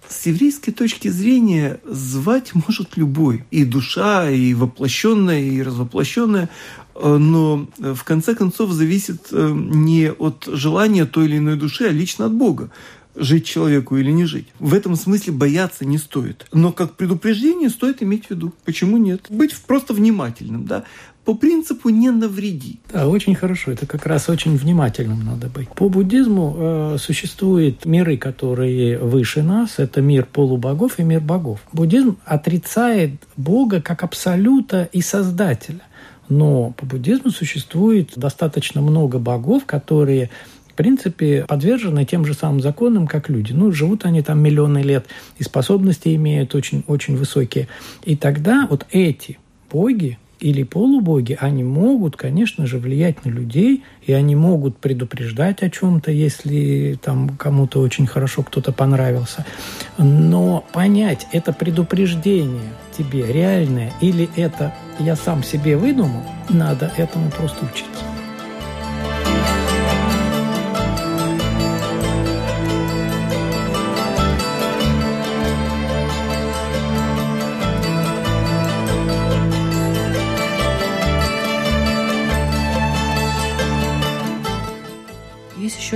С 0.08 0.26
еврейской 0.26 0.72
точки 0.72 1.08
зрения 1.08 1.80
звать 1.84 2.52
может 2.54 2.96
любой. 2.96 3.44
И 3.50 3.64
душа, 3.64 4.30
и 4.30 4.54
воплощенная, 4.54 5.40
и 5.40 5.62
развоплощенная. 5.62 6.48
Э, 6.94 7.16
Но 7.16 7.68
э, 7.78 7.94
в 7.94 8.04
конце 8.04 8.34
концов 8.34 8.70
зависит 8.70 9.28
э, 9.32 9.52
не 9.54 10.10
от 10.10 10.44
желания 10.46 11.06
той 11.06 11.26
или 11.26 11.38
иной 11.38 11.56
души, 11.56 11.84
а 11.86 11.92
лично 11.92 12.26
от 12.26 12.32
Бога 12.32 12.70
жить 13.16 13.46
человеку 13.46 13.96
или 13.96 14.10
не 14.10 14.26
жить. 14.26 14.48
В 14.58 14.74
этом 14.74 14.94
смысле 14.94 15.32
бояться 15.32 15.84
не 15.84 15.98
стоит. 15.98 16.46
Но 16.52 16.72
как 16.72 16.96
предупреждение 16.96 17.70
стоит 17.70 18.02
иметь 18.02 18.26
в 18.26 18.30
виду. 18.30 18.52
Почему 18.64 18.98
нет? 18.98 19.26
Быть 19.30 19.56
просто 19.66 19.94
внимательным, 19.94 20.66
да. 20.66 20.84
По 21.26 21.34
принципу 21.34 21.88
не 21.88 22.10
навреди. 22.12 22.78
Да, 22.92 23.08
очень 23.08 23.34
хорошо. 23.34 23.72
Это 23.72 23.84
как 23.84 24.06
раз 24.06 24.28
очень 24.28 24.56
внимательным 24.56 25.24
надо 25.24 25.48
быть. 25.48 25.68
По 25.70 25.88
буддизму 25.88 26.54
э, 26.56 26.96
существуют 27.00 27.84
миры, 27.84 28.16
которые 28.16 28.96
выше 28.98 29.42
нас. 29.42 29.80
Это 29.80 30.00
мир 30.00 30.24
полубогов 30.24 31.00
и 31.00 31.02
мир 31.02 31.20
богов. 31.20 31.58
Буддизм 31.72 32.16
отрицает 32.24 33.10
Бога 33.36 33.82
как 33.82 34.04
абсолюта 34.04 34.88
и 34.92 35.00
создателя. 35.00 35.80
Но 36.28 36.70
по 36.76 36.86
буддизму 36.86 37.32
существует 37.32 38.12
достаточно 38.14 38.80
много 38.80 39.18
богов, 39.18 39.66
которые 39.66 40.30
в 40.68 40.74
принципе, 40.76 41.44
подвержены 41.48 42.04
тем 42.04 42.24
же 42.26 42.34
самым 42.34 42.60
законам, 42.60 43.06
как 43.08 43.30
люди. 43.30 43.52
Ну, 43.52 43.72
живут 43.72 44.04
они 44.04 44.22
там 44.22 44.40
миллионы 44.40 44.82
лет, 44.82 45.06
и 45.38 45.42
способности 45.42 46.14
имеют 46.14 46.54
очень, 46.54 46.84
очень 46.86 47.16
высокие. 47.16 47.66
И 48.04 48.14
тогда 48.14 48.66
вот 48.68 48.86
эти 48.90 49.38
боги, 49.70 50.18
или 50.40 50.62
полубоги, 50.62 51.36
они 51.40 51.64
могут, 51.64 52.16
конечно 52.16 52.66
же, 52.66 52.78
влиять 52.78 53.24
на 53.24 53.30
людей, 53.30 53.84
и 54.02 54.12
они 54.12 54.36
могут 54.36 54.78
предупреждать 54.78 55.62
о 55.62 55.70
чем-то, 55.70 56.10
если 56.10 56.98
там 57.02 57.30
кому-то 57.30 57.80
очень 57.80 58.06
хорошо 58.06 58.42
кто-то 58.42 58.72
понравился. 58.72 59.44
Но 59.98 60.64
понять, 60.72 61.26
это 61.32 61.52
предупреждение 61.52 62.72
тебе 62.96 63.30
реальное 63.32 63.92
или 64.00 64.28
это 64.36 64.74
я 64.98 65.16
сам 65.16 65.42
себе 65.42 65.76
выдумал, 65.76 66.22
надо 66.48 66.90
этому 66.96 67.30
просто 67.30 67.64
учиться. 67.64 68.15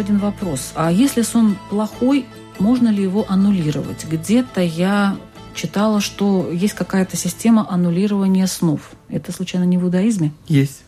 Один 0.01 0.18
вопрос. 0.18 0.72
А 0.74 0.90
если 0.90 1.22
сон 1.22 1.57
плохой, 1.68 2.26
можно 2.59 2.88
ли 2.88 3.03
его 3.03 3.24
аннулировать? 3.28 4.07
Где-то 4.11 4.61
я 4.61 5.16
читала, 5.55 6.01
что 6.01 6.51
есть 6.51 6.74
какая-то 6.74 7.16
система 7.16 7.70
аннулирования 7.70 8.46
снов. 8.46 8.92
Это 9.09 9.32
случайно 9.32 9.64
не 9.64 9.78
в 9.78 9.84
иудаизме? 9.84 10.32
Есть. 10.48 10.82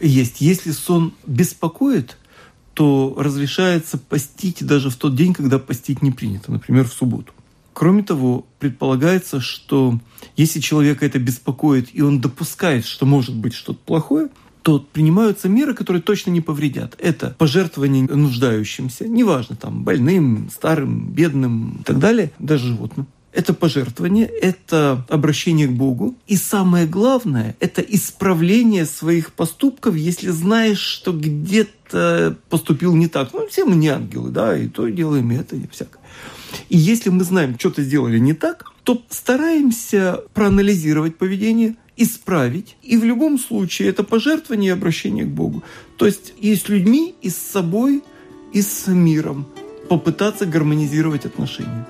Есть. 0.00 0.40
Если 0.40 0.70
сон 0.72 1.14
беспокоит, 1.26 2.16
то 2.74 3.14
разрешается 3.16 3.98
постить 3.98 4.64
даже 4.64 4.90
в 4.90 4.96
тот 4.96 5.16
день, 5.16 5.34
когда 5.34 5.58
постить 5.58 6.02
не 6.02 6.12
принято, 6.12 6.52
например, 6.52 6.88
в 6.88 6.92
субботу. 6.92 7.32
Кроме 7.72 8.02
того, 8.02 8.46
предполагается, 8.58 9.40
что 9.40 9.98
если 10.36 10.60
человека 10.60 11.06
это 11.06 11.18
беспокоит, 11.18 11.88
и 11.92 12.02
он 12.02 12.20
допускает, 12.20 12.84
что 12.84 13.06
может 13.06 13.34
быть 13.34 13.54
что-то 13.54 13.78
плохое, 13.84 14.28
то 14.68 14.80
принимаются 14.80 15.48
меры, 15.48 15.72
которые 15.72 16.02
точно 16.02 16.30
не 16.30 16.42
повредят. 16.42 16.94
Это 16.98 17.34
пожертвование 17.38 18.02
нуждающимся, 18.02 19.08
неважно, 19.08 19.56
там, 19.56 19.82
больным, 19.82 20.50
старым, 20.52 21.08
бедным 21.08 21.78
и 21.80 21.84
так 21.84 21.98
далее, 21.98 22.32
даже 22.38 22.66
животным. 22.66 23.06
это 23.38 23.54
пожертвование, 23.54 24.26
это 24.26 25.06
обращение 25.08 25.68
к 25.68 25.72
Богу. 25.72 26.16
И 26.26 26.36
самое 26.36 26.86
главное, 26.86 27.56
это 27.60 27.82
исправление 27.82 28.84
своих 28.84 29.32
поступков, 29.32 29.94
если 29.94 30.30
знаешь, 30.30 30.80
что 30.80 31.12
где-то 31.12 32.36
поступил 32.50 32.96
не 32.96 33.06
так. 33.06 33.30
Ну, 33.32 33.46
все 33.48 33.64
мы 33.64 33.76
не 33.76 33.88
ангелы, 33.88 34.30
да, 34.30 34.58
и 34.58 34.66
то 34.66 34.88
делаем, 34.88 35.30
и 35.30 35.36
это, 35.36 35.54
и 35.54 35.68
всякое. 35.68 36.00
И 36.68 36.76
если 36.76 37.10
мы 37.10 37.22
знаем, 37.22 37.56
что-то 37.58 37.82
сделали 37.82 38.18
не 38.18 38.32
так, 38.32 38.72
то 38.82 39.02
стараемся 39.08 40.20
проанализировать 40.34 41.16
поведение, 41.16 41.76
исправить. 41.98 42.76
И 42.82 42.96
в 42.96 43.04
любом 43.04 43.38
случае 43.38 43.88
это 43.88 44.04
пожертвование 44.04 44.70
и 44.70 44.72
обращение 44.72 45.24
к 45.24 45.28
Богу. 45.28 45.62
То 45.96 46.06
есть 46.06 46.32
и 46.40 46.54
с 46.54 46.68
людьми, 46.68 47.14
и 47.20 47.28
с 47.28 47.36
собой, 47.36 48.02
и 48.52 48.62
с 48.62 48.86
миром 48.86 49.46
попытаться 49.88 50.46
гармонизировать 50.46 51.26
отношения. 51.26 51.86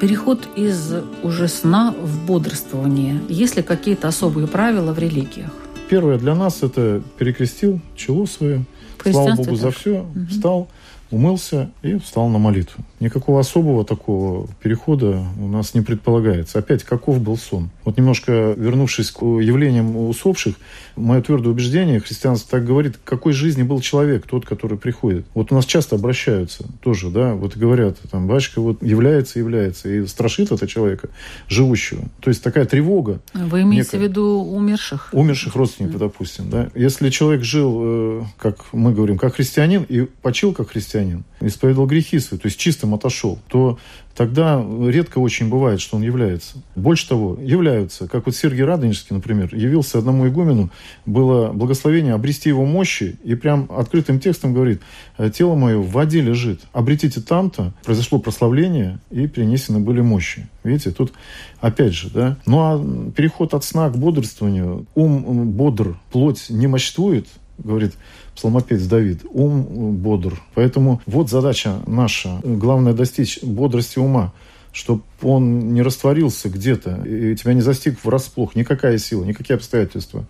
Переход 0.00 0.48
из 0.56 0.94
уже 1.22 1.48
сна 1.48 1.94
в 2.00 2.26
бодрствование? 2.26 3.20
Есть 3.28 3.56
ли 3.56 3.62
какие-то 3.62 4.08
особые 4.08 4.46
правила 4.46 4.92
в 4.92 4.98
религиях? 4.98 5.50
Первое 5.88 6.18
для 6.18 6.34
нас 6.34 6.62
это 6.62 7.02
перекрестил 7.18 7.80
чело 7.96 8.26
свое, 8.26 8.64
слава 9.02 9.34
Богу 9.34 9.56
за 9.56 9.70
все, 9.70 10.00
угу. 10.00 10.26
встал, 10.30 10.68
умылся 11.10 11.70
и 11.82 11.98
встал 11.98 12.28
на 12.28 12.38
молитву. 12.38 12.84
Никакого 13.00 13.40
особого 13.40 13.84
такого 13.84 14.48
перехода 14.62 15.24
у 15.40 15.46
нас 15.48 15.74
не 15.74 15.80
предполагается. 15.80 16.58
Опять, 16.58 16.84
каков 16.84 17.20
был 17.20 17.36
сон? 17.36 17.70
Вот 17.84 17.96
немножко 17.96 18.54
вернувшись 18.56 19.10
к 19.10 19.22
явлениям 19.22 19.96
усопших, 19.96 20.56
мое 20.96 21.22
твердое 21.22 21.52
убеждение, 21.52 22.00
христианство 22.00 22.58
так 22.58 22.66
говорит, 22.66 22.98
какой 23.04 23.32
жизни 23.32 23.62
был 23.62 23.80
человек, 23.80 24.26
тот, 24.26 24.44
который 24.44 24.78
приходит. 24.78 25.26
Вот 25.34 25.52
у 25.52 25.54
нас 25.54 25.64
часто 25.64 25.96
обращаются 25.96 26.66
тоже, 26.80 27.10
да, 27.10 27.34
вот 27.34 27.56
говорят, 27.56 27.98
там, 28.10 28.26
батюшка 28.26 28.60
вот 28.60 28.82
является, 28.82 29.38
является, 29.38 29.88
и 29.88 30.06
страшит 30.06 30.50
это 30.50 30.66
человека, 30.66 31.08
живущего. 31.48 32.04
То 32.20 32.30
есть 32.30 32.42
такая 32.42 32.64
тревога. 32.64 33.20
Вы 33.32 33.62
имеете 33.62 33.96
некая, 33.96 33.98
в 33.98 34.10
виду 34.10 34.24
умерших? 34.42 35.10
Умерших 35.12 35.54
родственников, 35.54 35.98
допустим, 35.98 36.50
да. 36.50 36.68
Если 36.74 37.10
человек 37.10 37.42
жил, 37.42 37.78
э, 37.80 38.22
как 38.38 38.72
мы 38.72 38.92
говорим, 38.92 39.18
как 39.18 39.36
христианин, 39.36 39.84
и 39.88 40.02
почил 40.02 40.52
как 40.52 40.70
христианин, 40.70 40.97
исповедовал 41.40 41.86
грехи 41.86 42.18
свои, 42.18 42.38
то 42.38 42.46
есть 42.46 42.58
чистым 42.58 42.94
отошел, 42.94 43.38
то 43.48 43.78
тогда 44.16 44.64
редко 44.80 45.18
очень 45.18 45.48
бывает, 45.48 45.80
что 45.80 45.96
он 45.96 46.02
является. 46.02 46.58
Больше 46.74 47.08
того, 47.08 47.38
являются, 47.40 48.08
как 48.08 48.26
вот 48.26 48.34
Сергий 48.34 48.64
Радонежский, 48.64 49.14
например, 49.14 49.54
явился 49.54 49.98
одному 49.98 50.26
игумену, 50.26 50.70
было 51.06 51.52
благословение 51.52 52.14
обрести 52.14 52.48
его 52.48 52.64
мощи, 52.66 53.16
и 53.22 53.36
прям 53.36 53.68
открытым 53.70 54.18
текстом 54.18 54.54
говорит, 54.54 54.80
«Э, 55.18 55.30
тело 55.30 55.54
мое 55.54 55.78
в 55.78 55.90
воде 55.90 56.20
лежит, 56.20 56.62
обретите 56.72 57.20
там-то, 57.20 57.72
произошло 57.84 58.18
прославление, 58.18 58.98
и 59.10 59.28
принесены 59.28 59.78
были 59.78 60.00
мощи. 60.00 60.48
Видите, 60.64 60.90
тут 60.90 61.12
опять 61.60 61.94
же, 61.94 62.10
да. 62.10 62.36
Ну 62.44 62.58
а 62.58 63.12
переход 63.12 63.54
от 63.54 63.64
сна 63.64 63.88
к 63.88 63.96
бодрствованию, 63.96 64.86
ум 64.94 65.50
бодр, 65.52 65.96
плоть 66.10 66.46
не 66.50 66.66
мощствует, 66.66 67.28
говорит 67.58 67.94
псалмопевец 68.34 68.84
Давид, 68.86 69.20
ум 69.30 69.96
бодр. 69.96 70.40
Поэтому 70.54 71.00
вот 71.06 71.30
задача 71.30 71.80
наша. 71.86 72.40
Главное 72.42 72.92
достичь 72.92 73.42
бодрости 73.42 73.98
ума 73.98 74.32
чтобы 74.70 75.02
он 75.22 75.72
не 75.72 75.82
растворился 75.82 76.48
где-то, 76.48 77.02
и 77.04 77.34
тебя 77.34 77.54
не 77.54 77.62
застиг 77.62 78.04
врасплох 78.04 78.54
никакая 78.54 78.98
сила, 78.98 79.24
никакие 79.24 79.56
обстоятельства. 79.56 80.24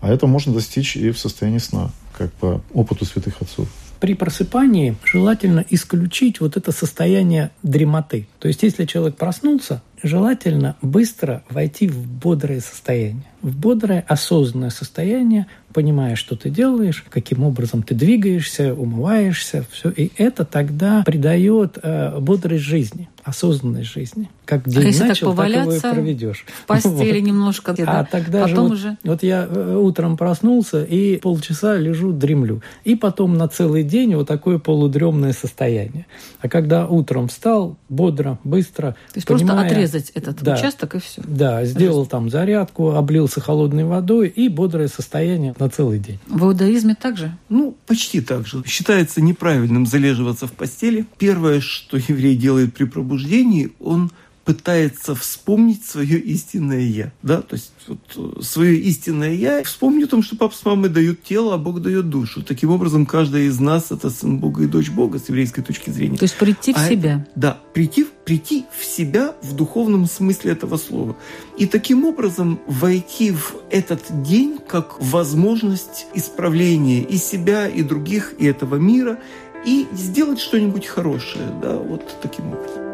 А 0.00 0.12
это 0.12 0.26
можно 0.26 0.52
достичь 0.52 0.96
и 0.96 1.10
в 1.10 1.18
состоянии 1.18 1.58
сна, 1.58 1.90
как 2.16 2.30
по 2.34 2.62
опыту 2.72 3.04
святых 3.04 3.40
отцов 3.40 3.68
при 4.00 4.14
просыпании 4.14 4.96
желательно 5.04 5.64
исключить 5.68 6.40
вот 6.40 6.56
это 6.56 6.72
состояние 6.72 7.50
дремоты. 7.62 8.26
То 8.38 8.48
есть, 8.48 8.62
если 8.62 8.86
человек 8.86 9.16
проснулся, 9.16 9.82
желательно 10.02 10.76
быстро 10.82 11.42
войти 11.48 11.88
в 11.88 12.06
бодрое 12.06 12.60
состояние, 12.60 13.24
в 13.42 13.56
бодрое 13.56 14.04
осознанное 14.06 14.70
состояние, 14.70 15.46
понимая, 15.72 16.16
что 16.16 16.36
ты 16.36 16.50
делаешь, 16.50 17.04
каким 17.08 17.44
образом 17.44 17.82
ты 17.82 17.94
двигаешься, 17.94 18.74
умываешься, 18.74 19.64
все. 19.70 19.90
И 19.90 20.10
это 20.16 20.44
тогда 20.44 21.02
придает 21.04 21.78
э, 21.82 22.18
бодрость 22.18 22.64
жизни, 22.64 23.08
осознанность 23.22 23.90
жизни. 23.92 24.28
Как 24.44 24.68
день 24.68 24.82
а 24.82 24.86
если 24.86 25.04
начал, 25.04 25.28
так, 25.28 25.36
поваляться, 25.36 25.80
так 25.80 25.92
его 25.92 26.00
и 26.00 26.04
проведешь. 26.04 26.44
В 26.62 26.66
постели 26.66 27.20
вот. 27.20 27.26
немножко. 27.26 27.74
А 27.86 28.04
тогда 28.04 28.42
потом 28.42 28.54
же, 28.54 28.60
вот, 28.60 28.72
уже... 28.72 28.96
вот 29.04 29.22
я 29.22 29.46
э, 29.48 29.76
утром 29.76 30.16
проснулся 30.16 30.84
и 30.84 31.18
полчаса 31.18 31.76
лежу, 31.76 32.12
дремлю. 32.12 32.62
И 32.84 32.96
потом 32.96 33.34
на 33.34 33.48
целый 33.48 33.84
день 33.84 34.14
вот 34.16 34.26
такое 34.26 34.58
полудремное 34.58 35.32
состояние. 35.32 36.06
А 36.40 36.48
когда 36.48 36.86
утром 36.86 37.28
встал, 37.28 37.78
бодро, 37.88 38.38
быстро, 38.44 38.96
То 39.12 39.16
есть 39.16 39.26
понимая, 39.26 39.68
просто 39.68 39.74
отрезать 39.90 40.10
этот 40.14 40.42
да, 40.42 40.54
участок 40.54 40.94
и 40.94 40.98
все. 40.98 41.22
Да, 41.26 41.64
сделал 41.64 42.06
там 42.06 42.30
зарядку, 42.30 42.92
облился 42.92 43.40
холодной 43.40 43.84
водой 43.84 44.28
и 44.28 44.48
бодрое 44.48 44.88
состояние 44.88 45.54
на 45.58 45.68
целый 45.68 45.98
день. 45.98 46.18
В 46.26 46.44
иудаизме 46.44 46.94
также? 46.94 47.36
Ну, 47.48 47.76
почти 47.86 48.20
так 48.20 48.46
же. 48.46 48.62
Считается 48.66 49.20
неправильным 49.20 49.86
залеживаться 49.86 50.46
в 50.46 50.52
постели. 50.52 51.06
Первое, 51.18 51.60
что 51.60 51.96
еврей 52.08 52.36
делает 52.36 52.74
при 52.74 52.84
пробуждении, 52.84 53.70
он 53.80 54.10
пытается 54.44 55.14
вспомнить 55.14 55.84
свое 55.84 56.18
истинное 56.18 56.80
«я». 56.80 57.12
Да? 57.22 57.42
То 57.42 57.54
есть 57.54 57.72
вот, 57.86 57.98
э, 58.16 58.42
свое 58.42 58.78
истинное 58.78 59.34
«я» 59.34 59.62
вспомни 59.62 60.04
о 60.04 60.06
том, 60.06 60.22
что 60.22 60.36
папа 60.36 60.54
с 60.54 60.64
мамой 60.64 60.90
дают 60.90 61.22
тело, 61.22 61.54
а 61.54 61.58
Бог 61.58 61.80
дает 61.80 62.08
душу. 62.08 62.42
Таким 62.42 62.70
образом, 62.70 63.06
каждая 63.06 63.42
из 63.42 63.60
нас– 63.60 63.86
это 63.90 64.10
сын 64.10 64.38
Бога 64.38 64.64
и 64.64 64.66
дочь 64.66 64.90
Бога 64.90 65.18
с 65.18 65.28
еврейской 65.28 65.62
точки 65.62 65.90
зрения. 65.90 66.16
То 66.16 66.24
есть 66.24 66.36
прийти 66.36 66.72
а 66.74 66.84
в 66.84 66.88
себя. 66.88 67.14
Это, 67.14 67.30
да, 67.36 67.58
прийти, 67.74 68.06
прийти 68.24 68.64
в 68.76 68.84
себя 68.84 69.34
в 69.42 69.54
духовном 69.54 70.06
смысле 70.06 70.52
этого 70.52 70.76
слова. 70.76 71.16
И 71.58 71.66
таким 71.66 72.04
образом 72.04 72.60
войти 72.66 73.32
в 73.32 73.54
этот 73.70 74.22
день 74.22 74.58
как 74.66 75.00
возможность 75.00 76.06
исправления 76.14 77.02
и 77.02 77.16
себя, 77.18 77.68
и 77.68 77.82
других, 77.82 78.34
и 78.38 78.46
этого 78.46 78.76
мира, 78.76 79.18
и 79.64 79.86
сделать 79.92 80.40
что-нибудь 80.40 80.86
хорошее. 80.86 81.48
Да, 81.62 81.76
вот 81.76 82.02
таким 82.22 82.48
образом. 82.48 82.89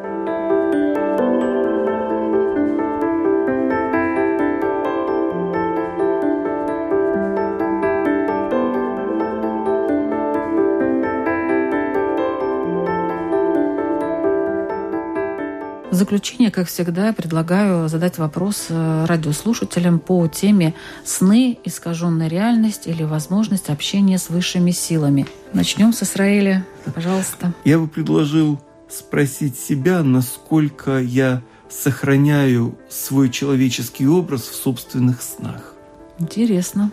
В 15.97 15.99
заключение, 15.99 16.51
как 16.51 16.68
всегда, 16.68 17.14
предлагаю 17.14 17.88
задать 17.88 18.18
вопрос 18.18 18.66
э, 18.68 19.07
радиослушателям 19.07 19.99
по 19.99 20.28
теме 20.28 20.74
«Сны, 21.07 21.59
искаженная 21.64 22.28
реальность 22.28 22.86
или 22.86 23.03
возможность 23.03 23.70
общения 23.70 24.18
с 24.18 24.28
высшими 24.28 24.72
силами». 24.72 25.26
Начнем 25.55 25.94
с 25.94 26.03
Израиля. 26.03 26.66
Пожалуйста. 26.94 27.55
Я 27.64 27.78
бы 27.78 27.88
предложил 27.88 28.61
спросить 28.90 29.59
себя, 29.59 30.03
насколько 30.03 31.01
я 31.01 31.40
сохраняю 31.70 32.76
свой 32.90 33.30
человеческий 33.30 34.07
образ 34.07 34.42
в 34.42 34.55
собственных 34.55 35.22
снах. 35.22 35.72
Интересно. 36.18 36.90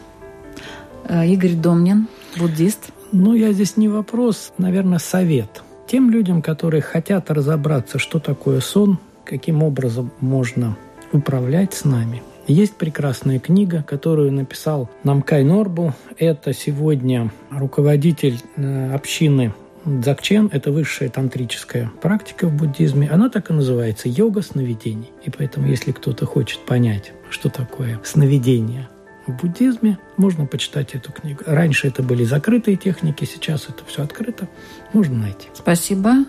Э, 1.09 1.27
Игорь 1.27 1.55
Домнин, 1.55 2.07
буддист. 2.37 2.91
Ну, 3.11 3.33
я 3.33 3.51
здесь 3.51 3.75
не 3.75 3.89
вопрос, 3.89 4.53
наверное, 4.57 4.99
совет– 4.99 5.61
тем 5.93 6.09
людям, 6.09 6.41
которые 6.41 6.81
хотят 6.81 7.29
разобраться, 7.29 7.99
что 7.99 8.17
такое 8.17 8.61
сон, 8.61 8.97
каким 9.23 9.61
образом 9.61 10.11
можно 10.21 10.75
управлять 11.11 11.75
с 11.75 11.85
нами. 11.85 12.23
Есть 12.47 12.77
прекрасная 12.77 13.37
книга, 13.37 13.85
которую 13.87 14.31
написал 14.31 14.89
Намкай 15.03 15.43
Норбу. 15.43 15.93
Это 16.17 16.51
сегодня 16.51 17.31
руководитель 17.51 18.39
э, 18.55 18.91
общины 18.91 19.53
Дзакчен– 19.85 20.49
это 20.51 20.71
высшая 20.71 21.09
тантрическая 21.09 21.91
практика 22.01 22.47
в 22.47 22.55
буддизме. 22.55 23.07
Она 23.07 23.29
так 23.29 23.51
и 23.51 23.53
называется– 23.53 24.09
йога 24.09 24.41
сновидений. 24.41 25.11
И 25.25 25.29
поэтому, 25.29 25.67
если 25.67 25.91
кто-то 25.91 26.25
хочет 26.25 26.59
понять, 26.61 27.11
что 27.29 27.49
такое 27.49 27.99
сновидение, 28.03 28.87
в 29.27 29.31
буддизме, 29.31 29.97
можно 30.17 30.45
почитать 30.45 30.95
эту 30.95 31.11
книгу. 31.11 31.43
Раньше 31.45 31.87
это 31.87 32.03
были 32.03 32.23
закрытые 32.23 32.77
техники, 32.77 33.25
сейчас 33.25 33.67
это 33.69 33.83
все 33.85 34.03
открыто, 34.03 34.47
можно 34.93 35.17
найти. 35.17 35.47
Спасибо. 35.53 36.25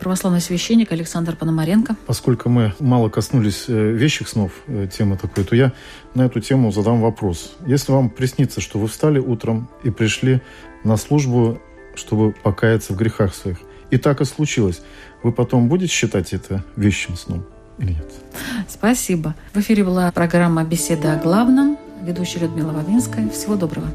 Православный 0.00 0.40
священник 0.40 0.90
Александр 0.90 1.36
Пономаренко. 1.36 1.96
Поскольку 2.06 2.48
мы 2.48 2.74
мало 2.80 3.08
коснулись 3.08 3.66
э, 3.68 3.92
вещих 3.92 4.28
снов, 4.28 4.52
э, 4.66 4.88
темы 4.92 5.16
такой, 5.16 5.44
то 5.44 5.54
я 5.54 5.72
на 6.14 6.22
эту 6.22 6.40
тему 6.40 6.72
задам 6.72 7.00
вопрос. 7.00 7.56
Если 7.64 7.92
вам 7.92 8.10
приснится, 8.10 8.60
что 8.60 8.78
вы 8.78 8.88
встали 8.88 9.20
утром 9.20 9.70
и 9.84 9.90
пришли 9.90 10.42
на 10.82 10.96
службу, 10.96 11.60
чтобы 11.94 12.32
покаяться 12.32 12.92
в 12.92 12.96
грехах 12.96 13.34
своих, 13.34 13.58
и 13.90 13.96
так 13.96 14.20
и 14.20 14.24
случилось, 14.24 14.82
вы 15.22 15.30
потом 15.30 15.68
будете 15.68 15.92
считать 15.92 16.32
это 16.32 16.64
вещим 16.76 17.16
сном? 17.16 17.46
или 17.78 17.92
нет. 17.92 18.12
Спасибо. 18.68 19.34
В 19.52 19.60
эфире 19.60 19.84
была 19.84 20.10
программа 20.12 20.64
«Беседа 20.64 21.14
о 21.14 21.16
главном». 21.16 21.78
Ведущая 22.04 22.40
Людмила 22.40 22.72
Вавинская. 22.72 23.30
Всего 23.30 23.56
доброго. 23.56 23.86